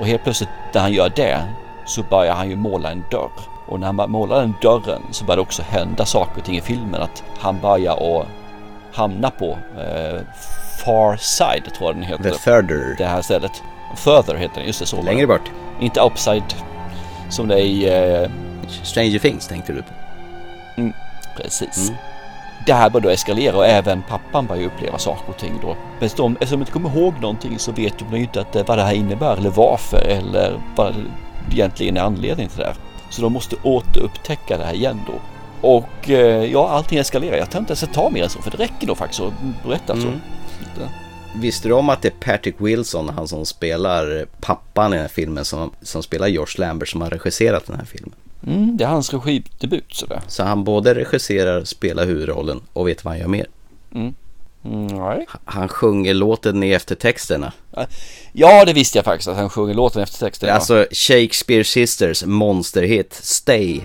Och 0.00 0.06
helt 0.06 0.22
plötsligt 0.22 0.50
när 0.74 0.80
han 0.80 0.92
gör 0.92 1.12
det 1.16 1.44
så 1.86 2.02
börjar 2.02 2.34
han 2.34 2.50
ju 2.50 2.56
måla 2.56 2.90
en 2.90 3.04
dörr. 3.10 3.30
Och 3.66 3.80
när 3.80 3.86
han 3.86 4.10
målar 4.10 4.40
den 4.40 4.54
dörren 4.62 5.02
så 5.10 5.24
börjar 5.24 5.36
det 5.36 5.42
också 5.42 5.62
hända 5.62 6.04
saker 6.06 6.38
och 6.40 6.44
ting 6.44 6.56
i 6.56 6.60
filmen. 6.60 7.02
Att 7.02 7.22
han 7.38 7.60
börjar 7.60 8.20
att 8.20 8.26
hamna 8.92 9.30
på 9.30 9.58
eh, 9.78 10.20
Far 10.84 11.16
Side 11.16 11.74
tror 11.74 11.88
jag 11.88 11.96
den 11.96 12.02
heter. 12.02 12.30
The 12.30 12.38
Further. 12.38 12.94
Det 12.98 13.04
här 13.04 13.22
stället. 13.22 13.62
Further 13.96 14.34
heter 14.34 14.54
den, 14.54 14.66
just 14.66 14.80
det 14.80 14.86
så. 14.86 15.02
Längre 15.02 15.26
bort. 15.26 15.50
Inte 15.80 16.00
Upside 16.00 16.54
som 17.28 17.48
det 17.48 17.54
är 17.54 17.64
i... 17.64 18.22
Eh, 18.22 18.30
Stranger 18.82 19.18
Things 19.18 19.46
tänkte 19.46 19.72
du 19.72 19.82
på. 19.82 19.88
Mm, 20.76 20.92
precis. 21.36 21.92
Det 22.66 22.74
här 22.74 22.90
börjar 22.90 23.02
då 23.02 23.08
eskalera 23.08 23.56
och 23.56 23.66
även 23.66 24.02
pappan 24.02 24.46
börjar 24.46 24.62
ju 24.62 24.68
uppleva 24.68 24.98
saker 24.98 25.30
och 25.30 25.38
ting 25.38 25.58
då. 25.62 25.76
Men 26.00 26.08
de, 26.16 26.32
eftersom 26.32 26.58
de 26.58 26.62
inte 26.62 26.72
kommer 26.72 26.96
ihåg 26.96 27.14
någonting 27.20 27.58
så 27.58 27.72
vet 27.72 27.98
de 27.98 28.16
ju 28.16 28.22
inte 28.22 28.40
att, 28.40 28.56
eh, 28.56 28.66
vad 28.66 28.78
det 28.78 28.84
här 28.84 28.94
innebär 28.94 29.36
eller 29.36 29.50
varför 29.50 29.98
eller 29.98 30.60
vad 30.76 30.94
egentligen 31.52 31.96
är 31.96 32.00
anledningen 32.00 32.50
till 32.50 32.60
det 32.60 32.66
här. 32.66 32.76
Så 33.10 33.22
de 33.22 33.32
måste 33.32 33.56
återupptäcka 33.62 34.58
det 34.58 34.64
här 34.64 34.74
igen 34.74 35.00
då. 35.06 35.12
Och 35.68 36.10
eh, 36.10 36.44
ja, 36.44 36.68
allting 36.68 36.98
eskalerar. 36.98 37.36
Jag 37.36 37.50
tror 37.50 37.60
inte 37.60 37.70
ens 37.70 37.94
ta 37.94 38.10
mer 38.10 38.22
än 38.22 38.30
så 38.30 38.42
för 38.42 38.50
det 38.50 38.56
räcker 38.56 38.86
då 38.86 38.94
faktiskt 38.94 39.22
att 39.22 39.32
berätta 39.64 39.94
så. 39.94 40.08
Mm. 40.08 40.20
Lite. 40.58 40.88
Visste 41.34 41.68
du 41.68 41.74
om 41.74 41.88
att 41.88 42.02
det 42.02 42.08
är 42.08 42.32
Patrick 42.32 42.54
Wilson, 42.58 43.08
han 43.08 43.28
som 43.28 43.46
spelar 43.46 44.26
pappan 44.40 44.92
i 44.92 44.96
den 44.96 45.02
här 45.02 45.08
filmen, 45.08 45.44
som, 45.44 45.70
som 45.82 46.02
spelar 46.02 46.26
George 46.26 46.66
Lambert, 46.66 46.88
som 46.88 47.00
har 47.00 47.10
regisserat 47.10 47.66
den 47.66 47.76
här 47.76 47.84
filmen? 47.84 48.14
Mm, 48.46 48.76
det 48.76 48.84
är 48.84 48.88
hans 48.88 49.14
regidebut 49.14 49.94
sådär. 49.94 50.20
Så 50.28 50.42
han 50.42 50.64
både 50.64 50.94
regisserar, 50.94 51.64
spelar 51.64 52.06
huvudrollen 52.06 52.60
och 52.72 52.88
vet 52.88 53.04
vad 53.04 53.12
han 53.12 53.20
gör 53.20 53.28
mer. 53.28 53.46
Mm. 53.94 54.14
Mm, 54.64 54.86
nej. 54.86 55.26
Han 55.44 55.68
sjunger 55.68 56.14
låten 56.14 56.62
i 56.62 56.70
eftertexterna. 56.70 57.52
Ja, 58.32 58.64
det 58.64 58.72
visste 58.72 58.98
jag 58.98 59.04
faktiskt 59.04 59.28
att 59.28 59.36
han 59.36 59.50
sjunger 59.50 59.74
låten 59.74 60.02
efter 60.02 60.18
texten. 60.18 60.48
ja. 60.48 60.54
Alltså 60.54 60.86
Shakespeare 60.92 61.64
Sisters 61.64 62.24
monsterhit 62.24 63.14
Stay. 63.14 63.80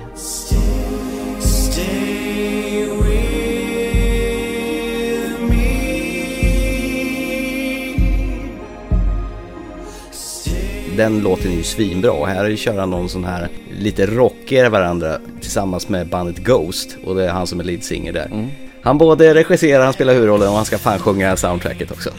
Den 10.97 11.19
låten 11.19 11.51
är 11.51 11.55
ju 11.55 11.63
svinbra 11.63 12.11
och 12.11 12.27
här 12.27 12.55
kör 12.55 12.77
han 12.79 12.89
någon 12.89 13.09
sån 13.09 13.25
här 13.25 13.47
lite 13.79 14.05
rockigare 14.05 14.69
varandra 14.69 15.19
tillsammans 15.41 15.89
med 15.89 16.07
bandet 16.07 16.37
Ghost 16.37 16.97
och 17.05 17.15
det 17.15 17.25
är 17.25 17.29
han 17.29 17.47
som 17.47 17.59
är 17.59 17.63
lead 17.63 17.83
singer 17.83 18.13
där. 18.13 18.49
Han 18.83 18.97
både 18.97 19.33
regisserar, 19.33 19.83
han 19.83 19.93
spelar 19.93 20.13
huvudrollen 20.13 20.49
och 20.49 20.55
han 20.55 20.65
ska 20.65 20.77
fan 20.77 20.99
sjunga 20.99 21.35
soundtracket 21.35 21.91
också. 21.91 22.09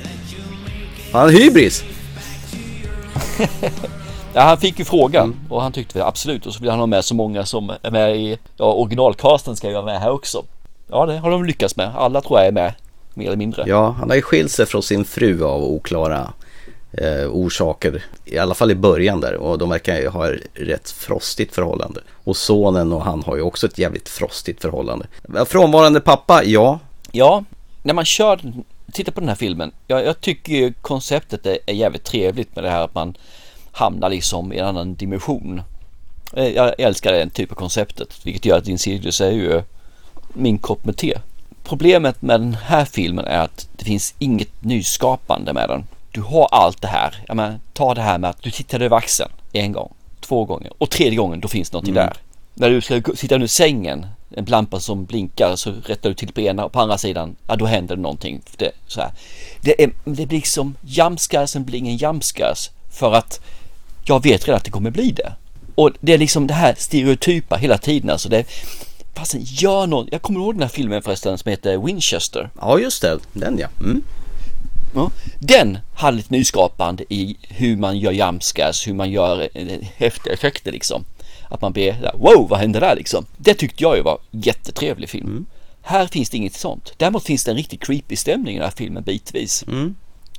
Han 1.13 1.21
har 1.23 1.31
hybris! 1.31 1.85
Ja, 4.35 4.41
han 4.41 4.59
fick 4.59 4.79
ju 4.79 4.85
frågan 4.85 5.35
och 5.49 5.63
han 5.63 5.73
tyckte 5.73 5.99
väl 5.99 6.07
absolut 6.07 6.47
och 6.47 6.55
så 6.55 6.61
vill 6.61 6.71
han 6.71 6.79
ha 6.79 6.87
med 6.87 7.05
så 7.05 7.15
många 7.15 7.45
som 7.45 7.73
är 7.83 7.91
med 7.91 8.17
i 8.17 8.39
ja, 8.57 8.73
originalcasten 8.73 9.57
ska 9.57 9.69
ju 9.69 9.75
vara 9.75 9.85
med 9.85 10.01
här 10.01 10.11
också. 10.11 10.45
Ja, 10.91 11.07
det 11.07 11.19
har 11.19 11.31
de 11.31 11.45
lyckats 11.45 11.77
med. 11.77 11.91
Alla 11.97 12.21
tror 12.21 12.39
jag 12.39 12.49
är 12.49 12.53
med 12.53 12.75
mer 13.15 13.27
eller 13.27 13.37
mindre. 13.37 13.65
Ja, 13.67 13.97
han 13.99 14.09
har 14.09 14.17
ju 14.17 14.23
skilt 14.23 14.51
sig 14.51 14.67
från 14.67 14.83
sin 14.83 15.05
fru 15.05 15.45
av 15.45 15.63
oklara 15.63 16.33
eh, 16.93 17.27
orsaker. 17.31 18.05
I 18.25 18.39
alla 18.39 18.55
fall 18.55 18.71
i 18.71 18.75
början 18.75 19.21
där 19.21 19.35
och 19.35 19.59
de 19.59 19.69
verkar 19.69 19.97
ju 19.97 20.09
ha 20.09 20.33
ett 20.33 20.41
rätt 20.55 20.91
frostigt 20.91 21.55
förhållande. 21.55 22.01
Och 22.25 22.37
sonen 22.37 22.93
och 22.93 23.05
han 23.05 23.23
har 23.23 23.37
ju 23.37 23.43
också 23.43 23.67
ett 23.67 23.79
jävligt 23.79 24.09
frostigt 24.09 24.63
förhållande. 24.63 25.07
Frånvarande 25.47 26.01
pappa, 26.01 26.45
ja. 26.45 26.79
Ja, 27.13 27.45
när 27.83 27.95
man 27.95 28.05
kör, 28.05 28.41
tittar 28.93 29.13
på 29.13 29.21
den 29.21 29.29
här 29.29 29.37
filmen. 29.37 29.73
Jag, 29.87 30.05
jag 30.05 30.21
tycker 30.21 30.53
ju 30.53 30.73
konceptet 30.73 31.47
är, 31.47 31.59
är 31.67 31.75
jävligt 31.75 32.05
trevligt 32.05 32.55
med 32.55 32.65
det 32.65 32.71
här 32.71 32.85
att 32.85 32.95
man 32.95 33.15
hamnar 33.73 34.11
liksom 34.11 34.53
i 34.53 34.59
en 34.59 34.67
annan 34.67 34.95
dimension. 34.95 35.63
Eh, 36.33 36.49
jag 36.49 36.81
älskar 36.81 37.13
den 37.13 37.31
typen 37.31 37.55
av 37.55 37.59
konceptet, 37.59 38.21
vilket 38.25 38.45
gör 38.45 38.59
att 38.59 38.69
Insidious 38.69 39.21
är 39.21 39.31
ju 39.31 39.63
min 40.35 40.59
kopp 40.59 40.85
med 40.85 40.97
te. 40.97 41.19
Problemet 41.65 42.23
med 42.23 42.41
den 42.41 42.55
här 42.55 42.85
filmen 42.85 43.25
är 43.25 43.39
att 43.39 43.69
det 43.77 43.85
finns 43.85 44.15
inget 44.19 44.65
nyskapande 44.65 45.53
med 45.53 45.69
den. 45.69 45.85
Du 46.13 46.21
har 46.21 46.49
allt 46.51 46.83
det 46.83 46.89
här. 46.89 47.25
Jag 47.29 47.37
menar, 47.37 47.61
ta 47.73 47.95
det 47.95 48.01
här 48.03 48.19
med 48.19 48.31
att 48.31 48.43
du 48.43 48.51
tittar 48.51 48.81
över 48.81 48.97
axeln 48.97 49.31
en 49.53 49.73
gång, 49.73 49.93
två 50.21 50.45
gånger 50.45 50.73
och 50.79 50.91
tredje 50.91 51.17
gången 51.17 51.41
då 51.41 51.49
finns 51.49 51.73
någonting 51.73 51.95
Mm. 51.97 52.07
där. 52.07 52.17
När 52.55 52.71
du 52.71 52.81
ska 52.81 53.03
sitta 53.17 53.35
under 53.35 53.49
sängen, 53.49 54.07
en 54.37 54.45
lampa 54.45 54.81
som 54.81 55.05
blinkar 55.05 55.57
så 55.57 55.73
rättar 55.87 56.09
du 56.09 56.15
till 56.15 56.33
på 56.33 56.41
ena 56.41 56.65
och 56.65 56.73
på 56.73 56.81
andra 56.81 56.99
sidan, 56.99 57.37
ja 57.47 57.57
då 57.57 57.67
händer 57.67 57.97
det 57.97 58.03
någonting. 58.03 58.41
Det, 58.57 58.71
så 58.87 59.01
här. 59.01 59.11
det, 59.61 59.83
är, 59.83 59.91
det 60.05 60.27
blir 60.27 60.39
liksom 60.39 60.75
jamskarsen 60.87 61.65
blir 61.65 61.79
ingen 61.79 61.97
jamskars 61.97 62.71
för 62.93 63.13
att 63.13 63.41
jag 64.05 64.23
vet 64.23 64.47
redan 64.49 64.57
att 64.57 64.65
det 64.65 64.71
kommer 64.71 64.91
bli 64.91 65.11
det. 65.11 65.33
Och 65.75 65.91
det 66.01 66.13
är 66.13 66.19
liksom 66.19 66.47
det 66.47 66.55
här 66.55 66.75
stereotypa 66.79 67.57
hela 67.57 67.79
tiden 67.79 68.11
alltså. 68.11 68.29
Det, 68.29 68.45
Fasen, 69.15 69.41
gör 69.45 69.87
någon. 69.87 70.09
Jag 70.13 70.23
kommer 70.23 70.41
ihåg 70.41 70.55
den 70.55 70.63
här 70.63 70.69
filmen 70.69 71.03
förresten 71.03 71.39
som 71.39 71.51
heter 71.51 71.79
Winchester. 71.79 72.51
Ja, 72.61 72.79
just 72.79 73.03
det. 73.03 73.19
Den 73.33 73.59
ja. 73.59 73.69
Mm. 73.81 74.03
Ja, 74.95 75.11
den 75.39 75.79
hade 75.95 76.17
lite 76.17 76.33
nyskapande 76.33 77.05
i 77.09 77.37
hur 77.49 77.77
man 77.77 77.99
gör 77.99 78.13
jumpscares, 78.13 78.89
hur 78.89 78.95
man 78.95 79.11
gör 79.11 79.49
eh, 79.55 79.79
häftiga 79.97 80.33
effekter 80.33 80.73
liksom. 80.73 81.05
Att 81.49 81.61
man 81.61 81.73
blir 81.73 81.93
där, 81.93 82.13
wow, 82.19 82.49
vad 82.49 82.59
hände 82.59 82.81
där 82.81 82.97
liksom? 82.97 83.27
Det 83.37 83.55
tyckte 83.55 83.83
jag 83.83 83.97
ju 83.97 84.03
var 84.03 84.19
jättetrevlig 84.31 85.09
film. 85.11 85.27
Mm. 85.27 85.47
Här 85.83 86.07
finns 86.07 86.31
det 86.31 86.37
inget 86.37 86.55
sånt. 86.55 86.93
Däremot 86.97 87.25
finns 87.25 87.45
det 87.45 87.51
en 87.51 87.57
riktigt 87.57 87.85
creepy 87.87 88.17
stämning 88.17 88.55
i 88.55 88.59
den 88.59 88.69
här 88.69 88.75
filmen 88.77 89.03
bitvis. 89.03 89.65
Mm. 89.69 89.95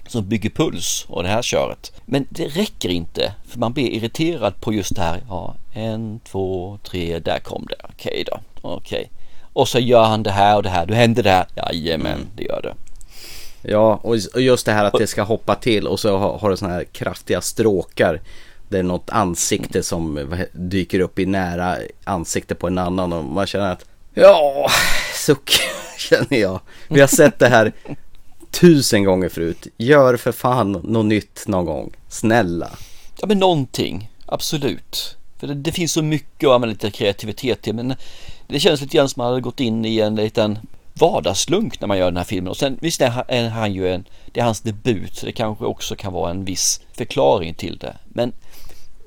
Som 0.08 0.28
bygger 0.30 0.50
puls 0.50 1.06
och 1.10 1.24
det 1.24 1.30
här 1.30 1.42
köret. 1.42 1.92
Men 2.06 2.28
det 2.30 2.46
räcker 2.48 2.90
inte 2.90 3.34
för 3.48 3.60
man 3.60 3.74
blir 3.74 3.90
irriterad 3.90 4.62
på 4.62 4.74
just 4.74 4.96
det 4.96 5.02
här. 5.02 5.24
Ja, 5.30 5.56
en, 5.74 6.20
två, 6.20 6.78
tre, 6.84 7.20
där 7.20 7.40
kom 7.40 7.66
det. 7.70 7.86
Okej 7.90 8.24
då, 8.28 8.40
okej. 8.62 9.10
Och 9.54 9.68
så 9.68 9.80
gör 9.80 10.04
han 10.04 10.24
det 10.24 10.32
här 10.32 10.56
och 10.58 10.64
det 10.64 10.70
här. 10.70 10.86
Då 10.86 10.94
händer 10.94 11.24
det 11.24 11.30
här. 11.32 11.46
Jajamän, 11.56 12.14
Mm. 12.14 12.28
det 12.36 12.44
gör 12.44 12.62
det. 12.62 12.74
Ja, 13.64 14.00
och 14.04 14.18
just 14.42 14.66
det 14.66 14.72
här 14.72 14.86
att 14.86 14.94
det 14.98 15.08
ska 15.08 15.24
hoppa 15.24 15.56
till 15.56 15.88
och 15.88 16.00
så 16.00 16.18
har 16.18 16.50
det 16.50 16.58
sådana 16.58 16.76
här 16.76 16.84
kraftiga 16.84 17.42
stråkar. 17.42 18.22
Det 18.70 18.80
är 18.80 18.84
något 18.84 19.10
ansikte 19.10 19.84
som 19.84 20.36
dyker 20.52 21.00
upp 21.00 21.20
i 21.20 21.26
nära 21.26 21.78
ansikte 22.04 22.56
på 22.56 22.68
en 22.68 22.78
annan 22.78 23.14
och 23.14 23.24
man 23.24 23.48
känner 23.48 23.72
att 23.72 23.86
ja, 24.14 24.70
suck 25.16 25.52
känner 25.98 26.38
jag. 26.38 26.60
Vi 26.88 27.00
har 27.00 27.08
sett 27.08 27.40
det 27.40 27.48
här 27.48 27.74
tusen 28.52 29.04
gånger 29.04 29.30
förut. 29.30 29.68
Gör 29.78 30.18
för 30.18 30.32
fan 30.32 30.72
något 30.72 31.06
nytt 31.06 31.44
någon 31.48 31.66
gång. 31.66 31.92
Snälla. 32.10 32.70
Ja 33.20 33.28
men 33.28 33.40
någonting, 33.40 34.12
absolut. 34.26 35.18
För 35.40 35.48
det, 35.48 35.54
det 35.54 35.72
finns 35.72 35.92
så 35.92 36.02
mycket 36.02 36.48
att 36.48 36.54
använda 36.56 36.72
lite 36.72 36.92
kreativitet 36.92 37.62
till 37.62 37.76
men 37.76 37.96
det 38.48 38.60
känns 38.60 38.82
lite 38.82 38.98
grann 38.98 39.10
som 39.10 39.22
att 39.22 39.26
man 39.26 39.28
hade 39.28 39.42
gått 39.42 39.60
in 39.60 39.86
i 39.86 40.00
en 40.00 40.16
liten 40.16 40.60
vardagslunk 40.94 41.82
när 41.82 41.88
man 41.88 41.98
gör 41.98 42.06
den 42.06 42.18
här 42.18 42.24
filmen 42.24 42.48
och 42.48 42.58
sen 42.58 42.78
visst 42.82 43.02
är 43.02 43.50
han, 43.50 43.74
ju 43.74 43.90
en, 43.90 44.04
det 44.32 44.40
är 44.40 44.44
hans 44.44 44.62
debut 44.62 45.16
så 45.16 45.26
det 45.26 45.32
kanske 45.32 45.66
också 45.66 45.96
kan 45.96 46.14
vara 46.14 46.32
en 46.32 46.46
viss 46.46 46.82
förklaring 46.94 47.54
till 47.54 47.78
det. 47.78 47.96
Men 48.04 48.34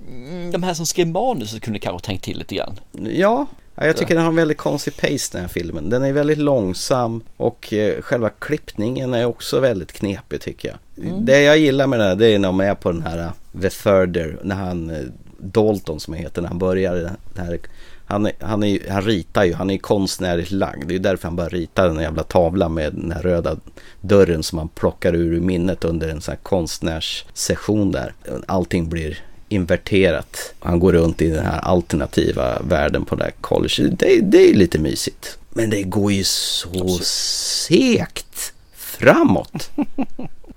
mm, 0.09 0.51
de 0.51 0.63
här 0.63 0.75
som 0.75 0.87
skrev 0.87 1.07
manuset 1.07 1.63
kunde 1.63 1.79
kanske 1.79 2.07
tänkt 2.07 2.25
till 2.25 2.39
lite 2.39 2.55
grann. 2.55 2.81
Ja, 2.93 3.47
ja, 3.75 3.87
jag 3.87 3.97
tycker 3.97 4.15
den 4.15 4.25
har 4.25 4.31
en 4.31 4.37
väldigt 4.37 4.59
konstig 4.59 4.97
pace 4.97 5.29
den 5.33 5.41
här 5.41 5.49
filmen. 5.49 5.91
Den 5.91 6.05
är 6.05 6.13
väldigt 6.13 6.39
långsam 6.39 7.23
och 7.37 7.73
eh, 7.73 8.03
själva 8.03 8.31
klippningen 8.31 9.15
är 9.15 9.25
också 9.25 9.61
väldigt 9.61 9.93
knepig 9.93 10.41
tycker 10.41 10.69
jag. 10.69 11.07
Mm. 11.07 11.25
Det 11.25 11.43
jag 11.43 11.59
gillar 11.59 11.87
med 11.87 11.99
den 11.99 12.09
här 12.09 12.17
det 12.17 12.27
är 12.27 12.39
när 12.39 12.49
de 12.49 12.61
är 12.61 12.75
på 12.75 12.93
den 12.93 13.03
här 13.03 13.19
uh, 13.19 13.61
The 13.63 13.71
Thirder, 13.71 14.39
när 14.43 14.57
han 14.57 14.91
eh, 14.91 15.03
Dalton 15.39 16.01
som 16.01 16.15
han 16.15 16.23
heter, 16.23 16.43
när 16.43 16.49
han 16.49 16.59
börjar 16.59 16.95
den 16.95 17.47
här 17.47 17.59
han, 18.07 18.27
är, 18.27 18.33
han, 18.41 18.63
är, 18.63 18.91
han 18.91 19.03
ritar 19.03 19.45
ju, 19.45 19.55
han 19.55 19.71
är 19.71 19.79
konstnärligt 19.79 20.51
lagd. 20.51 20.89
Det 20.89 20.95
är 20.95 20.99
därför 20.99 21.29
han 21.29 21.37
börjar 21.37 21.51
rita 21.51 21.89
den 21.89 22.03
jävla 22.03 22.23
tavlan 22.23 22.75
med 22.75 22.93
den 22.93 23.13
här 23.13 23.23
röda 23.23 23.57
dörren 24.01 24.43
som 24.43 24.59
han 24.59 24.69
plockar 24.69 25.15
ur 25.15 25.41
minnet 25.41 25.85
under 25.85 26.09
en 26.09 26.21
sån 26.21 26.33
här 26.33 26.39
konstnärssession 26.43 27.93
där. 27.93 28.15
Allting 28.47 28.89
blir 28.89 29.19
inverterat. 29.49 30.55
Han 30.59 30.81
går 30.81 30.93
runt 30.93 31.23
i 31.23 31.31
den 31.31 31.47
här 31.47 31.61
alternativa 31.61 32.63
världen 32.63 33.05
på 33.05 33.17
det 33.17 33.25
här 33.25 33.33
college. 33.41 33.89
Det, 33.99 34.21
det 34.21 34.51
är 34.51 34.55
lite 34.55 34.79
mysigt. 34.79 35.39
Men 35.51 35.71
det 35.71 35.83
går 35.83 36.13
ju 36.13 36.25
så 36.25 36.89
segt 37.03 38.53
framåt. 38.77 39.71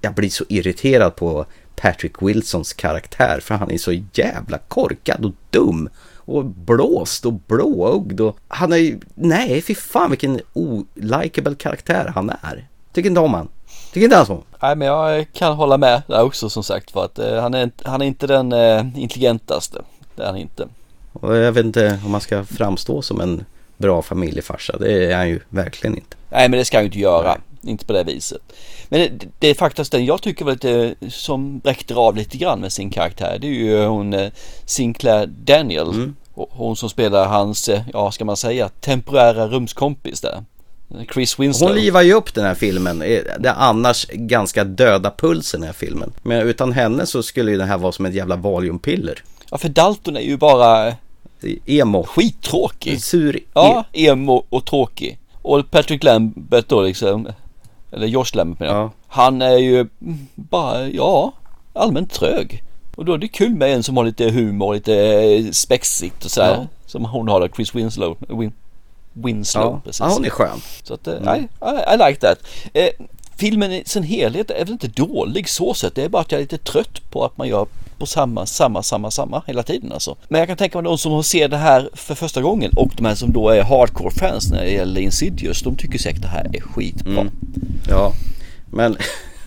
Jag 0.02 0.14
blir 0.14 0.30
så 0.30 0.46
irriterad 0.50 1.16
på 1.16 1.46
Patrick 1.82 2.22
Wilsons 2.22 2.74
karaktär 2.74 3.40
för 3.42 3.56
han 3.56 3.72
är 3.72 3.78
så 3.78 3.94
jävla 4.14 4.58
korkad 4.58 5.26
och 5.26 5.34
dum 5.50 5.90
och 6.16 6.46
blåst 6.46 7.26
och 7.26 7.34
blåögd 7.34 8.22
och 8.22 8.38
han 8.48 8.74
är 8.74 8.78
ju, 8.78 9.00
nej 9.16 9.62
fy 9.62 9.76
fan 9.76 10.10
vilken 10.10 10.40
olikable 10.54 11.56
karaktär 11.56 12.12
han 12.16 12.30
är. 12.30 12.68
Tycker 12.94 13.10
inte 13.10 13.22
om 13.22 13.34
han. 13.34 13.48
Tycker 13.94 14.04
inte 14.04 14.18
alls 14.18 14.30
om. 14.30 14.42
Nej 14.62 14.76
men 14.76 14.88
jag 14.88 15.34
kan 15.34 15.56
hålla 15.56 15.78
med 15.78 16.02
där 16.08 16.24
också 16.24 16.50
som 16.50 16.64
sagt 16.64 16.92
för 16.92 17.06
att 17.06 17.20
eh, 17.20 17.42
han, 17.42 17.54
är, 17.54 17.72
han 17.84 18.02
är 18.02 18.06
inte 18.06 18.28
den 18.28 18.54
eh, 18.54 18.86
intelligentaste. 18.96 19.82
Det 20.16 20.24
är 20.24 20.28
han 20.28 20.38
inte. 20.38 20.68
Och 21.14 21.38
jag 21.38 21.52
vet 21.52 21.66
inte 21.66 22.00
om 22.06 22.12
man 22.12 22.22
ska 22.22 22.44
framstå 22.46 23.02
som 23.02 23.22
en 23.22 23.46
bra 23.78 24.02
familjefarsa. 24.02 24.78
Det 24.78 25.12
är 25.12 25.16
han 25.16 25.30
ju 25.30 25.40
verkligen 25.50 25.96
inte. 25.96 26.18
Nej 26.30 26.50
men 26.50 26.60
det 26.60 26.66
ska 26.66 26.78
han 26.78 26.84
ju 26.84 26.88
inte 26.88 27.00
göra. 27.00 27.38
Inte 27.64 27.86
på 27.86 27.94
det 27.94 28.04
viset. 28.04 28.42
Men 28.90 29.00
det, 29.00 29.26
det 29.40 29.48
är 29.48 29.54
faktiskt 29.54 29.92
den 29.92 30.06
jag 30.06 30.22
tycker 30.22 30.46
var 30.46 30.52
lite 30.52 30.96
som 31.10 31.60
bräckte 31.60 31.96
av 31.96 32.16
lite 32.16 32.38
grann 32.38 32.60
med 32.60 32.72
sin 32.72 32.90
karaktär. 32.90 33.38
Det 33.42 33.48
är 33.48 33.52
ju 33.52 33.86
hon 33.86 34.14
eh, 34.14 34.32
Sinclair 34.66 35.28
Daniel. 35.28 36.14
Och 36.34 36.50
Hon 36.52 36.76
som 36.76 36.90
spelar 36.90 37.28
hans, 37.28 37.70
eh, 37.70 37.82
ja 37.94 38.12
ska 38.12 38.26
man 38.26 38.38
säga, 38.38 38.70
temporära 38.70 39.48
rumskompis 39.48 40.22
där. 40.22 40.44
Chris 41.14 41.40
Winslow. 41.40 41.70
Hon 41.70 41.78
livar 41.78 42.02
ju 42.02 42.14
upp 42.14 42.34
den 42.34 42.46
här 42.46 42.56
filmen. 42.56 43.00
Det 43.00 43.50
är 43.50 43.54
annars 43.58 44.06
ganska 44.06 44.64
döda 44.64 45.12
pulsen 45.18 45.60
i 45.60 45.62
den 45.62 45.68
här 45.68 45.74
filmen. 45.74 46.12
Men 46.24 46.42
utan 46.42 46.72
henne 46.72 47.06
så 47.06 47.24
skulle 47.24 47.52
ju 47.52 47.58
den 47.58 47.68
här 47.68 47.78
vara 47.78 47.92
som 47.92 48.06
ett 48.06 48.14
jävla 48.14 48.36
valiumpiller. 48.36 49.24
Ja 49.52 49.58
för 49.58 49.70
Dalton 49.70 50.18
är 50.18 50.22
ju 50.22 50.38
bara 50.38 50.94
Emo. 51.66 52.04
skittråkig. 52.04 53.02
Sur. 53.02 53.40
Ja, 53.54 53.86
emo 53.94 54.46
och 54.50 54.66
tråkig. 54.66 55.20
Och 55.42 55.72
Patrick 55.72 56.04
Lambert 56.04 56.68
då 56.68 56.82
liksom, 56.82 57.28
eller 57.92 58.08
Josh 58.08 58.26
Lambert 58.36 58.60
menar 58.60 58.74
jag. 58.74 58.84
Ja. 58.84 58.92
Han 59.08 59.42
är 59.42 59.58
ju 59.58 59.88
bara, 60.36 60.88
ja, 60.88 61.32
allmänt 61.74 62.12
trög. 62.14 62.64
Och 62.96 63.06
då 63.06 63.14
är 63.14 63.18
det 63.18 63.28
kul 63.28 63.56
med 63.56 63.74
en 63.74 63.84
som 63.84 63.98
har 63.98 64.04
lite 64.04 64.30
humor, 64.30 64.74
lite 64.74 64.96
eh, 64.96 65.52
spexigt 65.52 66.26
och 66.26 66.32
sådär. 66.32 66.56
Ja. 66.56 66.68
Som 66.86 67.06
hon 67.06 67.28
har 67.28 67.42
då, 67.42 67.48
Chris 67.56 67.76
Winslow. 67.76 68.18
Win, 68.28 68.54
Winslow, 69.14 69.64
Ja. 69.64 69.82
precis. 69.86 70.00
ja, 70.00 70.10
hon 70.10 70.26
är 70.26 70.30
skön. 70.30 70.62
Så 70.84 70.94
att, 70.94 71.08
mm. 71.08 71.36
I, 71.36 71.40
I, 71.40 71.94
I 71.94 72.08
like 72.08 72.20
that. 72.20 72.38
Eh, 72.74 72.90
filmen 73.38 73.72
i 73.72 73.84
sin 73.86 74.04
helhet 74.04 74.52
är 74.52 74.66
väl 74.66 74.72
inte 74.72 74.88
dålig 74.88 75.50
så 75.50 75.74
sett. 75.74 75.96
Det 75.96 76.04
är 76.04 76.10
bara 76.10 76.22
att 76.22 76.32
jag 76.32 76.40
är 76.40 76.44
lite 76.44 76.58
trött 76.58 77.12
på 77.12 77.26
att 77.26 77.38
man 77.38 77.48
gör 77.48 77.68
på 78.00 78.06
samma, 78.06 78.46
samma, 78.46 78.84
samma, 78.84 79.12
samma 79.12 79.44
hela 79.48 79.64
tiden 79.64 79.92
alltså. 79.92 80.18
Men 80.28 80.40
jag 80.40 80.48
kan 80.48 80.58
tänka 80.58 80.78
mig 80.78 80.84
de 80.84 80.98
som 80.98 81.24
ser 81.24 81.48
det 81.48 81.58
här 81.58 81.90
för 81.94 82.16
första 82.16 82.42
gången 82.42 82.72
och 82.76 82.92
de 82.98 83.06
här 83.06 83.16
som 83.16 83.34
då 83.34 83.50
är 83.50 83.64
hardcore 83.64 84.12
fans 84.12 84.52
när 84.52 84.64
det 84.64 84.72
gäller 84.72 85.02
Insidious. 85.02 85.62
De 85.62 85.76
tycker 85.76 86.00
säkert 86.00 86.22
det 86.22 86.28
här 86.28 86.52
är 86.54 86.62
skitbra. 86.62 87.22
Mm. 87.22 87.34
Ja, 87.90 88.14
men 88.72 88.98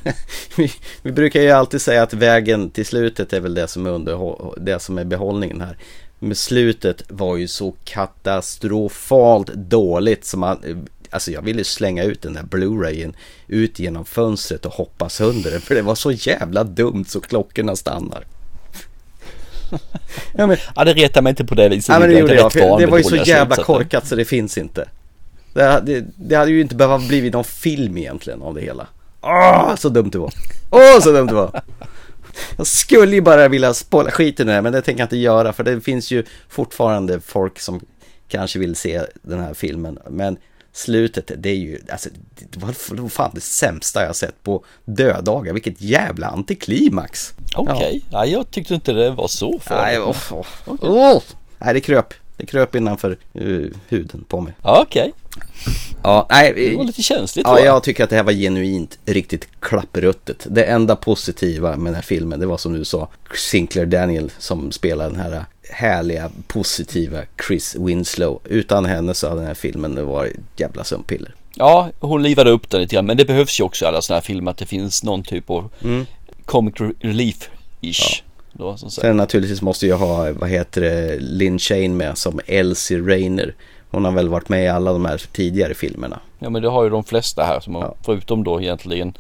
vi, 0.57 0.73
vi 1.03 1.13
brukar 1.13 1.41
ju 1.41 1.51
alltid 1.51 1.83
säga 1.83 2.03
att 2.03 2.15
vägen 2.15 2.71
till 2.71 2.87
slutet 2.87 3.33
är 3.33 3.41
väl 3.41 3.55
det 3.55 3.69
som 3.69 3.87
är, 3.87 3.91
under, 3.91 4.39
det 4.61 4.83
som 4.83 4.99
är 4.99 5.05
behållningen 5.05 5.61
här. 5.61 5.77
Men 6.19 6.37
slutet 6.37 7.03
var 7.09 7.37
ju 7.37 7.49
så 7.49 7.75
katastrofalt 7.85 9.55
dåligt 9.55 10.25
som 10.25 10.41
man, 10.41 10.87
alltså 11.11 11.31
jag 11.31 11.43
ville 11.43 11.65
slänga 11.65 12.05
ut 12.05 12.23
den 12.23 12.33
där 12.33 12.43
Blu-rayen 12.43 13.15
ut 13.47 13.79
genom 13.79 14.05
fönstret 14.05 14.67
och 14.67 14.73
hoppa 14.73 15.09
sönder 15.09 15.51
den 15.51 15.61
för 15.61 15.75
det 15.75 15.83
var 15.83 15.95
så 15.95 16.13
jävla 16.13 16.65
dumt 16.65 17.05
så 17.09 17.21
klockorna 17.21 17.77
stannar. 17.77 18.25
ja, 20.37 20.47
men, 20.47 20.57
ja 20.77 20.85
det 20.85 20.93
retar 20.93 21.23
mig 21.23 21.31
inte 21.31 21.45
på 21.45 21.55
det 21.55 21.69
viset. 21.69 21.93
Ja 21.93 21.99
men 21.99 22.09
det 22.09 22.19
gjorde 22.19 22.35
jag, 22.35 22.43
van 22.43 22.81
det 22.81 22.87
var 22.87 22.99
ju 22.99 23.05
så 23.05 23.17
jävla 23.17 23.55
slut, 23.55 23.67
korkat 23.67 24.07
så 24.07 24.17
det 24.17 24.25
finns 24.25 24.59
inte. 24.59 24.89
Det, 25.53 25.83
det, 25.87 26.05
det 26.17 26.35
hade 26.35 26.51
ju 26.51 26.61
inte 26.61 26.75
behövt 26.75 27.09
blivit 27.09 27.33
någon 27.33 27.45
film 27.45 27.99
egentligen 27.99 28.43
av 28.43 28.55
det 28.55 28.61
hela. 28.61 28.87
Åh, 29.21 29.75
så 29.77 29.89
dumt 29.89 30.11
det 30.11 30.19
var. 30.19 30.33
Åh, 30.71 31.01
så 31.01 31.13
dumt 31.13 31.27
det 31.27 31.35
var. 31.35 31.63
Jag 32.57 32.67
skulle 32.67 33.15
ju 33.15 33.21
bara 33.21 33.49
vilja 33.49 33.75
spoila 33.75 34.11
skiten 34.11 34.49
i 34.49 34.53
det 34.53 34.63
men 34.63 34.73
det 34.73 34.83
tänker 34.83 35.01
jag 35.01 35.07
inte 35.07 35.17
göra 35.17 35.53
för 35.53 35.65
det 35.65 35.81
finns 35.81 36.11
ju 36.11 36.25
fortfarande 36.49 37.21
folk 37.21 37.59
som 37.59 37.81
kanske 38.29 38.59
vill 38.59 38.77
se 38.77 39.03
den 39.23 39.41
här 39.41 39.55
filmen. 39.55 39.99
Men 40.11 40.37
slutet, 40.73 41.31
det 41.39 41.51
är 41.51 41.57
ju, 41.57 41.79
alltså, 41.93 42.09
det 42.51 42.61
var, 42.61 43.09
fan 43.09 43.31
det 43.35 43.41
sämsta 43.41 44.05
jag 44.05 44.17
sett 44.17 44.43
på 44.43 44.65
döddagar. 44.85 45.53
Vilket 45.53 45.81
jävla 45.81 46.27
antiklimax. 46.27 47.35
Okej, 47.55 47.75
okay. 47.75 48.01
ja. 48.11 48.19
ja, 48.19 48.27
jag 48.27 48.51
tyckte 48.51 48.75
inte 48.75 48.93
det 48.93 49.11
var 49.11 49.29
så 49.29 49.59
farligt. 49.59 49.83
Nej, 49.83 49.99
oh, 49.99 50.45
oh, 50.67 51.17
oh. 51.17 51.23
Nej, 51.59 51.75
det 51.75 51.81
kröp. 51.81 52.15
Det 52.43 52.47
kröp 52.47 52.75
innanför 52.75 53.17
uh, 53.41 53.67
huden 53.89 54.25
på 54.29 54.41
mig. 54.41 54.55
Okej. 54.63 54.81
Okay. 54.81 55.13
Ja, 56.03 56.27
nej. 56.31 56.53
Det 56.57 56.77
var 56.77 56.85
lite 56.85 57.03
känsligt 57.03 57.47
Ja, 57.47 57.61
jag 57.61 57.83
tycker 57.83 58.05
att 58.05 58.11
det 58.11 58.17
här 58.17 58.23
var 58.23 58.33
genuint 58.33 58.99
riktigt 59.05 59.49
klappruttet. 59.61 60.47
Det 60.51 60.65
enda 60.65 60.97
positiva 60.97 61.77
med 61.77 61.87
den 61.87 61.95
här 61.95 62.03
filmen, 62.03 62.41
det 62.41 62.47
var 62.47 62.59
som 62.59 62.73
du 62.73 62.85
sa, 62.85 63.09
Sinclair 63.35 63.87
Daniel 63.87 64.31
som 64.39 64.73
spelar 64.73 65.11
den 65.11 65.21
här 65.21 65.45
härliga, 65.71 66.31
positiva 66.47 67.19
Chris 67.47 67.77
Winslow. 67.79 68.41
Utan 68.45 68.85
henne 68.85 69.15
så 69.15 69.29
hade 69.29 69.41
den 69.41 69.47
här 69.47 69.55
filmen 69.55 70.07
varit 70.07 70.37
jävla 70.57 70.85
sömnpiller. 70.85 71.35
Ja, 71.55 71.91
hon 72.01 72.23
livade 72.23 72.51
upp 72.51 72.71
den 72.71 72.81
lite 72.81 72.95
grann, 72.95 73.07
men 73.07 73.17
det 73.17 73.25
behövs 73.25 73.61
ju 73.61 73.65
också 73.65 73.85
i 73.85 73.89
alla 73.89 74.03
sådana 74.03 74.17
här 74.17 74.25
filmer 74.25 74.51
att 74.51 74.59
det 74.59 74.67
finns 74.67 75.05
någon 75.05 75.23
typ 75.23 75.51
av 75.51 75.71
mm. 75.85 76.07
comic 76.45 76.75
relief-ish. 76.75 78.23
Ja. 78.25 78.32
Då, 78.53 78.77
Sen 78.77 79.17
naturligtvis 79.17 79.63
måste 79.63 79.87
jag 79.87 79.97
ha, 79.97 80.33
vad 80.33 80.49
heter 80.49 80.81
det, 80.81 81.19
Lynn 81.19 81.59
Shane 81.59 81.89
med 81.89 82.19
som 82.19 82.41
Elsie 82.47 82.99
Rainer. 82.99 83.55
Hon 83.91 84.05
har 84.05 84.13
väl 84.13 84.29
varit 84.29 84.49
med 84.49 84.65
i 84.65 84.69
alla 84.69 84.93
de 84.93 85.05
här 85.05 85.23
tidigare 85.33 85.75
filmerna. 85.75 86.21
Ja 86.39 86.51
men 86.51 86.63
det 86.63 86.69
har 86.69 86.85
ju 86.85 86.91
de 86.91 87.05
flesta 87.05 87.45
här 87.45 87.61
som 87.61 87.75
ja. 87.75 87.95
förutom 88.05 88.45
då 88.45 88.61
egentligen 88.61 89.15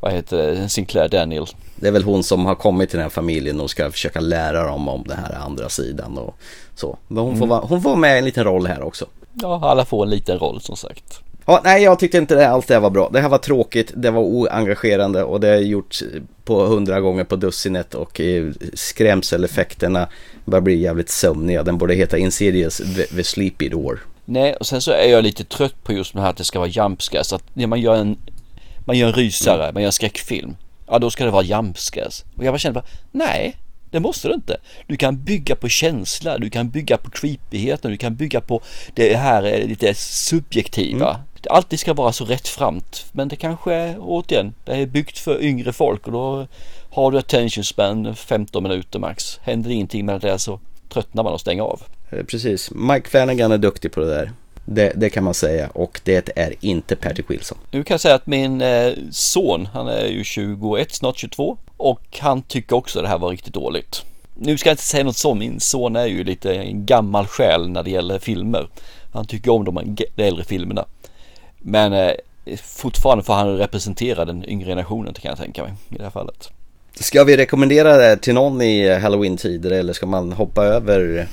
vad 0.00 0.12
heter 0.12 0.36
det, 0.36 0.68
Sinclair 0.68 1.08
Daniel. 1.08 1.46
Det 1.76 1.88
är 1.88 1.92
väl 1.92 2.02
hon 2.02 2.22
som 2.22 2.46
har 2.46 2.54
kommit 2.54 2.90
till 2.90 2.96
den 2.96 3.02
här 3.02 3.10
familjen 3.10 3.60
och 3.60 3.70
ska 3.70 3.90
försöka 3.90 4.20
lära 4.20 4.66
dem 4.66 4.88
om 4.88 5.04
den 5.06 5.18
här 5.18 5.38
andra 5.44 5.68
sidan 5.68 6.18
och 6.18 6.34
så. 6.74 6.98
Men 7.08 7.18
hon, 7.18 7.28
mm. 7.28 7.38
får, 7.38 7.46
vara, 7.46 7.60
hon 7.60 7.82
får 7.82 7.96
med 7.96 8.18
en 8.18 8.24
liten 8.24 8.44
roll 8.44 8.66
här 8.66 8.82
också. 8.82 9.06
Ja, 9.32 9.60
alla 9.62 9.84
får 9.84 10.04
en 10.04 10.10
liten 10.10 10.38
roll 10.38 10.60
som 10.60 10.76
sagt. 10.76 11.20
Ja, 11.50 11.60
nej, 11.64 11.82
jag 11.82 11.98
tyckte 11.98 12.18
inte 12.18 12.34
det, 12.34 12.48
allt 12.48 12.68
det 12.68 12.74
här 12.74 12.80
var 12.80 12.90
bra. 12.90 13.10
Det 13.12 13.20
här 13.20 13.28
var 13.28 13.38
tråkigt, 13.38 13.92
det 13.96 14.10
var 14.10 14.22
oengagerande 14.22 15.22
och 15.22 15.40
det 15.40 15.48
har 15.48 15.56
gjort 15.56 15.98
på 16.44 16.66
hundra 16.66 17.00
gånger 17.00 17.24
på 17.24 17.36
dussinet 17.36 17.94
och 17.94 18.20
skrämseleffekterna 18.74 20.08
börjar 20.44 20.60
bli 20.60 20.82
jävligt 20.82 21.10
sömniga. 21.10 21.62
Den 21.62 21.78
borde 21.78 21.94
heta 21.94 22.18
Insidious 22.18 22.76
the, 22.76 23.02
the 23.02 23.24
Sleepy 23.24 23.68
Door. 23.68 24.00
Nej, 24.24 24.54
och 24.54 24.66
sen 24.66 24.80
så 24.80 24.90
är 24.90 25.08
jag 25.08 25.24
lite 25.24 25.44
trött 25.44 25.84
på 25.84 25.92
just 25.92 26.14
det 26.14 26.20
här 26.20 26.30
att 26.30 26.36
det 26.36 26.44
ska 26.44 26.58
vara 26.58 26.68
jumpscares. 26.68 27.32
Att 27.32 27.42
när 27.52 27.66
man 27.66 27.80
gör 27.80 27.94
en, 27.94 28.16
man 28.84 28.98
gör 28.98 29.06
en 29.06 29.14
rysare, 29.14 29.62
mm. 29.62 29.74
man 29.74 29.82
gör 29.82 29.88
en 29.88 29.92
skräckfilm. 29.92 30.56
Ja, 30.86 30.98
då 30.98 31.10
ska 31.10 31.24
det 31.24 31.30
vara 31.30 31.44
jumpscares. 31.44 32.24
Och 32.36 32.44
jag 32.44 32.52
bara 32.52 32.58
känner 32.58 32.74
bara, 32.74 32.86
nej, 33.12 33.56
det 33.90 34.00
måste 34.00 34.28
du 34.28 34.34
inte. 34.34 34.56
Du 34.86 34.96
kan 34.96 35.24
bygga 35.24 35.56
på 35.56 35.68
känsla, 35.68 36.38
du 36.38 36.50
kan 36.50 36.70
bygga 36.70 36.96
på 36.96 37.10
creepigheten, 37.10 37.90
du 37.90 37.96
kan 37.96 38.14
bygga 38.16 38.40
på 38.40 38.62
det 38.94 39.16
här 39.16 39.42
eh, 39.42 39.66
lite 39.66 39.94
subjektiva. 39.94 41.10
Mm. 41.10 41.20
Alltid 41.46 41.80
ska 41.80 41.94
vara 41.94 42.12
så 42.12 42.24
rättframt. 42.24 43.06
Men 43.12 43.28
det 43.28 43.36
kanske, 43.36 43.96
återigen, 43.98 44.54
det 44.64 44.72
är 44.72 44.86
byggt 44.86 45.18
för 45.18 45.42
yngre 45.42 45.72
folk 45.72 46.06
och 46.06 46.12
då 46.12 46.46
har 46.90 47.10
du 47.10 47.18
attention 47.18 47.64
span 47.64 48.16
15 48.16 48.62
minuter 48.62 48.98
max. 48.98 49.38
Händer 49.42 49.70
ingenting 49.70 50.06
med 50.06 50.20
det 50.20 50.38
så 50.38 50.60
tröttnar 50.88 51.22
man 51.22 51.32
och 51.32 51.40
stänger 51.40 51.62
av. 51.62 51.82
Eh, 52.10 52.24
precis, 52.24 52.70
Mike 52.70 53.08
Flanagan 53.08 53.52
är 53.52 53.58
duktig 53.58 53.92
på 53.92 54.00
det 54.00 54.06
där. 54.06 54.32
Det, 54.64 54.92
det, 54.96 55.10
kan 55.10 55.24
man 55.24 55.34
säga 55.34 55.70
och 55.74 56.00
det 56.04 56.30
är 56.36 56.54
inte 56.60 56.96
Patrick 56.96 57.30
Wilson. 57.30 57.58
Nu 57.70 57.84
kan 57.84 57.94
jag 57.94 58.00
säga 58.00 58.14
att 58.14 58.26
min 58.26 58.60
eh, 58.60 58.92
son, 59.10 59.66
han 59.66 59.88
är 59.88 60.06
ju 60.06 60.24
21, 60.24 60.94
snart 60.94 61.18
22 61.18 61.58
och 61.76 62.18
han 62.20 62.42
tycker 62.42 62.76
också 62.76 63.02
det 63.02 63.08
här 63.08 63.18
var 63.18 63.30
riktigt 63.30 63.54
dåligt. 63.54 64.04
Nu 64.34 64.58
ska 64.58 64.68
jag 64.68 64.72
inte 64.72 64.82
säga 64.82 65.04
något 65.04 65.16
så, 65.16 65.34
min 65.34 65.60
son 65.60 65.96
är 65.96 66.06
ju 66.06 66.24
lite 66.24 66.54
en 66.54 66.86
gammal 66.86 67.26
själ 67.26 67.68
när 67.68 67.82
det 67.82 67.90
gäller 67.90 68.18
filmer. 68.18 68.68
Han 69.12 69.26
tycker 69.26 69.50
om 69.52 69.64
de 69.64 69.96
äldre 70.16 70.44
filmerna. 70.44 70.84
Men 71.58 71.92
eh, 71.92 72.12
fortfarande 72.62 73.24
får 73.24 73.34
han 73.34 73.58
representera 73.58 74.24
den 74.24 74.48
yngre 74.48 74.66
generationen 74.66 75.14
kan 75.14 75.28
jag 75.28 75.38
tänka 75.38 75.62
mig 75.62 75.72
i 75.88 75.96
det 75.96 76.02
här 76.02 76.10
fallet. 76.10 76.50
Ska 76.94 77.24
vi 77.24 77.36
rekommendera 77.36 77.96
det 77.96 78.16
till 78.16 78.34
någon 78.34 78.62
i 78.62 78.98
halloween-tider 78.98 79.70
eller 79.70 79.92
ska 79.92 80.06
man 80.06 80.32
hoppa 80.32 80.64
över 80.64 81.28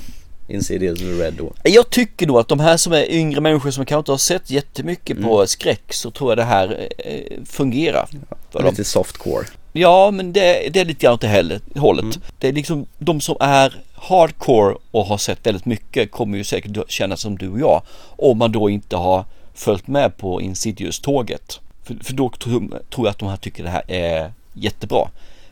Insidious 0.48 1.00
Red 1.00 1.34
då? 1.34 1.52
Jag 1.62 1.90
tycker 1.90 2.26
nog 2.26 2.38
att 2.38 2.48
de 2.48 2.60
här 2.60 2.76
som 2.76 2.92
är 2.92 3.10
yngre 3.10 3.40
människor 3.40 3.70
som 3.70 3.84
kanske 3.84 3.98
inte 3.98 4.12
har 4.12 4.18
sett 4.18 4.50
jättemycket 4.50 5.16
mm. 5.16 5.28
på 5.28 5.46
skräck 5.46 5.92
så 5.92 6.10
tror 6.10 6.30
jag 6.30 6.38
det 6.38 6.44
här 6.44 6.88
eh, 6.98 7.44
fungerar. 7.44 8.08
Ja, 8.52 8.70
lite 8.70 8.84
softcore. 8.84 9.46
Ja, 9.72 10.10
men 10.10 10.32
det, 10.32 10.68
det 10.72 10.80
är 10.80 10.84
lite 10.84 11.04
grann 11.04 11.14
åt 11.14 11.20
det 11.20 11.60
hållet. 11.76 12.04
Mm. 12.04 12.20
Det 12.38 12.48
är 12.48 12.52
liksom 12.52 12.86
de 12.98 13.20
som 13.20 13.36
är 13.40 13.80
hardcore 13.94 14.74
och 14.90 15.06
har 15.06 15.18
sett 15.18 15.46
väldigt 15.46 15.66
mycket 15.66 16.10
kommer 16.10 16.38
ju 16.38 16.44
säkert 16.44 16.90
känna 16.90 17.16
som 17.16 17.38
du 17.38 17.48
och 17.48 17.60
jag. 17.60 17.82
Om 18.16 18.38
man 18.38 18.52
då 18.52 18.70
inte 18.70 18.96
har 18.96 19.24
följt 19.56 19.86
med 19.86 20.16
på 20.16 20.40
Insidious-tåget. 20.40 21.60
För, 21.82 21.96
för 22.02 22.12
då 22.12 22.30
tror 22.30 22.80
jag 22.96 23.06
att 23.06 23.18
de 23.18 23.28
här 23.28 23.36
tycker 23.36 23.62
det 23.62 23.70
här 23.70 23.82
är 23.88 24.32
jättebra. 24.52 25.08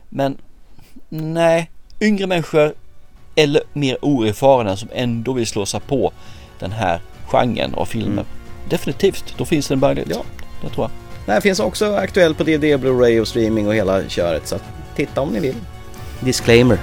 Men 0.09 0.37
nej, 1.09 1.71
yngre 2.01 2.27
människor 2.27 2.75
eller 3.35 3.63
mer 3.73 4.05
oerfarna 4.05 4.77
som 4.77 4.89
ändå 4.93 5.33
vill 5.33 5.47
slå 5.47 5.67
sig 5.67 5.81
på 5.81 6.13
den 6.59 6.73
här 6.73 7.01
genren 7.27 7.75
av 7.75 7.85
filmer. 7.85 8.13
Mm. 8.13 8.27
Definitivt, 8.69 9.35
då 9.39 9.45
finns 9.45 9.69
det 9.69 9.75
en 9.75 9.81
möjlighet. 9.81 10.11
Ja, 10.11 10.25
det 10.63 10.69
tror 10.69 10.91
jag. 11.27 11.37
Det 11.37 11.41
finns 11.41 11.61
också 11.61 11.95
aktuellt 11.95 12.39
på 12.39 12.45
DVD, 12.45 12.65
Blu-ray 12.65 13.21
och 13.21 13.29
streaming 13.29 13.67
och 13.67 13.75
hela 13.75 14.09
köret. 14.09 14.47
Så 14.47 14.59
titta 14.97 15.21
om 15.21 15.29
ni 15.29 15.41
vill. 15.41 15.57
Disclaimer. 16.21 16.79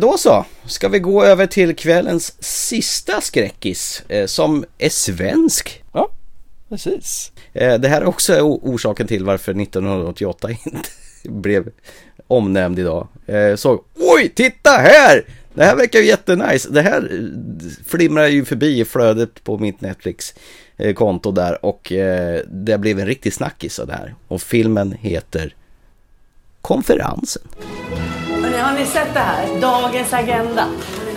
Då 0.00 0.18
så, 0.18 0.44
ska 0.66 0.88
vi 0.88 0.98
gå 0.98 1.24
över 1.24 1.46
till 1.46 1.76
kvällens 1.76 2.42
sista 2.42 3.20
skräckis 3.20 4.02
eh, 4.08 4.26
som 4.26 4.64
är 4.78 4.88
svensk. 4.88 5.84
Ja, 5.92 6.10
precis. 6.68 7.32
Eh, 7.52 7.74
det 7.74 7.88
här 7.88 8.00
är 8.00 8.06
också 8.06 8.40
orsaken 8.40 9.06
till 9.06 9.24
varför 9.24 9.62
1988 9.62 10.50
inte 10.50 10.88
blev 11.28 11.70
omnämnd 12.26 12.78
idag. 12.78 13.08
Så, 13.56 13.82
oj, 13.94 14.28
titta 14.28 14.70
här! 14.70 15.24
Det 15.54 15.64
här 15.64 15.76
verkar 15.76 15.98
ju 15.98 16.06
jättenice. 16.06 16.68
Det 16.70 16.82
här 16.82 17.30
flimrar 17.86 18.26
ju 18.26 18.44
förbi 18.44 18.80
i 18.80 18.84
flödet 18.84 19.44
på 19.44 19.58
mitt 19.58 19.80
Netflix-konto 19.80 21.32
där 21.32 21.64
och 21.64 21.92
det 22.46 22.78
blev 22.80 23.00
en 23.00 23.06
riktig 23.06 23.32
snackis 23.32 23.78
av 23.78 23.86
det 23.86 23.92
här. 23.92 24.14
Och 24.28 24.42
filmen 24.42 24.92
heter 24.92 25.54
Konferensen. 26.60 27.42
Hörrni, 28.42 28.58
har 28.58 28.72
ni 28.72 28.86
sett 28.86 29.14
det 29.14 29.20
här? 29.20 29.60
Dagens 29.60 30.12
agenda. 30.12 30.64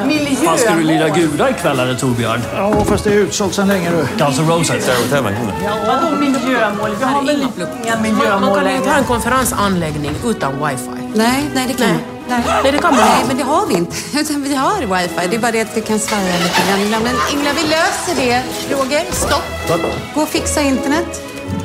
Miljö. 0.07 0.35
Fan, 0.45 0.57
ska 0.57 0.73
du 0.73 0.83
lira 0.83 1.09
gudar 1.09 1.49
ikväll 1.49 1.79
eller 1.79 1.95
Torbjörn? 1.95 2.41
Ja, 2.55 2.85
fast 2.85 3.03
det 3.03 3.09
är 3.09 3.13
utsålt 3.13 3.53
sen 3.53 3.67
länge 3.67 3.89
du. 3.91 4.07
Guns 4.17 4.39
N' 4.39 4.49
Roses. 4.49 4.87
Ja, 4.87 5.75
vadå 5.87 6.15
miljömål? 6.15 6.89
Vi 6.99 7.05
har 7.05 7.25
väl 7.25 7.47
inga 7.85 8.01
miljömål 8.01 8.41
Man 8.41 8.55
kan 8.55 8.75
inte 8.75 8.89
ha 8.89 8.97
en 8.97 9.03
konferensanläggning 9.03 10.11
utan 10.25 10.53
wifi. 10.53 10.89
Nej, 11.13 11.49
nej 11.53 11.65
det 11.67 11.73
kan 11.73 11.87
nej. 11.87 11.97
Nej. 12.27 12.43
nej, 12.63 12.71
det 12.71 12.77
kan 12.77 12.95
man 12.95 13.05
Nej, 13.05 13.23
men 13.27 13.37
det 13.37 13.43
har 13.43 13.67
vi 13.67 13.73
inte. 13.73 13.95
vi 14.37 14.55
har 14.55 14.81
wifi. 14.81 15.27
Det 15.29 15.35
är 15.35 15.39
bara 15.39 15.51
det 15.51 15.61
att 15.61 15.77
vi 15.77 15.81
kan 15.81 15.99
svaja 15.99 16.37
lite 16.43 16.89
grann 16.89 17.03
Men 17.03 17.15
Ingela, 17.33 17.53
vi 17.55 17.61
löser 17.61 18.15
det. 18.15 18.43
Roger, 18.75 19.03
stopp. 19.11 19.81
Gå 20.15 20.21
och 20.21 20.29
fixa 20.29 20.61
internet. 20.61 21.21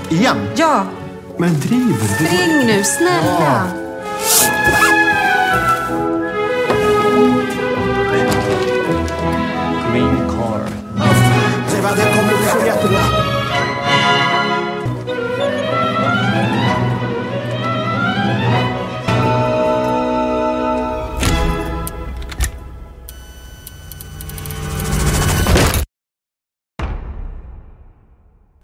Igen? 0.08 0.36
Ja. 0.56 0.84
Men 1.38 1.61
driver 1.61 2.18
du? 2.18 2.26
Spring 2.26 2.66
nu, 2.66 2.84
snälla. 2.84 3.79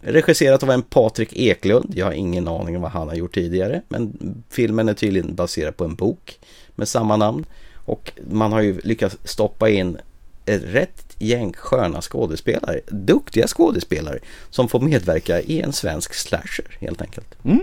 Regisserat 0.09 0.63
av 0.63 0.71
en 0.71 0.81
Patrik 0.81 1.33
Eklund. 1.33 1.93
Jag 1.95 2.05
har 2.05 2.13
ingen 2.13 2.47
aning 2.47 2.75
om 2.75 2.81
vad 2.81 2.91
han 2.91 3.07
har 3.07 3.15
gjort 3.15 3.33
tidigare. 3.33 3.81
Men 3.87 4.17
filmen 4.49 4.89
är 4.89 4.93
tydligen 4.93 5.35
baserad 5.35 5.77
på 5.77 5.85
en 5.85 5.95
bok 5.95 6.39
med 6.75 6.87
samma 6.87 7.17
namn. 7.17 7.45
Och 7.85 8.11
man 8.29 8.51
har 8.51 8.61
ju 8.61 8.81
lyckats 8.83 9.17
stoppa 9.23 9.69
in 9.69 9.97
ett 10.45 10.63
rätt 10.63 11.15
gäng 11.19 11.53
sköna 11.53 12.01
skådespelare, 12.01 12.79
duktiga 12.87 13.47
skådespelare 13.47 14.19
som 14.49 14.67
får 14.67 14.79
medverka 14.79 15.41
i 15.41 15.61
en 15.61 15.73
svensk 15.73 16.13
slasher 16.13 16.65
helt 16.79 17.01
enkelt. 17.01 17.35
Mm. 17.43 17.61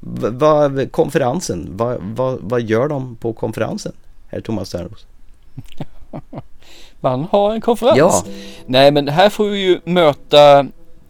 Vad, 0.00 0.92
konferensen, 0.92 1.68
vad, 1.70 1.98
vad, 2.00 2.38
vad 2.40 2.62
gör 2.62 2.88
de 2.88 3.16
på 3.16 3.32
konferensen, 3.32 3.92
herr 4.28 4.40
Thomas 4.40 4.70
Törnros? 4.70 5.06
Man 7.00 7.24
har 7.30 7.54
en 7.54 7.60
konferens. 7.60 7.98
Ja. 7.98 8.24
Nej 8.66 8.90
men 8.90 9.08
här 9.08 9.30
får 9.30 9.48
vi 9.48 9.58
ju 9.58 9.80
möta 9.84 10.66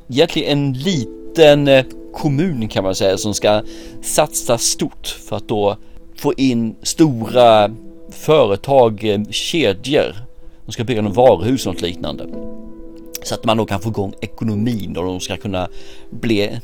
egentligen 0.09 0.59
en 0.59 0.73
liten 0.73 1.69
eh, 1.69 1.85
kommun 2.13 2.69
kan 2.69 2.85
man 2.85 2.95
säga 2.95 3.19
som 3.19 3.35
ska 3.35 3.63
satsa 4.03 4.59
stort 4.59 5.07
för 5.07 5.37
att 5.37 5.49
då 5.49 5.77
få 6.17 6.33
in 6.37 6.77
stora 6.83 7.71
företag, 8.11 9.05
eh, 9.05 9.21
kedjor 9.31 10.15
de 10.67 10.73
ska 10.73 10.85
bygga 10.85 11.03
något 11.03 11.17
varuhus 11.17 11.67
och 11.67 11.75
något 11.75 11.83
liknande. 11.83 12.27
Så 13.23 13.35
att 13.35 13.45
man 13.45 13.57
då 13.57 13.67
kan 13.67 13.81
få 13.81 13.89
igång 13.89 14.15
ekonomin 14.21 14.97
och 14.97 15.05
de 15.05 15.21
ska 15.21 15.37
kunna 15.37 15.69
bli 16.11 16.61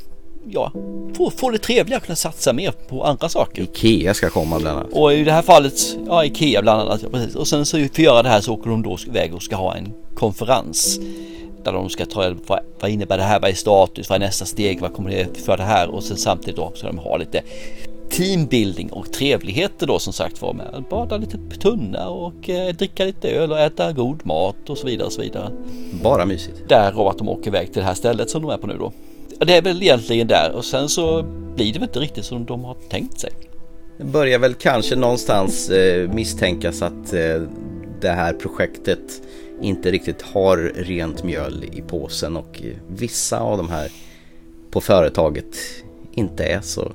ja, 0.49 0.71
få, 1.17 1.29
få 1.29 1.49
det 1.49 1.57
trevliga 1.57 1.97
och 1.97 2.03
kunna 2.03 2.15
satsa 2.15 2.53
mer 2.53 2.71
på 2.71 3.03
andra 3.03 3.29
saker. 3.29 3.63
Ikea 3.63 4.13
ska 4.13 4.29
komma 4.29 4.59
bland 4.59 4.77
annat. 4.77 4.91
Och 4.93 5.13
i 5.13 5.23
det 5.23 5.31
här 5.31 5.41
fallet, 5.41 5.73
ja 6.07 6.25
Ikea 6.25 6.61
bland 6.61 6.81
annat, 6.81 7.01
ja, 7.03 7.09
precis. 7.09 7.35
Och 7.35 7.47
sen 7.47 7.65
så 7.65 7.77
för 7.77 7.85
att 7.85 7.99
göra 7.99 8.23
det 8.23 8.29
här 8.29 8.41
så 8.41 8.53
åker 8.53 8.69
de 8.69 8.81
då 8.81 8.97
iväg 9.07 9.35
och 9.35 9.43
ska 9.43 9.55
ha 9.55 9.75
en 9.75 9.93
konferens. 10.15 10.99
Där 11.63 11.73
de 11.73 11.89
ska 11.89 12.05
ta 12.05 12.33
vad, 12.47 12.59
vad 12.79 12.91
innebär 12.91 13.17
det 13.17 13.23
här, 13.23 13.39
vad 13.39 13.49
är 13.49 13.55
status, 13.55 14.09
vad 14.09 14.15
är 14.15 14.19
nästa 14.25 14.45
steg, 14.45 14.81
vad 14.81 14.93
kommer 14.93 15.09
det 15.09 15.37
för 15.37 15.57
det 15.57 15.63
här 15.63 15.89
och 15.89 16.03
sen 16.03 16.17
samtidigt 16.17 16.55
då 16.55 16.71
ska 16.75 16.87
de 16.87 16.97
ha 16.97 17.17
lite 17.17 17.41
teambuilding 18.11 18.91
och 18.91 19.13
trevligheter 19.13 19.87
då 19.87 19.99
som 19.99 20.13
sagt 20.13 20.41
var 20.41 20.53
med. 20.53 20.83
Bada 20.89 21.17
lite 21.17 21.37
tunna 21.61 22.09
och 22.09 22.49
eh, 22.49 22.75
dricka 22.75 23.05
lite 23.05 23.29
öl 23.29 23.51
och 23.51 23.59
äta 23.59 23.91
god 23.91 24.25
mat 24.25 24.69
och 24.69 24.77
så 24.77 24.87
vidare 24.87 25.05
och 25.05 25.13
så 25.13 25.21
vidare. 25.21 25.51
Bara 26.03 26.25
mysigt. 26.25 26.69
Därav 26.69 27.07
att 27.07 27.17
de 27.17 27.29
åker 27.29 27.47
iväg 27.47 27.73
till 27.73 27.81
det 27.81 27.87
här 27.87 27.93
stället 27.93 28.29
som 28.29 28.41
de 28.41 28.51
är 28.51 28.57
på 28.57 28.67
nu 28.67 28.77
då. 28.79 28.91
Det 29.45 29.57
är 29.57 29.61
väl 29.61 29.83
egentligen 29.83 30.27
där 30.27 30.51
och 30.51 30.65
sen 30.65 30.89
så 30.89 31.23
blir 31.55 31.73
det 31.73 31.79
väl 31.79 31.87
inte 31.87 31.99
riktigt 31.99 32.25
som 32.25 32.45
de 32.45 32.63
har 32.63 32.75
tänkt 32.89 33.19
sig. 33.19 33.31
Det 33.97 34.03
börjar 34.03 34.39
väl 34.39 34.53
kanske 34.53 34.95
någonstans 34.95 35.69
eh, 35.69 36.09
misstänkas 36.09 36.81
att 36.81 37.13
eh, 37.13 37.41
det 38.01 38.09
här 38.09 38.33
projektet 38.33 39.21
inte 39.61 39.91
riktigt 39.91 40.21
har 40.21 40.57
rent 40.75 41.23
mjöl 41.23 41.63
i 41.73 41.81
påsen 41.81 42.37
och 42.37 42.61
vissa 42.87 43.39
av 43.39 43.57
de 43.57 43.69
här 43.69 43.91
på 44.71 44.81
företaget 44.81 45.55
inte 46.11 46.45
är 46.45 46.61
så 46.61 46.91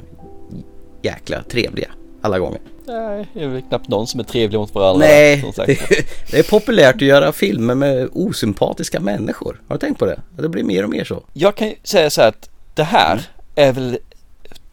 jäkla 1.02 1.42
trevliga 1.42 1.90
alla 2.22 2.38
gånger. 2.38 2.60
Nej, 2.86 3.26
det 3.34 3.42
är 3.42 3.48
väl 3.48 3.62
knappt 3.62 3.88
någon 3.88 4.06
som 4.06 4.20
är 4.20 4.24
trevlig 4.24 4.58
mot 4.58 4.74
varandra. 4.74 5.06
Nej, 5.06 5.52
det, 5.56 5.66
det 6.30 6.38
är 6.38 6.50
populärt 6.50 6.94
att 6.94 7.02
göra 7.02 7.32
filmer 7.32 7.74
med 7.74 8.08
osympatiska 8.12 9.00
människor. 9.00 9.62
Har 9.68 9.76
du 9.76 9.80
tänkt 9.80 9.98
på 9.98 10.06
det? 10.06 10.20
Det 10.36 10.48
blir 10.48 10.64
mer 10.64 10.84
och 10.84 10.90
mer 10.90 11.04
så. 11.04 11.22
Jag 11.32 11.56
kan 11.56 11.72
säga 11.82 12.10
så 12.10 12.20
här 12.20 12.28
att 12.28 12.50
det 12.74 12.84
här 12.84 13.20
är 13.54 13.72
väl, 13.72 13.98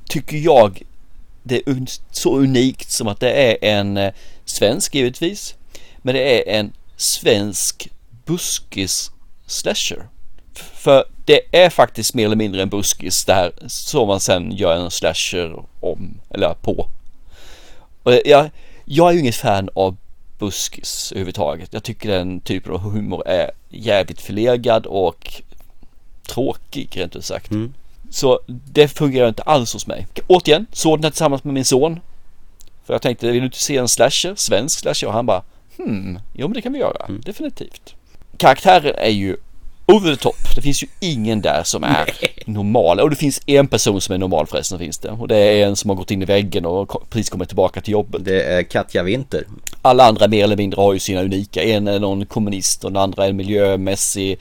tycker 0.09 0.37
jag, 0.37 0.83
det 1.43 1.55
är 1.55 1.85
så 2.11 2.37
unikt 2.37 2.91
som 2.91 3.07
att 3.07 3.19
det 3.19 3.31
är 3.31 3.57
en 3.61 3.97
eh, 3.97 4.13
svensk 4.45 4.95
givetvis. 4.95 5.55
Men 5.97 6.15
det 6.15 6.51
är 6.51 6.59
en 6.59 6.71
svensk 6.97 7.87
buskis 8.25 9.11
slasher. 9.45 10.07
För 10.53 11.05
det 11.25 11.41
är 11.51 11.69
faktiskt 11.69 12.13
mer 12.13 12.25
eller 12.25 12.35
mindre 12.35 12.61
en 12.61 12.69
buskis 12.69 13.25
det 13.25 13.33
här 13.33 13.51
som 13.67 14.07
man 14.07 14.19
sen 14.19 14.51
gör 14.51 14.75
en 14.75 14.91
slasher 14.91 15.63
om, 15.79 16.19
eller 16.29 16.53
på. 16.53 16.87
Och 18.03 18.13
jag, 18.25 18.49
jag 18.85 19.09
är 19.09 19.13
ju 19.13 19.19
inget 19.19 19.35
fan 19.35 19.69
av 19.73 19.97
buskis 20.39 21.11
överhuvudtaget. 21.11 21.73
Jag 21.73 21.83
tycker 21.83 22.09
den 22.09 22.39
typen 22.39 22.73
av 22.73 22.79
humor 22.79 23.27
är 23.27 23.51
jävligt 23.69 24.21
förlegad 24.21 24.85
och 24.85 25.41
tråkig 26.27 26.89
rent 26.97 27.15
ut 27.15 27.25
sagt. 27.25 27.51
Så 28.09 28.39
det 28.47 28.87
fungerar 28.87 29.27
inte 29.27 29.43
alls 29.43 29.73
hos 29.73 29.87
mig. 29.87 30.07
Återigen, 30.27 30.65
såg 30.71 30.97
den 30.97 31.03
här 31.03 31.11
tillsammans 31.11 31.43
med 31.43 31.53
min 31.53 31.65
son. 31.65 31.99
För 32.85 32.93
jag 32.93 33.01
tänkte, 33.01 33.31
vill 33.31 33.41
du 33.41 33.45
inte 33.45 33.57
se 33.57 33.77
en 33.77 33.87
slasher, 33.87 34.35
svensk 34.35 34.79
slasher? 34.79 35.07
Och 35.07 35.13
han 35.13 35.25
bara, 35.25 35.41
hmm, 35.77 36.19
jo 36.33 36.47
men 36.47 36.53
det 36.53 36.61
kan 36.61 36.73
vi 36.73 36.79
göra, 36.79 37.07
definitivt. 37.25 37.95
Karaktären 38.37 38.95
är 38.97 39.09
ju 39.09 39.37
over 39.85 40.15
the 40.15 40.21
top. 40.21 40.35
Det 40.55 40.61
finns 40.61 40.83
ju 40.83 40.87
ingen 40.99 41.41
där 41.41 41.63
som 41.63 41.83
är 41.83 42.09
normal. 42.45 42.99
Och 42.99 43.09
det 43.09 43.15
finns 43.15 43.41
en 43.45 43.67
person 43.67 44.01
som 44.01 44.15
är 44.15 44.19
normal 44.19 44.47
förresten 44.47 44.79
finns 44.79 44.97
det. 44.97 45.09
Och 45.09 45.27
det 45.27 45.35
är 45.35 45.67
en 45.67 45.75
som 45.75 45.89
har 45.89 45.95
gått 45.95 46.11
in 46.11 46.21
i 46.21 46.25
väggen 46.25 46.65
och 46.65 47.09
precis 47.09 47.29
kommit 47.29 47.49
tillbaka 47.49 47.81
till 47.81 47.91
jobbet. 47.91 48.25
Det 48.25 48.43
är 48.43 48.63
Katja 48.63 49.03
Winter. 49.03 49.47
Alla 49.81 50.03
andra 50.03 50.27
mer 50.27 50.43
eller 50.43 50.57
mindre 50.57 50.81
har 50.81 50.93
ju 50.93 50.99
sina 50.99 51.21
unika. 51.21 51.63
En 51.63 51.87
är 51.87 51.99
någon 51.99 52.25
kommunist 52.25 52.83
och 52.83 52.91
den 52.91 53.01
andra 53.01 53.25
är 53.25 53.29
en 53.29 53.35
miljömässig, 53.35 54.39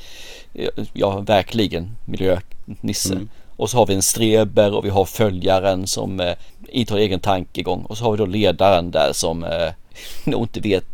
ja 0.93 1.21
verkligen 1.21 1.97
miljönisse. 2.05 3.13
Mm. 3.13 3.29
Och 3.57 3.71
så 3.71 3.77
har 3.77 3.87
vi 3.87 3.95
en 3.95 4.03
streber 4.03 4.75
och 4.75 4.85
vi 4.85 4.91
har 4.91 5.05
följaren 5.05 5.87
som 5.87 6.21
eh, 6.21 6.35
inte 6.69 6.95
har 6.95 7.01
egen 7.01 7.21
tankegång. 7.21 7.83
Och 7.83 7.99
så 7.99 8.05
har 8.05 8.13
vi 8.13 8.19
då 8.19 8.27
ledaren 8.27 8.91
där 8.91 9.11
som 9.13 9.45
eh, 9.45 9.73
nog 10.25 10.43
inte 10.43 10.61
vet 10.61 10.85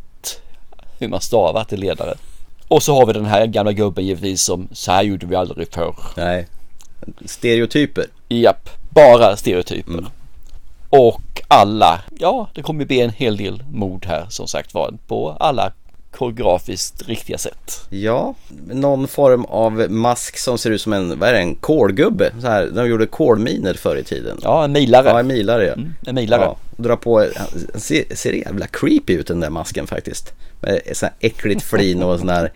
hur 0.98 1.08
man 1.08 1.20
stavar 1.20 1.64
till 1.64 1.80
ledare. 1.80 2.14
Och 2.68 2.82
så 2.82 2.94
har 2.94 3.06
vi 3.06 3.12
den 3.12 3.24
här 3.24 3.46
gamla 3.46 3.72
gubben 3.72 4.06
givetvis 4.06 4.42
som 4.42 4.68
så 4.72 4.92
här 4.92 5.02
gjorde 5.02 5.26
vi 5.26 5.36
aldrig 5.36 5.72
förr. 5.72 5.94
Nej. 6.16 6.46
Stereotyper. 7.24 8.04
Japp, 8.28 8.70
bara 8.90 9.36
stereotyper. 9.36 10.06
Och 10.90 11.42
alla, 11.48 12.00
ja 12.18 12.48
det 12.54 12.62
kommer 12.62 12.84
bli 12.84 13.00
en 13.00 13.10
hel 13.10 13.36
del 13.36 13.62
mord 13.72 14.06
här 14.06 14.26
som 14.28 14.48
sagt 14.48 14.74
var 14.74 14.94
på 15.06 15.36
alla 15.40 15.72
koreografiskt 16.10 17.08
riktiga 17.08 17.38
sätt. 17.38 17.86
Ja, 17.90 18.34
någon 18.66 19.08
form 19.08 19.44
av 19.44 19.72
mask 19.90 20.38
som 20.38 20.58
ser 20.58 20.70
ut 20.70 20.80
som 20.80 20.92
en, 20.92 21.18
vad 21.18 21.28
är 21.28 21.32
det, 21.32 21.38
en 21.38 21.54
kolgubbe? 21.54 22.32
Så 22.40 22.46
här, 22.46 22.66
de 22.66 22.88
gjorde 22.88 23.06
kolminer 23.06 23.74
förr 23.74 23.96
i 23.96 24.04
tiden. 24.04 24.38
Ja, 24.42 24.64
en 24.64 24.72
milare. 24.72 25.08
Ja, 25.08 25.20
en 25.20 25.26
milare 25.26 25.66
ja. 25.66 25.74
en 26.06 26.14
milare. 26.14 26.42
Ja, 26.42 26.56
dra 26.78 26.96
på, 26.96 27.30
han 27.36 27.80
ser, 27.80 28.14
ser 28.14 28.32
jävla 28.32 28.66
creepy 28.66 29.12
ut 29.12 29.26
den 29.26 29.40
där 29.40 29.50
masken 29.50 29.86
faktiskt. 29.86 30.32
Med 30.60 30.82
sån 30.92 31.06
här 31.06 31.16
äckligt 31.20 31.62
flin 31.62 32.02
och 32.02 32.18
sån 32.18 32.28
här 32.28 32.52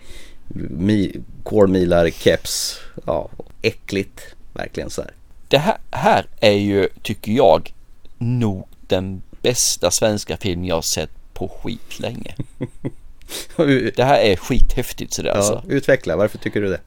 mi, 0.77 1.15
kolmilar-keps. 1.43 2.77
Ja, 3.05 3.29
äckligt. 3.61 4.21
Verkligen 4.53 4.89
så 4.89 5.01
här. 5.01 5.11
Det 5.47 5.57
här, 5.57 5.77
här 5.91 6.25
är 6.39 6.51
ju, 6.51 6.89
tycker 7.01 7.31
jag, 7.31 7.73
nog 8.17 8.67
den 8.87 9.21
bästa 9.41 9.91
svenska 9.91 10.37
film 10.37 10.65
jag 10.65 10.75
har 10.75 10.81
sett 10.81 11.09
på 11.33 11.47
skitlänge. 11.47 12.35
Det 13.95 14.03
här 14.03 14.19
är 14.19 14.35
skithäftigt 14.35 15.13
sådär 15.13 15.29
Ja, 15.29 15.35
alltså. 15.35 15.63
utveckla, 15.67 16.15
varför 16.15 16.37
tycker 16.37 16.61
du 16.61 16.67
det? 16.69 16.79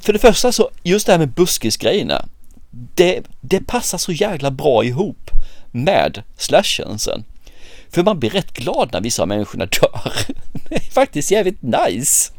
För 0.00 0.12
det 0.12 0.18
första 0.18 0.52
så, 0.52 0.70
just 0.82 1.06
det 1.06 1.12
här 1.12 1.18
med 1.18 1.28
buskisgrejerna. 1.28 2.28
Det, 2.70 3.22
det 3.40 3.60
passar 3.60 3.98
så 3.98 4.12
jävla 4.12 4.50
bra 4.50 4.84
ihop 4.84 5.30
med 5.70 6.22
slashen 6.36 6.98
sen. 6.98 7.24
För 7.90 8.02
man 8.02 8.18
blir 8.18 8.30
rätt 8.30 8.52
glad 8.52 8.88
när 8.92 9.00
vissa 9.00 9.22
av 9.22 9.28
människorna 9.28 9.66
dör. 9.80 10.12
Det 10.68 10.74
är 10.74 10.80
faktiskt 10.80 11.30
jävligt 11.30 11.62
nice. 11.62 12.32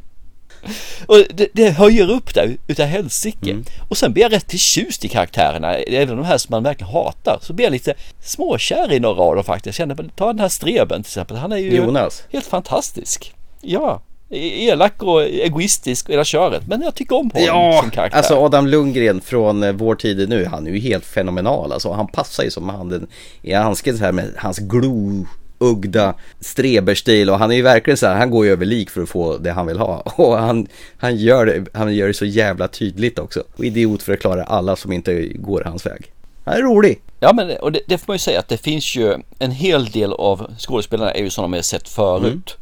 Och 1.05 1.17
det, 1.33 1.47
det 1.53 1.69
höjer 1.69 2.11
upp 2.11 2.33
där 2.33 2.57
utav 2.67 2.85
helsike. 2.85 3.57
Och 3.89 3.97
sen 3.97 4.13
blir 4.13 4.23
jag 4.23 4.31
rätt 4.31 4.51
förtjust 4.51 5.05
i 5.05 5.07
karaktärerna. 5.07 5.73
Även 5.75 6.17
de 6.17 6.25
här 6.25 6.37
som 6.37 6.51
man 6.51 6.63
verkligen 6.63 6.93
hatar. 6.93 7.39
Så 7.41 7.53
blir 7.53 7.65
jag 7.65 7.71
lite 7.71 7.93
småkär 8.21 8.91
i 8.91 8.99
några 8.99 9.21
av 9.21 9.35
dem 9.35 9.43
faktiskt. 9.43 9.65
Jag 9.65 9.75
känner, 9.75 10.09
ta 10.15 10.27
den 10.27 10.39
här 10.39 10.49
streben 10.49 11.03
till 11.03 11.09
exempel. 11.09 11.37
Han 11.37 11.51
är 11.51 11.57
ju 11.57 11.75
Jonas. 11.75 12.23
helt 12.31 12.45
fantastisk. 12.45 13.33
Ja, 13.61 14.01
elak 14.31 15.03
och 15.03 15.23
egoistisk 15.23 16.05
och 16.09 16.13
hela 16.13 16.23
köret. 16.23 16.67
Men 16.67 16.81
jag 16.81 16.95
tycker 16.95 17.15
om 17.15 17.31
honom 17.31 17.47
Ja, 17.47 17.79
som 17.81 17.91
karaktär. 17.91 18.17
alltså 18.17 18.35
Adam 18.35 18.67
Lundgren 18.67 19.21
från 19.21 19.63
eh, 19.63 19.71
Vår 19.71 19.95
tid 19.95 20.29
nu, 20.29 20.45
han 20.45 20.67
är 20.67 20.71
ju 20.71 20.79
helt 20.79 21.05
fenomenal. 21.05 21.71
Alltså, 21.71 21.91
han 21.91 22.07
passar 22.07 22.43
ju 22.43 22.51
som 22.51 22.69
handen 22.69 23.07
i 23.41 23.53
handsken 23.53 23.97
så 23.97 24.03
här 24.03 24.11
med 24.11 24.33
hans 24.37 24.59
glo-ugda 24.59 26.13
streberstil 26.39 27.29
och 27.29 27.39
han 27.39 27.51
är 27.51 27.55
ju 27.55 27.61
verkligen 27.61 27.97
så 27.97 28.07
här, 28.07 28.15
han 28.15 28.31
går 28.31 28.45
ju 28.45 28.51
över 28.51 28.65
lik 28.65 28.89
för 28.89 29.01
att 29.01 29.09
få 29.09 29.37
det 29.37 29.51
han 29.51 29.67
vill 29.67 29.77
ha. 29.79 29.99
Och 30.15 30.37
han, 30.37 30.67
han, 30.97 31.15
gör, 31.17 31.45
det, 31.45 31.65
han 31.73 31.95
gör 31.95 32.07
det 32.07 32.13
så 32.13 32.25
jävla 32.25 32.67
tydligt 32.67 33.19
också. 33.19 33.43
Och 33.55 33.65
idiot 33.65 34.03
för 34.03 34.13
att 34.13 34.19
klara 34.19 34.43
alla 34.43 34.75
som 34.75 34.91
inte 34.91 35.27
går 35.27 35.63
hans 35.65 35.85
väg. 35.85 36.11
Han 36.45 36.53
är 36.53 36.61
rolig. 36.61 37.01
Ja 37.19 37.33
men 37.33 37.57
och 37.57 37.71
det, 37.71 37.79
det 37.87 37.97
får 37.97 38.05
man 38.07 38.15
ju 38.15 38.19
säga 38.19 38.39
att 38.39 38.47
det 38.49 38.57
finns 38.57 38.95
ju 38.95 39.15
en 39.39 39.51
hel 39.51 39.85
del 39.85 40.13
av 40.13 40.51
skådespelarna 40.57 41.11
är 41.11 41.23
ju 41.23 41.29
sådana 41.29 41.47
man 41.47 41.57
har 41.57 41.61
sett 41.61 41.89
förut. 41.89 42.57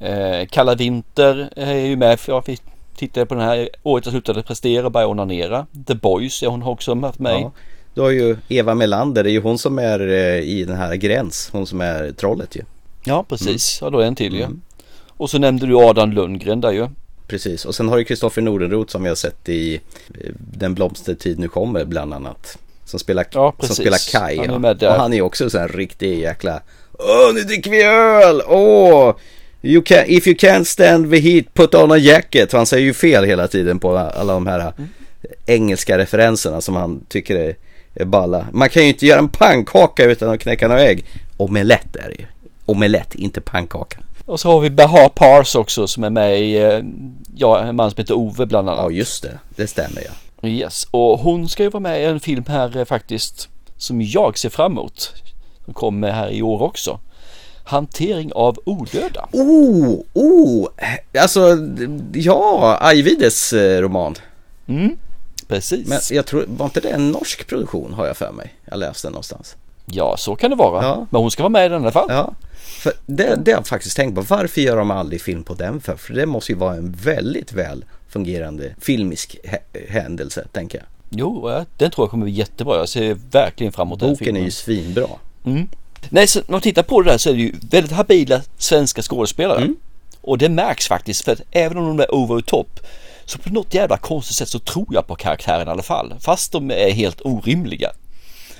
Eh, 0.00 0.46
Kalla 0.50 0.74
Vinter 0.74 1.50
är 1.56 1.74
ju 1.74 1.96
med, 1.96 2.20
för 2.20 2.32
jag 2.32 2.58
tittade 2.96 3.26
på 3.26 3.34
den 3.34 3.44
här 3.44 3.68
året 3.82 4.06
jag 4.06 4.12
slutade 4.12 4.42
prestera, 4.42 4.90
började 4.90 5.10
onanera. 5.10 5.66
The 5.86 5.94
Boys 5.94 6.42
är 6.42 6.46
hon 6.46 6.62
också 6.62 6.94
med 6.94 7.14
i. 7.18 7.22
Ja. 7.22 7.52
Du 7.94 8.00
har 8.00 8.10
ju 8.10 8.36
Eva 8.48 8.74
Melander, 8.74 9.24
det 9.24 9.30
är 9.30 9.32
ju 9.32 9.40
hon 9.40 9.58
som 9.58 9.78
är 9.78 10.00
eh, 10.08 10.40
i 10.40 10.64
den 10.64 10.76
här 10.76 10.94
Gräns, 10.94 11.48
hon 11.52 11.66
som 11.66 11.80
är 11.80 12.12
trollet 12.12 12.56
ju. 12.56 12.62
Ja 13.04 13.24
precis, 13.28 13.78
ja 13.80 13.90
då 13.90 13.98
är 13.98 14.06
en 14.06 14.14
till 14.14 14.34
ju. 14.34 14.46
Och 15.08 15.30
så 15.30 15.38
nämnde 15.38 15.66
du 15.66 15.76
Adam 15.76 16.12
Lundgren 16.12 16.60
där 16.60 16.72
ju. 16.72 16.88
Precis, 17.26 17.64
och 17.64 17.74
sen 17.74 17.88
har 17.88 17.96
du 17.96 18.04
Kristoffer 18.04 18.42
Nordenroth 18.42 18.92
som 18.92 19.02
vi 19.02 19.08
har 19.08 19.16
sett 19.16 19.48
i 19.48 19.74
eh, 19.74 20.30
Den 20.38 20.74
blomstertid 20.74 21.38
nu 21.38 21.48
kommer 21.48 21.84
bland 21.84 22.14
annat. 22.14 22.58
Som 22.84 22.98
spelar, 22.98 23.26
Ja, 23.32 23.54
som 23.60 23.74
spelar 23.74 24.12
Kai. 24.12 24.38
Han 24.38 24.50
är 24.50 24.58
med 24.58 24.76
där. 24.76 24.88
Och 24.88 24.94
han 24.94 25.12
är 25.12 25.22
också 25.22 25.50
så 25.50 25.58
här 25.58 25.68
riktig 25.68 26.18
jäkla 26.18 26.62
Åh, 26.92 27.34
nu 27.34 27.40
dricker 27.40 27.70
vi 27.70 27.82
öl! 27.82 28.42
Åh! 28.46 29.14
You 29.66 29.82
can, 29.82 30.04
if 30.06 30.26
you 30.26 30.36
can't 30.36 30.64
stand 30.64 31.10
the 31.10 31.18
heat, 31.18 31.54
put 31.54 31.74
on 31.74 31.92
a 31.92 31.96
jacket. 31.98 32.52
Han 32.52 32.66
säger 32.66 32.84
ju 32.84 32.94
fel 32.94 33.24
hela 33.24 33.48
tiden 33.48 33.78
på 33.78 33.96
alla 33.98 34.32
de 34.32 34.46
här 34.46 34.60
Mm. 34.78 34.88
engelska 35.46 35.98
referenserna 35.98 36.60
som 36.60 36.76
han 36.76 37.04
tycker 37.08 37.36
är, 37.36 37.56
är 37.94 38.04
balla. 38.04 38.46
Man 38.52 38.68
kan 38.68 38.82
ju 38.82 38.88
inte 38.88 39.06
göra 39.06 39.18
en 39.18 39.28
pannkaka 39.28 40.04
utan 40.04 40.30
att 40.30 40.40
knäcka 40.40 40.68
några 40.68 40.82
ägg. 40.82 41.04
Omelett 41.36 41.96
är 41.96 42.08
det 42.08 42.14
ju. 42.18 42.26
Omelett, 42.66 43.14
inte 43.14 43.40
pannkaka. 43.40 43.98
Och 44.24 44.40
så 44.40 44.50
har 44.50 44.60
vi 44.60 44.70
Bahar 44.70 45.08
Pars 45.08 45.54
också 45.54 45.86
som 45.86 46.04
är 46.04 46.10
med 46.10 46.40
i, 46.40 46.56
eh, 46.56 46.80
ja 47.36 47.60
en 47.62 47.76
man 47.76 47.90
som 47.90 47.98
heter 48.00 48.14
Ove 48.14 48.46
bland 48.46 48.68
annat. 48.70 48.84
Ja 48.84 48.90
just 48.90 49.22
det, 49.22 49.38
det 49.56 49.66
stämmer 49.66 50.02
ja. 50.06 50.48
Yes, 50.48 50.86
och 50.90 51.18
hon 51.18 51.48
ska 51.48 51.62
ju 51.62 51.68
vara 51.70 51.80
med 51.80 52.02
i 52.02 52.04
en 52.04 52.20
film 52.20 52.44
här 52.48 52.76
eh, 52.76 52.84
faktiskt 52.84 53.48
som 53.76 54.02
jag 54.02 54.38
ser 54.38 54.48
fram 54.48 54.72
emot. 54.72 55.12
Som 55.64 55.74
kommer 55.74 56.10
här 56.10 56.30
i 56.30 56.42
år 56.42 56.62
också. 56.62 57.00
Hantering 57.66 58.32
av 58.32 58.58
odöda. 58.64 59.28
Oh, 59.32 60.00
oh, 60.12 60.68
alltså 61.20 61.56
ja, 62.12 62.78
Ajvides 62.80 63.52
eh, 63.52 63.80
roman. 63.80 64.14
Mm, 64.66 64.96
precis. 65.48 65.88
Men 65.88 65.98
jag 66.10 66.26
tror, 66.26 66.44
var 66.48 66.64
inte 66.66 66.80
det 66.80 66.88
en 66.88 67.10
norsk 67.10 67.46
produktion 67.46 67.92
har 67.94 68.06
jag 68.06 68.16
för 68.16 68.32
mig? 68.32 68.54
Jag 68.64 68.78
läste 68.78 69.06
den 69.08 69.12
någonstans. 69.12 69.56
Ja, 69.86 70.16
så 70.18 70.36
kan 70.36 70.50
det 70.50 70.56
vara. 70.56 70.84
Ja. 70.84 71.06
Men 71.10 71.20
hon 71.20 71.30
ska 71.30 71.42
vara 71.42 71.50
med 71.50 71.66
i 71.66 71.68
den 71.68 71.80
i 71.82 71.84
alla 71.84 71.92
fall. 71.92 72.06
Ja, 72.08 72.34
för 72.82 72.92
det, 73.06 73.36
det 73.44 73.50
har 73.52 73.58
jag 73.58 73.66
faktiskt 73.66 73.96
tänkt 73.96 74.14
på. 74.14 74.20
Varför 74.20 74.60
gör 74.60 74.76
de 74.76 74.90
aldrig 74.90 75.20
film 75.20 75.42
på 75.44 75.54
den 75.54 75.80
för? 75.80 75.96
För 75.96 76.14
det 76.14 76.26
måste 76.26 76.52
ju 76.52 76.58
vara 76.58 76.74
en 76.74 76.92
väldigt 77.02 77.52
väl 77.52 77.84
fungerande 78.08 78.74
filmisk 78.80 79.36
hä- 79.44 79.88
händelse, 79.88 80.46
tänker 80.52 80.78
jag. 80.78 80.86
Jo, 81.10 81.50
ja, 81.50 81.64
den 81.76 81.90
tror 81.90 82.04
jag 82.04 82.10
kommer 82.10 82.24
bli 82.24 82.32
jättebra. 82.34 82.76
Jag 82.76 82.88
ser 82.88 83.16
verkligen 83.30 83.72
fram 83.72 83.88
emot 83.88 84.00
den 84.00 84.08
Boken 84.10 84.22
är 84.22 84.26
filmen. 84.26 84.44
ju 84.44 84.50
svinbra. 84.50 85.06
Mm. 85.44 85.68
Nej, 86.08 86.26
så 86.26 86.38
när 86.38 86.52
man 86.52 86.60
tittar 86.60 86.82
på 86.82 87.02
det 87.02 87.10
där 87.10 87.18
så 87.18 87.30
är 87.30 87.34
det 87.34 87.40
ju 87.40 87.54
väldigt 87.70 87.92
habila 87.92 88.40
svenska 88.58 89.02
skådespelare. 89.02 89.58
Mm. 89.58 89.76
Och 90.20 90.38
det 90.38 90.48
märks 90.48 90.88
faktiskt 90.88 91.24
för 91.24 91.32
att 91.32 91.40
även 91.50 91.78
om 91.78 91.96
de 91.96 92.02
är 92.02 92.14
over 92.14 92.40
the 92.40 92.46
top 92.46 92.80
Så 93.24 93.38
på 93.38 93.50
något 93.50 93.74
jävla 93.74 93.96
konstigt 93.96 94.36
sätt 94.36 94.48
så 94.48 94.58
tror 94.58 94.86
jag 94.90 95.06
på 95.06 95.14
karaktären 95.14 95.68
i 95.68 95.70
alla 95.70 95.82
fall. 95.82 96.14
Fast 96.20 96.52
de 96.52 96.70
är 96.70 96.90
helt 96.90 97.20
orimliga. 97.20 97.92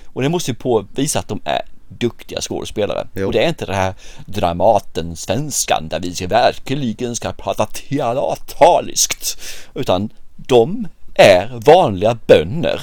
Och 0.04 0.22
det 0.22 0.28
måste 0.28 0.50
ju 0.50 0.54
påvisa 0.54 1.18
att 1.18 1.28
de 1.28 1.40
är 1.44 1.62
duktiga 1.88 2.40
skådespelare. 2.40 3.24
Och 3.26 3.32
det 3.32 3.44
är 3.44 3.48
inte 3.48 3.66
det 3.66 3.74
här 3.74 3.94
Dramaten 4.26 5.16
svenskan 5.16 5.88
där 5.88 6.00
vi 6.00 6.26
verkligen 6.26 7.16
ska 7.16 7.32
prata 7.32 7.66
teatraliskt. 7.66 9.38
Utan 9.74 10.10
de 10.36 10.88
är 11.14 11.50
vanliga 11.66 12.18
bönder. 12.26 12.80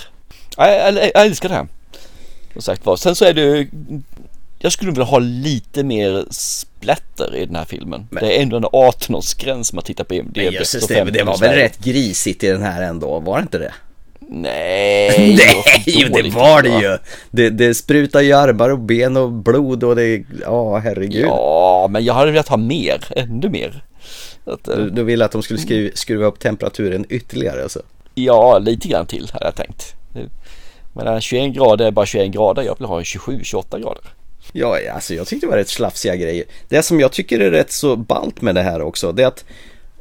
Jag, 0.57 0.95
jag, 0.95 1.11
jag 1.13 1.25
älskar 1.25 1.49
det 1.49 1.55
här. 1.55 1.67
Som 2.53 2.61
sagt 2.61 2.85
var. 2.85 2.95
Sen 2.95 3.15
så 3.15 3.25
är 3.25 3.33
det 3.33 3.41
ju 3.41 3.69
jag 4.63 4.71
skulle 4.71 4.91
vilja 4.91 5.03
ha 5.03 5.19
lite 5.19 5.83
mer 5.83 6.25
splatter 6.29 7.35
i 7.35 7.45
den 7.45 7.55
här 7.55 7.65
filmen. 7.65 8.07
Men, 8.09 8.23
det 8.23 8.37
är 8.37 8.41
ändå 8.41 8.57
en 8.57 8.65
18-årsgräns 8.65 9.75
man 9.75 9.83
tittar 9.83 10.03
på 10.03 10.13
IMDb. 10.13 10.37
Men 10.37 10.53
just 10.53 10.87
det, 10.87 11.03
det 11.03 11.23
var 11.23 11.37
väl 11.37 11.55
rätt 11.55 11.79
grisigt 11.79 12.43
i 12.43 12.47
den 12.47 12.61
här 12.61 12.81
ändå, 12.81 13.19
var 13.19 13.37
det 13.37 13.41
inte 13.41 13.57
det? 13.57 13.73
Nej, 14.19 15.35
Nej, 15.37 16.09
det 16.23 16.29
var 16.29 16.61
det 16.61 16.69
ju. 16.69 16.97
Det, 17.31 17.49
det 17.49 17.73
sprutar 17.73 18.21
ju 18.21 18.33
armar 18.33 18.69
och 18.69 18.79
ben 18.79 19.17
och 19.17 19.31
blod 19.31 19.83
och 19.83 19.95
det, 19.95 20.23
ja 20.41 20.77
herregud. 20.77 21.25
Ja, 21.25 21.87
men 21.89 22.05
jag 22.05 22.13
hade 22.13 22.31
velat 22.31 22.47
ha 22.47 22.57
mer, 22.57 23.05
ännu 23.09 23.49
mer. 23.49 23.83
Att, 24.45 24.63
du, 24.63 24.89
du 24.89 25.03
ville 25.03 25.25
att 25.25 25.31
de 25.31 25.43
skulle 25.43 25.59
skruva, 25.59 25.91
skruva 25.95 26.25
upp 26.25 26.39
temperaturen 26.39 27.05
ytterligare 27.09 27.63
alltså? 27.63 27.81
Ja, 28.15 28.57
lite 28.57 28.87
grann 28.87 29.05
till 29.05 29.29
hade 29.33 29.45
jag 29.45 29.55
tänkt. 29.55 29.95
Men 30.93 31.21
21 31.21 31.53
grader 31.53 31.85
är 31.85 31.91
bara 31.91 32.05
21 32.05 32.31
grader, 32.31 32.63
jag 32.63 32.77
vill 32.79 32.87
ha 32.87 33.01
27-28 33.01 33.81
grader. 33.81 34.03
Ja, 34.51 34.79
alltså 34.93 35.13
jag 35.13 35.27
tyckte 35.27 35.45
det 35.45 35.49
var 35.49 35.57
rätt 35.57 35.69
slafsiga 35.69 36.15
grejer. 36.15 36.45
Det 36.69 36.83
som 36.83 36.99
jag 36.99 37.11
tycker 37.11 37.39
är 37.39 37.51
rätt 37.51 37.71
så 37.71 37.95
balt 37.95 38.41
med 38.41 38.55
det 38.55 38.61
här 38.61 38.81
också, 38.81 39.11
det 39.11 39.23
är 39.23 39.27
att 39.27 39.45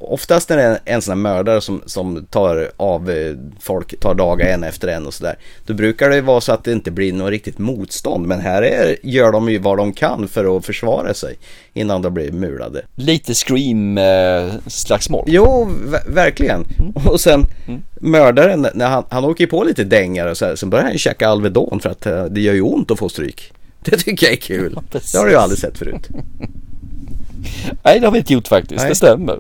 oftast 0.02 0.48
när 0.48 0.56
det 0.56 0.62
är 0.62 0.78
en 0.84 1.02
sån 1.02 1.12
här 1.12 1.16
mördare 1.16 1.60
som, 1.60 1.82
som 1.86 2.26
tar 2.30 2.70
av 2.76 3.10
eh, 3.10 3.34
folk, 3.60 4.00
tar 4.00 4.14
dagar 4.14 4.46
en 4.46 4.64
efter 4.64 4.88
en 4.88 5.06
och 5.06 5.14
sådär. 5.14 5.38
Då 5.66 5.74
brukar 5.74 6.10
det 6.10 6.20
vara 6.20 6.40
så 6.40 6.52
att 6.52 6.64
det 6.64 6.72
inte 6.72 6.90
blir 6.90 7.12
något 7.12 7.30
riktigt 7.30 7.58
motstånd. 7.58 8.26
Men 8.26 8.40
här 8.40 8.62
är, 8.62 8.96
gör 9.02 9.32
de 9.32 9.48
ju 9.48 9.58
vad 9.58 9.76
de 9.76 9.92
kan 9.92 10.28
för 10.28 10.56
att 10.56 10.66
försvara 10.66 11.14
sig 11.14 11.36
innan 11.72 12.02
de 12.02 12.14
blir 12.14 12.32
mulade. 12.32 12.82
Lite 12.94 13.34
scream-slagsmål. 13.34 15.24
Eh, 15.28 15.34
jo, 15.34 15.70
verkligen. 16.06 16.64
Mm. 16.78 16.92
Och 17.08 17.20
sen 17.20 17.46
mm. 17.68 17.82
mördaren, 18.00 18.66
när 18.74 18.86
han, 18.86 19.04
han 19.08 19.24
åker 19.24 19.46
på 19.46 19.64
lite 19.64 19.84
dängar 19.84 20.26
och 20.26 20.36
så 20.36 20.46
här, 20.46 20.56
sen 20.56 20.70
börjar 20.70 20.84
han 20.84 20.98
käka 20.98 21.28
Alvedon 21.28 21.80
för 21.80 21.90
att 21.90 22.06
eh, 22.06 22.24
det 22.24 22.40
gör 22.40 22.54
ju 22.54 22.62
ont 22.62 22.90
att 22.90 22.98
få 22.98 23.08
stryk. 23.08 23.52
Det 23.90 23.96
tycker 23.96 24.26
jag 24.26 24.32
är 24.32 24.40
kul. 24.40 24.72
Ja, 24.74 24.82
det 25.12 25.18
har 25.18 25.26
du 25.26 25.32
ju 25.32 25.38
aldrig 25.38 25.58
sett 25.58 25.78
förut. 25.78 26.08
Nej, 27.82 28.00
det 28.00 28.06
har 28.06 28.12
vi 28.12 28.18
inte 28.18 28.32
gjort 28.32 28.48
faktiskt. 28.48 28.80
Nej. 28.80 28.88
Det 28.88 28.94
stämmer. 28.94 29.38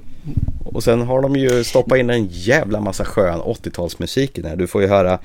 Och 0.64 0.84
sen 0.84 1.02
har 1.02 1.22
de 1.22 1.36
ju 1.36 1.64
stoppat 1.64 1.98
in 1.98 2.10
en 2.10 2.26
jävla 2.30 2.80
massa 2.80 3.04
skön 3.04 3.40
80-talsmusik 3.40 4.38
i 4.38 4.40
den 4.40 4.50
här. 4.50 4.56
Du 4.56 4.66
får 4.66 4.82
ju 4.82 4.88
höra 4.88 5.18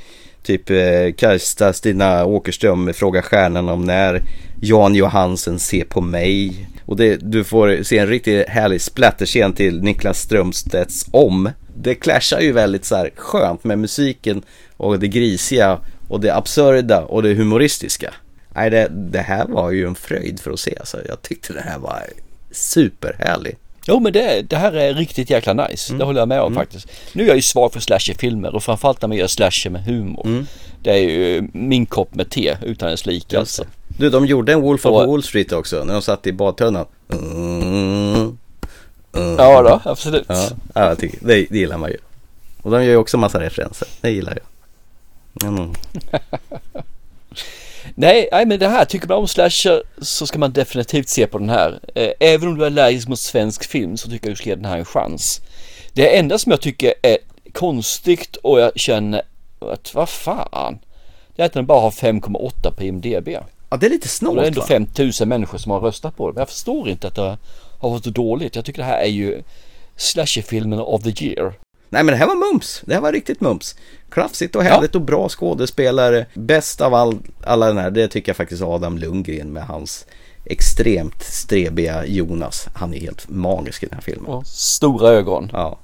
typ 0.44 0.70
eh, 0.70 0.78
Karsta 1.18 1.74
Stina 1.74 2.26
Åkerström 2.26 2.94
fråga 2.94 3.22
stjärnan 3.22 3.70
om 3.70 3.86
när 3.86 4.22
Jan 4.62 4.96
Johansen 4.96 5.60
ser 5.60 5.84
på 5.84 6.02
mig. 6.02 6.68
Och 6.86 6.98
det, 6.98 7.16
du 7.16 7.44
får 7.44 7.84
se 7.84 7.98
en 7.98 8.08
riktigt 8.08 8.50
härlig 8.50 8.82
splatterscen 8.82 9.54
till 9.54 9.82
Niklas 9.84 10.20
Strömstedts 10.20 11.06
Om. 11.12 11.50
Det 11.76 11.96
clashar 11.96 12.40
ju 12.40 12.52
väldigt 12.52 12.86
så 12.86 12.96
här 12.96 13.10
skönt 13.16 13.64
med 13.64 13.80
musiken 13.80 14.42
och 14.78 15.00
det 15.00 15.08
grisiga 15.08 15.80
och 16.08 16.20
det 16.20 16.36
absurda 16.36 17.02
och 17.02 17.24
det 17.24 17.34
humoristiska. 17.34 18.14
Nej, 18.58 18.70
det, 18.70 18.88
det 18.92 19.20
här 19.20 19.48
var 19.48 19.72
ju 19.72 19.88
en 19.88 19.96
fröjd 19.96 20.40
för 20.40 20.52
att 20.52 20.60
se. 20.60 20.76
Alltså, 20.80 20.98
jag 21.08 21.22
tyckte 21.22 21.54
det 21.54 21.62
här 21.62 21.80
var 21.80 22.04
superhärlig. 22.52 23.58
Jo 23.88 24.00
men 24.00 24.14
det, 24.14 24.42
det 24.50 24.56
här 24.56 24.74
är 24.74 24.94
riktigt 24.94 25.30
jäkla 25.30 25.54
nice. 25.54 25.92
Mm. 25.92 26.00
Det 26.00 26.06
håller 26.06 26.22
jag 26.22 26.28
med 26.28 26.42
om 26.42 26.52
mm. 26.52 26.56
faktiskt. 26.56 26.88
Nu 27.14 27.24
är 27.24 27.28
jag 27.28 27.36
ju 27.36 27.42
svag 27.42 27.74
för 27.74 27.80
slasherfilmer 27.80 28.56
och 28.56 28.64
framförallt 28.64 29.02
när 29.02 29.08
man 29.08 29.18
gör 29.18 29.28
slasher 29.28 29.70
med 29.70 29.84
humor. 29.84 30.26
Mm. 30.26 30.46
Det 30.84 30.92
är 30.92 30.98
ju 30.98 31.48
min 31.54 31.86
kopp 31.86 32.16
med 32.16 32.30
te 32.30 32.58
utan 32.62 32.90
dess 32.90 33.06
like 33.06 33.40
alltså. 33.40 33.64
Du, 33.88 34.10
de 34.10 34.26
gjorde 34.26 34.54
en 34.54 34.62
Wolf 34.62 34.86
of 34.86 34.92
och, 34.92 35.08
Wall 35.08 35.24
Street 35.24 35.52
också 35.52 35.84
när 35.84 35.94
de 35.94 36.02
satt 36.02 36.28
i 36.28 36.34
badtunnan. 36.34 36.86
Mm. 37.12 38.38
Ja 39.38 39.62
då, 39.62 39.82
absolut. 39.92 40.26
Ja, 40.28 40.50
ja 40.74 40.88
jag 40.90 41.00
tycker, 41.00 41.18
det, 41.22 41.46
det 41.50 41.58
gillar 41.58 41.78
man 41.78 41.90
ju. 41.90 41.98
Och 42.62 42.72
de 42.72 42.84
gör 42.84 42.92
ju 42.92 42.98
också 42.98 43.18
massa 43.18 43.40
referenser. 43.40 43.88
Det 44.02 44.12
gillar 44.12 44.38
jag. 44.42 45.50
Mm. 45.50 45.74
Nej, 48.00 48.30
nej, 48.32 48.46
men 48.46 48.60
det 48.60 48.68
här, 48.68 48.86
tycker 48.86 49.08
man 49.08 49.18
om 49.18 49.28
slasher 49.28 49.84
så 50.02 50.28
ska 50.28 50.40
man 50.40 50.54
definitivt 50.54 51.10
se 51.10 51.28
på 51.28 51.38
den 51.38 51.50
här. 51.50 51.80
Eh, 51.96 52.10
även 52.20 52.48
om 52.48 52.58
du 52.58 52.64
är 52.64 52.68
allergisk 52.68 53.08
mot 53.08 53.20
svensk 53.20 53.64
film 53.70 53.98
så 53.98 54.10
tycker 54.10 54.28
jag 54.28 54.32
du 54.32 54.36
ska 54.36 54.50
ge 54.50 54.56
den 54.56 54.66
här 54.66 54.78
en 54.78 54.86
chans. 54.86 55.42
Det 55.94 56.18
enda 56.18 56.38
som 56.38 56.52
jag 56.52 56.62
tycker 56.62 56.94
är 57.02 57.18
konstigt 57.52 58.36
och 58.36 58.60
jag 58.60 58.80
känner 58.80 59.22
att 59.60 59.94
vad 59.96 60.10
fan. 60.10 60.80
Det 61.36 61.42
är 61.42 61.46
att 61.46 61.54
den 61.54 61.66
bara 61.66 61.82
har 61.82 61.92
5,8 61.92 62.72
på 62.72 62.84
IMDB. 62.84 63.30
Ja, 63.70 63.78
det 63.78 63.86
är 63.86 63.90
lite 63.90 64.08
snålt 64.08 64.36
va? 64.36 64.42
Det 64.42 64.48
är 64.48 64.48
ändå 64.48 64.62
5000 64.62 65.30
människor 65.30 65.58
som 65.58 65.72
har 65.72 65.80
röstat 65.80 66.18
på 66.18 66.28
det. 66.28 66.34
Men 66.34 66.42
jag 66.42 66.50
förstår 66.50 66.90
inte 66.90 67.08
att 67.08 67.16
det 67.16 67.38
har 67.80 67.90
varit 67.90 68.04
så 68.04 68.10
dåligt. 68.10 68.56
Jag 68.56 68.66
tycker 68.66 68.80
det 68.80 68.88
här 68.88 69.02
är 69.02 69.10
ju 69.10 69.42
slasherfilmen 69.96 70.80
of 70.80 71.04
the 71.04 71.26
year. 71.26 71.54
Nej 71.90 72.04
men 72.04 72.14
det 72.14 72.16
här 72.16 72.28
var 72.28 72.52
mums. 72.52 72.82
Det 72.86 72.94
här 72.94 73.02
var 73.02 73.12
riktigt 73.12 73.42
mums. 73.42 73.76
Klafsigt 74.10 74.56
och 74.56 74.64
härligt 74.64 74.94
ja. 74.94 75.00
och 75.00 75.06
bra 75.06 75.30
skådespelare. 75.30 76.26
Bäst 76.34 76.82
av 76.82 76.94
all, 76.94 77.18
alla 77.44 77.68
den 77.68 77.78
här, 77.78 77.92
det 77.92 78.08
tycker 78.08 78.30
jag 78.30 78.38
faktiskt 78.38 78.62
Adam 78.62 78.98
Lundgren 78.98 79.54
med 79.54 79.64
hans 79.64 80.06
extremt 80.46 81.24
strebiga 81.24 82.06
Jonas. 82.06 82.68
Han 82.74 82.94
är 82.94 83.00
helt 83.00 83.30
magisk 83.30 83.84
i 83.84 83.86
den 83.86 83.96
här 83.96 84.02
filmen. 84.02 84.32
Och 84.32 84.48
stora 84.48 85.10
ögon. 85.10 85.50
Ja. 85.54 85.78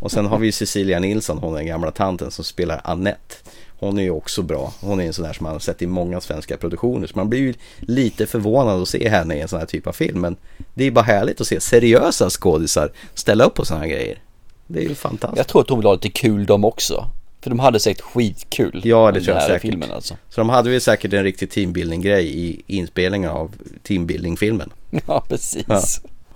Och 0.00 0.10
sen 0.10 0.26
har 0.26 0.38
vi 0.38 0.52
Cecilia 0.52 0.98
Nilsson, 0.98 1.38
hon 1.38 1.54
den 1.54 1.66
gamla 1.66 1.90
tanten 1.90 2.30
som 2.30 2.44
spelar 2.44 2.80
Annette. 2.84 3.34
Hon 3.78 3.98
är 3.98 4.02
ju 4.02 4.10
också 4.10 4.42
bra. 4.42 4.72
Hon 4.80 5.00
är 5.00 5.06
en 5.06 5.12
sån 5.12 5.24
där 5.24 5.32
som 5.32 5.44
man 5.44 5.52
har 5.52 5.60
sett 5.60 5.82
i 5.82 5.86
många 5.86 6.20
svenska 6.20 6.56
produktioner. 6.56 7.06
Så 7.06 7.18
man 7.18 7.28
blir 7.28 7.40
ju 7.40 7.54
lite 7.80 8.26
förvånad 8.26 8.82
att 8.82 8.88
se 8.88 9.08
henne 9.08 9.36
i 9.36 9.40
en 9.40 9.48
sån 9.48 9.58
här 9.58 9.66
typ 9.66 9.86
av 9.86 9.92
film. 9.92 10.20
Men 10.20 10.36
det 10.74 10.84
är 10.84 10.90
bara 10.90 11.04
härligt 11.04 11.40
att 11.40 11.46
se 11.46 11.60
seriösa 11.60 12.30
skådisar 12.30 12.92
ställa 13.14 13.44
upp 13.44 13.54
på 13.54 13.64
såna 13.64 13.80
här 13.80 13.86
grejer. 13.86 14.18
Det 14.66 14.78
är 14.78 14.88
ju 14.88 14.94
fantastiskt. 14.94 15.36
Jag 15.38 15.46
tror 15.46 15.60
att 15.62 15.68
de 15.68 15.78
vill 15.78 15.86
ha 15.86 15.92
lite 15.94 16.08
kul 16.08 16.46
de 16.46 16.64
också. 16.64 17.06
För 17.40 17.50
de 17.50 17.58
hade 17.58 17.80
säkert 17.80 18.02
skitkul. 18.04 18.80
Ja, 18.84 19.12
det 19.12 19.20
tror 19.20 19.36
jag 19.36 19.44
säkert. 19.46 19.62
Filmen 19.62 19.90
alltså. 19.92 20.14
Så 20.30 20.40
de 20.40 20.48
hade 20.48 20.70
väl 20.70 20.80
säkert 20.80 21.12
en 21.12 21.22
riktig 21.24 21.50
teambuilding-grej 21.50 22.26
i 22.38 22.62
inspelningen 22.66 23.30
av 23.30 23.50
teambuilding-filmen. 23.82 24.70
Ja, 25.06 25.24
precis. 25.28 25.64
Ja. 25.68 25.82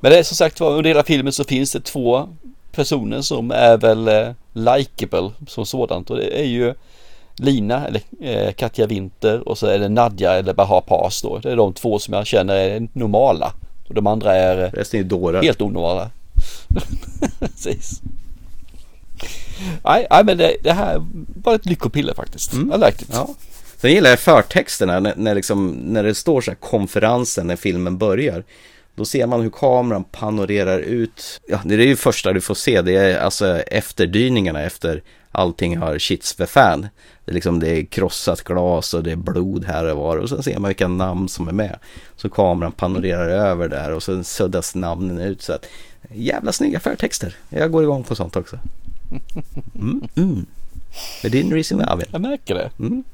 Men 0.00 0.12
det 0.12 0.18
är 0.18 0.22
som 0.22 0.36
sagt 0.36 0.60
var, 0.60 0.70
under 0.70 0.88
hela 0.88 1.02
filmen 1.04 1.32
så 1.32 1.44
finns 1.44 1.72
det 1.72 1.80
två 1.80 2.28
personer 2.72 3.20
som 3.20 3.50
är 3.50 3.76
väl 3.76 4.08
eh, 4.08 4.28
likeable 4.52 5.30
som 5.46 5.66
sådant. 5.66 6.10
Och 6.10 6.16
det 6.16 6.40
är 6.40 6.44
ju 6.46 6.74
Lina 7.36 7.86
eller 7.86 8.00
eh, 8.20 8.52
Katja 8.52 8.86
Winter 8.86 9.48
och 9.48 9.58
så 9.58 9.66
är 9.66 9.78
det 9.78 9.88
Nadja 9.88 10.32
eller 10.32 10.54
Bahar 10.54 10.80
Pas 10.80 11.22
då. 11.22 11.38
Det 11.38 11.52
är 11.52 11.56
de 11.56 11.72
två 11.72 11.98
som 11.98 12.14
jag 12.14 12.26
känner 12.26 12.54
är 12.54 12.88
normala. 12.92 13.52
Och 13.88 13.94
de 13.94 14.06
andra 14.06 14.34
är, 14.34 14.64
eh, 14.64 14.70
Resten 14.72 15.00
är 15.00 15.04
dårar. 15.04 15.42
helt 15.42 15.60
onormala. 15.62 16.10
Precis. 17.38 18.00
Nej, 19.84 20.06
nej 20.10 20.24
men 20.24 20.38
det, 20.38 20.56
det, 20.62 20.72
här 20.72 21.06
var 21.42 21.54
ett 21.54 21.66
lyckopiller 21.66 22.14
faktiskt. 22.14 22.52
Mm. 22.52 22.72
I 22.72 22.86
liked 22.86 23.02
it. 23.02 23.08
Ja. 23.12 23.34
Sen 23.76 23.90
gillar 23.90 24.10
jag 24.10 24.18
förtexterna 24.18 25.00
när, 25.00 25.14
när, 25.16 25.34
liksom, 25.34 25.68
när 25.70 26.02
det 26.02 26.14
står 26.14 26.40
så 26.40 26.50
här 26.50 26.58
konferensen 26.58 27.46
när 27.46 27.56
filmen 27.56 27.98
börjar. 27.98 28.44
Då 28.94 29.04
ser 29.04 29.26
man 29.26 29.40
hur 29.40 29.50
kameran 29.50 30.04
panorerar 30.04 30.78
ut. 30.78 31.40
Ja, 31.48 31.60
det 31.64 31.74
är 31.74 31.78
ju 31.78 31.96
första 31.96 32.32
du 32.32 32.40
får 32.40 32.54
se. 32.54 32.82
Det 32.82 32.96
är 32.96 33.18
alltså 33.18 33.58
efterdyningarna 33.58 34.62
efter 34.62 35.02
allting 35.32 35.76
har 35.76 35.98
shits 35.98 36.32
för 36.32 36.46
fan. 36.46 36.88
Det 37.24 37.32
är, 37.32 37.34
liksom, 37.34 37.60
det 37.60 37.68
är 37.68 37.84
krossat 37.84 38.44
glas 38.44 38.94
och 38.94 39.02
det 39.02 39.12
är 39.12 39.16
blod 39.16 39.64
här 39.64 39.84
och 39.84 39.96
var. 39.96 40.16
Och 40.16 40.28
sen 40.28 40.42
ser 40.42 40.58
man 40.58 40.68
vilka 40.68 40.88
namn 40.88 41.28
som 41.28 41.48
är 41.48 41.52
med. 41.52 41.78
Så 42.16 42.28
kameran 42.28 42.72
panorerar 42.72 43.28
över 43.28 43.68
där 43.68 43.92
och 43.92 44.02
sen 44.02 44.24
suddas 44.24 44.74
namnen 44.74 45.18
ut. 45.20 45.42
Så 45.42 45.52
att, 45.52 45.66
jävla 46.14 46.52
snygga 46.52 46.80
förtexter. 46.80 47.36
Jag 47.48 47.72
går 47.72 47.82
igång 47.82 48.04
på 48.04 48.14
sånt 48.14 48.36
också. 48.36 48.58
Mm, 49.74 50.08
mm. 50.16 50.46
Det 51.22 51.28
är 51.28 51.32
din 51.32 51.52
reason 51.52 51.78
why. 51.78 52.04
Jag 52.12 52.20
märker 52.20 52.54
det. 52.54 52.70
Mm. 52.78 53.04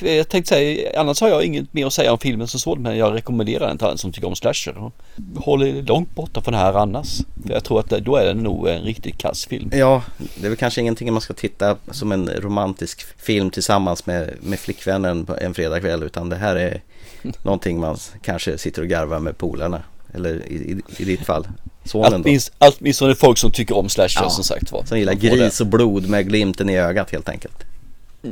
Jag 0.00 0.28
tänkte 0.28 0.48
säga, 0.48 1.00
annars 1.00 1.20
har 1.20 1.28
jag 1.28 1.44
inget 1.44 1.74
mer 1.74 1.86
att 1.86 1.92
säga 1.92 2.12
om 2.12 2.18
filmen 2.18 2.48
som 2.48 2.60
sådan 2.60 2.82
men 2.82 2.96
jag 2.96 3.14
rekommenderar 3.14 3.68
den 3.68 3.78
till 3.78 3.86
alla 3.86 3.96
som 3.96 4.12
tycker 4.12 4.28
om 4.28 4.36
slasher. 4.36 4.90
Håller 5.36 5.82
långt 5.82 6.14
borta 6.14 6.40
från 6.40 6.52
det 6.52 6.58
här 6.58 6.74
annars. 6.74 7.20
För 7.46 7.52
jag 7.52 7.64
tror 7.64 7.80
att 7.80 7.88
då 7.88 8.16
är 8.16 8.26
det 8.26 8.34
nog 8.34 8.68
en 8.68 8.82
riktigt 8.82 9.18
kass 9.18 9.46
film. 9.46 9.70
Ja, 9.72 10.02
det 10.34 10.46
är 10.46 10.48
väl 10.48 10.56
kanske 10.56 10.80
ingenting 10.80 11.12
man 11.12 11.20
ska 11.20 11.34
titta 11.34 11.76
som 11.90 12.12
en 12.12 12.28
romantisk 12.28 13.22
film 13.22 13.50
tillsammans 13.50 14.06
med, 14.06 14.34
med 14.40 14.58
flickvännen 14.58 15.26
en 15.40 15.54
fredagkväll 15.54 16.02
utan 16.02 16.28
det 16.28 16.36
här 16.36 16.56
är 16.56 16.80
någonting 17.42 17.80
man 17.80 17.96
kanske 18.22 18.58
sitter 18.58 18.82
och 18.82 18.88
garvar 18.88 19.18
med 19.18 19.38
polarna. 19.38 19.82
Eller 20.14 20.48
i, 20.48 20.54
i, 20.54 21.02
i 21.02 21.04
ditt 21.04 21.26
fall 21.26 21.46
sonen. 21.84 22.24
Åtminstone 22.58 23.14
folk 23.14 23.38
som 23.38 23.52
tycker 23.52 23.76
om 23.76 23.88
slasher 23.88 24.22
ja, 24.22 24.30
som 24.30 24.44
sagt 24.44 24.72
var. 24.72 24.84
Som 24.84 24.98
gillar 24.98 25.14
gris 25.14 25.60
och 25.60 25.66
blod 25.66 26.08
med 26.08 26.28
glimten 26.28 26.70
i 26.70 26.78
ögat 26.78 27.10
helt 27.10 27.28
enkelt. 27.28 27.64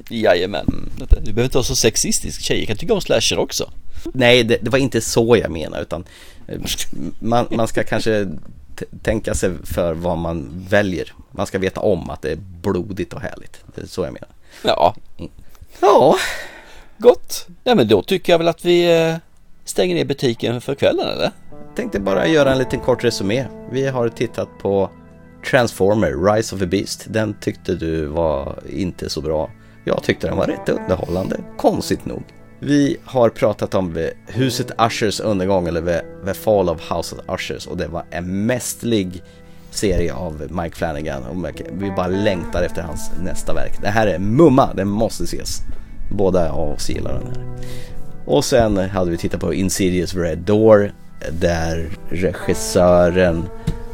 Jajamän. 0.08 0.66
Mm. 0.68 0.90
Du 0.98 1.32
behöver 1.32 1.44
inte 1.44 1.56
vara 1.56 1.64
så 1.64 1.76
sexistisk. 1.76 2.42
Tjejer 2.42 2.66
kan 2.66 2.76
tycka 2.76 2.94
om 2.94 3.00
slasher 3.00 3.38
också. 3.38 3.70
Nej, 4.12 4.44
det, 4.44 4.58
det 4.62 4.70
var 4.70 4.78
inte 4.78 5.00
så 5.00 5.36
jag 5.36 5.50
menar 5.50 5.80
utan 5.82 6.04
eh, 6.48 6.60
man, 7.18 7.46
man 7.50 7.68
ska 7.68 7.84
kanske 7.84 8.28
tänka 9.02 9.34
sig 9.34 9.50
för 9.64 9.94
vad 9.94 10.18
man 10.18 10.66
väljer. 10.68 11.12
Man 11.30 11.46
ska 11.46 11.58
veta 11.58 11.80
om 11.80 12.10
att 12.10 12.22
det 12.22 12.32
är 12.32 12.38
blodigt 12.62 13.12
och 13.12 13.20
härligt. 13.20 13.60
Det 13.74 13.80
är 13.80 13.86
så 13.86 14.04
jag 14.04 14.12
menar. 14.12 14.28
Ja. 14.62 14.94
Ja. 15.80 16.16
Gott. 16.98 17.46
Ja 17.64 17.74
men 17.74 17.88
då 17.88 18.02
tycker 18.02 18.32
jag 18.32 18.38
väl 18.38 18.48
att 18.48 18.64
vi 18.64 19.00
eh, 19.00 19.16
stänger 19.64 19.94
ner 19.94 20.04
butiken 20.04 20.60
för 20.60 20.74
kvällen 20.74 21.08
eller? 21.08 21.30
Tänkte 21.76 22.00
bara 22.00 22.26
göra 22.26 22.52
en 22.52 22.58
liten 22.58 22.80
kort 22.80 23.04
resumé. 23.04 23.46
Vi 23.70 23.86
har 23.86 24.08
tittat 24.08 24.48
på 24.58 24.90
Transformer, 25.50 26.34
Rise 26.34 26.54
of 26.54 26.60
the 26.60 26.66
Beast. 26.66 27.06
Den 27.08 27.34
tyckte 27.40 27.74
du 27.74 28.06
var 28.06 28.58
inte 28.68 29.08
så 29.08 29.20
bra. 29.20 29.50
Jag 29.84 30.02
tyckte 30.02 30.26
den 30.26 30.36
var 30.36 30.46
rätt 30.46 30.68
underhållande, 30.68 31.40
konstigt 31.56 32.06
nog. 32.06 32.22
Vi 32.58 32.96
har 33.04 33.28
pratat 33.28 33.74
om 33.74 34.08
huset 34.26 34.70
Ushers 34.80 35.20
undergång 35.20 35.68
eller 35.68 36.02
the, 36.24 36.34
Fall 36.34 36.68
of 36.68 36.92
House 36.92 37.16
of 37.16 37.34
Ushers 37.34 37.66
och 37.66 37.76
det 37.76 37.88
var 37.88 38.04
en 38.10 38.46
mästerlig 38.46 39.22
serie 39.70 40.14
av 40.14 40.46
Mike 40.50 40.76
Flanagan 40.76 41.24
och 41.24 41.62
vi 41.72 41.90
bara 41.90 42.06
längtar 42.06 42.62
efter 42.62 42.82
hans 42.82 43.10
nästa 43.22 43.54
verk. 43.54 43.78
Det 43.82 43.88
här 43.88 44.06
är 44.06 44.18
Mumma, 44.18 44.74
den 44.74 44.88
måste 44.88 45.24
ses. 45.24 45.58
Båda 46.10 46.52
av 46.52 46.70
oss 46.70 46.90
gillar 46.90 47.12
den 47.12 47.26
här. 47.26 47.56
Och 48.24 48.44
sen 48.44 48.76
hade 48.76 49.10
vi 49.10 49.16
tittat 49.16 49.40
på 49.40 49.54
Insidious 49.54 50.14
Red 50.14 50.38
Door 50.38 50.92
där 51.30 51.90
regissören 52.08 53.48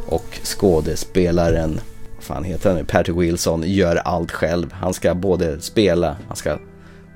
och 0.07 0.41
skådespelaren, 0.45 1.81
vad 2.15 2.25
fan 2.25 2.45
heter 2.45 2.69
han 2.69 2.79
nu, 2.79 2.85
Patrick 2.85 3.17
Wilson, 3.17 3.63
gör 3.67 3.97
allt 3.97 4.33
själv. 4.33 4.73
Han 4.73 4.95
ska 4.95 5.15
både 5.15 5.61
spela, 5.61 6.17
han 6.29 6.37
ska 6.37 6.59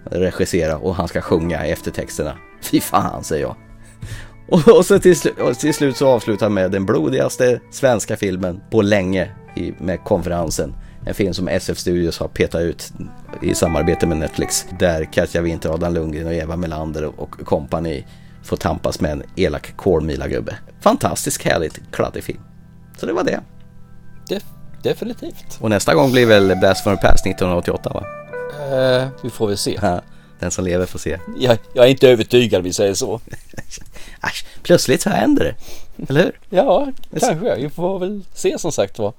regissera 0.05 0.77
och 0.77 0.95
han 0.95 1.09
ska 1.09 1.21
sjunga 1.21 1.67
eftertexterna. 1.67 2.37
Fy 2.63 2.81
fan 2.81 3.25
säger 3.25 3.43
jag. 3.43 3.57
Och, 4.49 4.69
och 4.69 4.87
så 4.87 4.99
till, 4.99 5.17
och 5.41 5.59
till 5.59 5.75
slut 5.75 5.97
så 5.97 6.09
avslutar 6.09 6.47
han 6.47 6.55
med 6.55 6.71
den 6.71 6.87
blodigaste 6.87 7.61
svenska 7.71 8.17
filmen 8.17 8.61
på 8.71 8.83
länge 8.83 9.31
i, 9.57 9.73
med 9.79 10.05
konferensen. 10.05 10.75
En 11.07 11.15
film 11.15 11.35
som 11.35 11.49
SF 11.49 11.79
Studios 11.79 12.19
har 12.19 12.29
petat 12.29 12.61
ut 12.61 12.93
i 13.43 13.55
samarbete 13.55 14.07
med 14.07 14.17
Netflix. 14.17 14.67
Där 14.79 15.05
Katja 15.05 15.41
Winter, 15.41 15.71
Adam 15.71 15.95
Lundgren 15.95 16.27
och 16.27 16.33
Eva 16.33 16.57
Melander 16.57 17.21
och 17.21 17.31
kompani 17.31 18.05
får 18.45 18.57
tampas 18.57 19.01
med 19.01 19.13
en 19.13 19.23
elak 19.37 19.77
kolmila-gubbe. 19.77 20.57
Fantastiskt 20.81 21.43
härligt 21.43 21.81
kladdig 21.93 22.25
film. 22.25 22.41
Så 22.97 23.07
det 23.07 23.13
var 23.13 23.25
det. 23.25 23.41
Def 24.29 24.43
definitivt. 24.83 25.59
Och 25.61 25.71
nästa 25.71 25.95
gång 25.95 26.13
blir 26.13 26.27
väl 26.27 26.57
Blast 26.57 26.83
from 26.83 26.97
the 26.97 27.03
Past 27.03 27.27
1988 27.27 27.91
va? 27.95 28.05
Eh, 28.77 29.09
vi 29.23 29.31
får 29.31 29.47
väl 29.47 29.57
se. 29.57 29.79
Ja, 29.83 30.01
den 30.39 30.51
som 30.51 30.65
lever 30.65 30.87
får 30.87 30.99
se. 30.99 31.19
Jag, 31.39 31.59
jag 31.75 31.87
är 31.87 31.91
inte 31.91 32.09
övertygad, 32.09 32.63
vi 32.63 32.73
säger 32.73 32.95
så. 32.95 33.21
Äsch, 34.23 34.47
plötsligt 34.63 35.03
så 35.03 35.11
händer 35.11 35.45
det. 35.45 35.55
Eller 36.09 36.25
hur? 36.25 36.41
Ja, 36.51 36.89
kanske. 37.21 37.57
Vi 37.57 37.71
får 37.71 37.99
väl 37.99 38.25
se 38.35 38.59
som 38.59 38.73
sagt 38.73 38.99
var. 38.99 39.13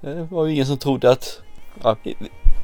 Det 0.00 0.26
var 0.30 0.46
ju 0.46 0.52
ingen 0.52 0.66
som 0.66 0.78
trodde 0.78 1.10
att... 1.10 1.40
Ja, 1.82 1.96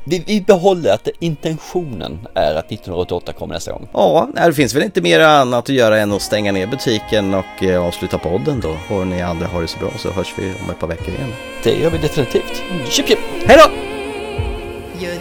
vi, 0.09 0.23
vi 0.27 0.41
behåller 0.41 0.93
att 0.93 1.09
intentionen 1.19 2.19
är 2.35 2.55
att 2.55 2.73
1988 2.73 3.33
kommer 3.33 3.55
nästa 3.55 3.73
gång. 3.73 3.89
Ja, 3.93 4.29
det 4.35 4.53
finns 4.55 4.75
väl 4.75 4.83
inte 4.83 5.01
mer 5.01 5.21
annat 5.21 5.65
att 5.65 5.69
göra 5.69 5.99
än 5.99 6.13
att 6.13 6.23
stänga 6.23 6.53
ner 6.53 6.67
butiken 6.67 7.35
och 7.35 7.63
eh, 7.63 7.85
avsluta 7.85 8.19
podden 8.19 8.61
då. 8.61 8.95
Och 8.95 9.07
ni 9.07 9.23
andra 9.23 9.47
har 9.47 9.63
det 9.63 9.69
så 9.69 9.79
bra 9.79 9.91
så 9.99 10.11
hörs 10.11 10.35
vi 10.39 10.53
om 10.65 10.71
ett 10.71 10.79
par 10.79 10.87
veckor 10.87 11.09
igen. 11.09 11.33
Det 11.63 11.75
gör 11.75 11.91
vi 11.91 11.99
definitivt. 11.99 12.63
Chip 12.89 13.09
chip! 13.09 13.19
Hej 13.47 13.59
då! 13.59 13.71
You're 15.07 15.19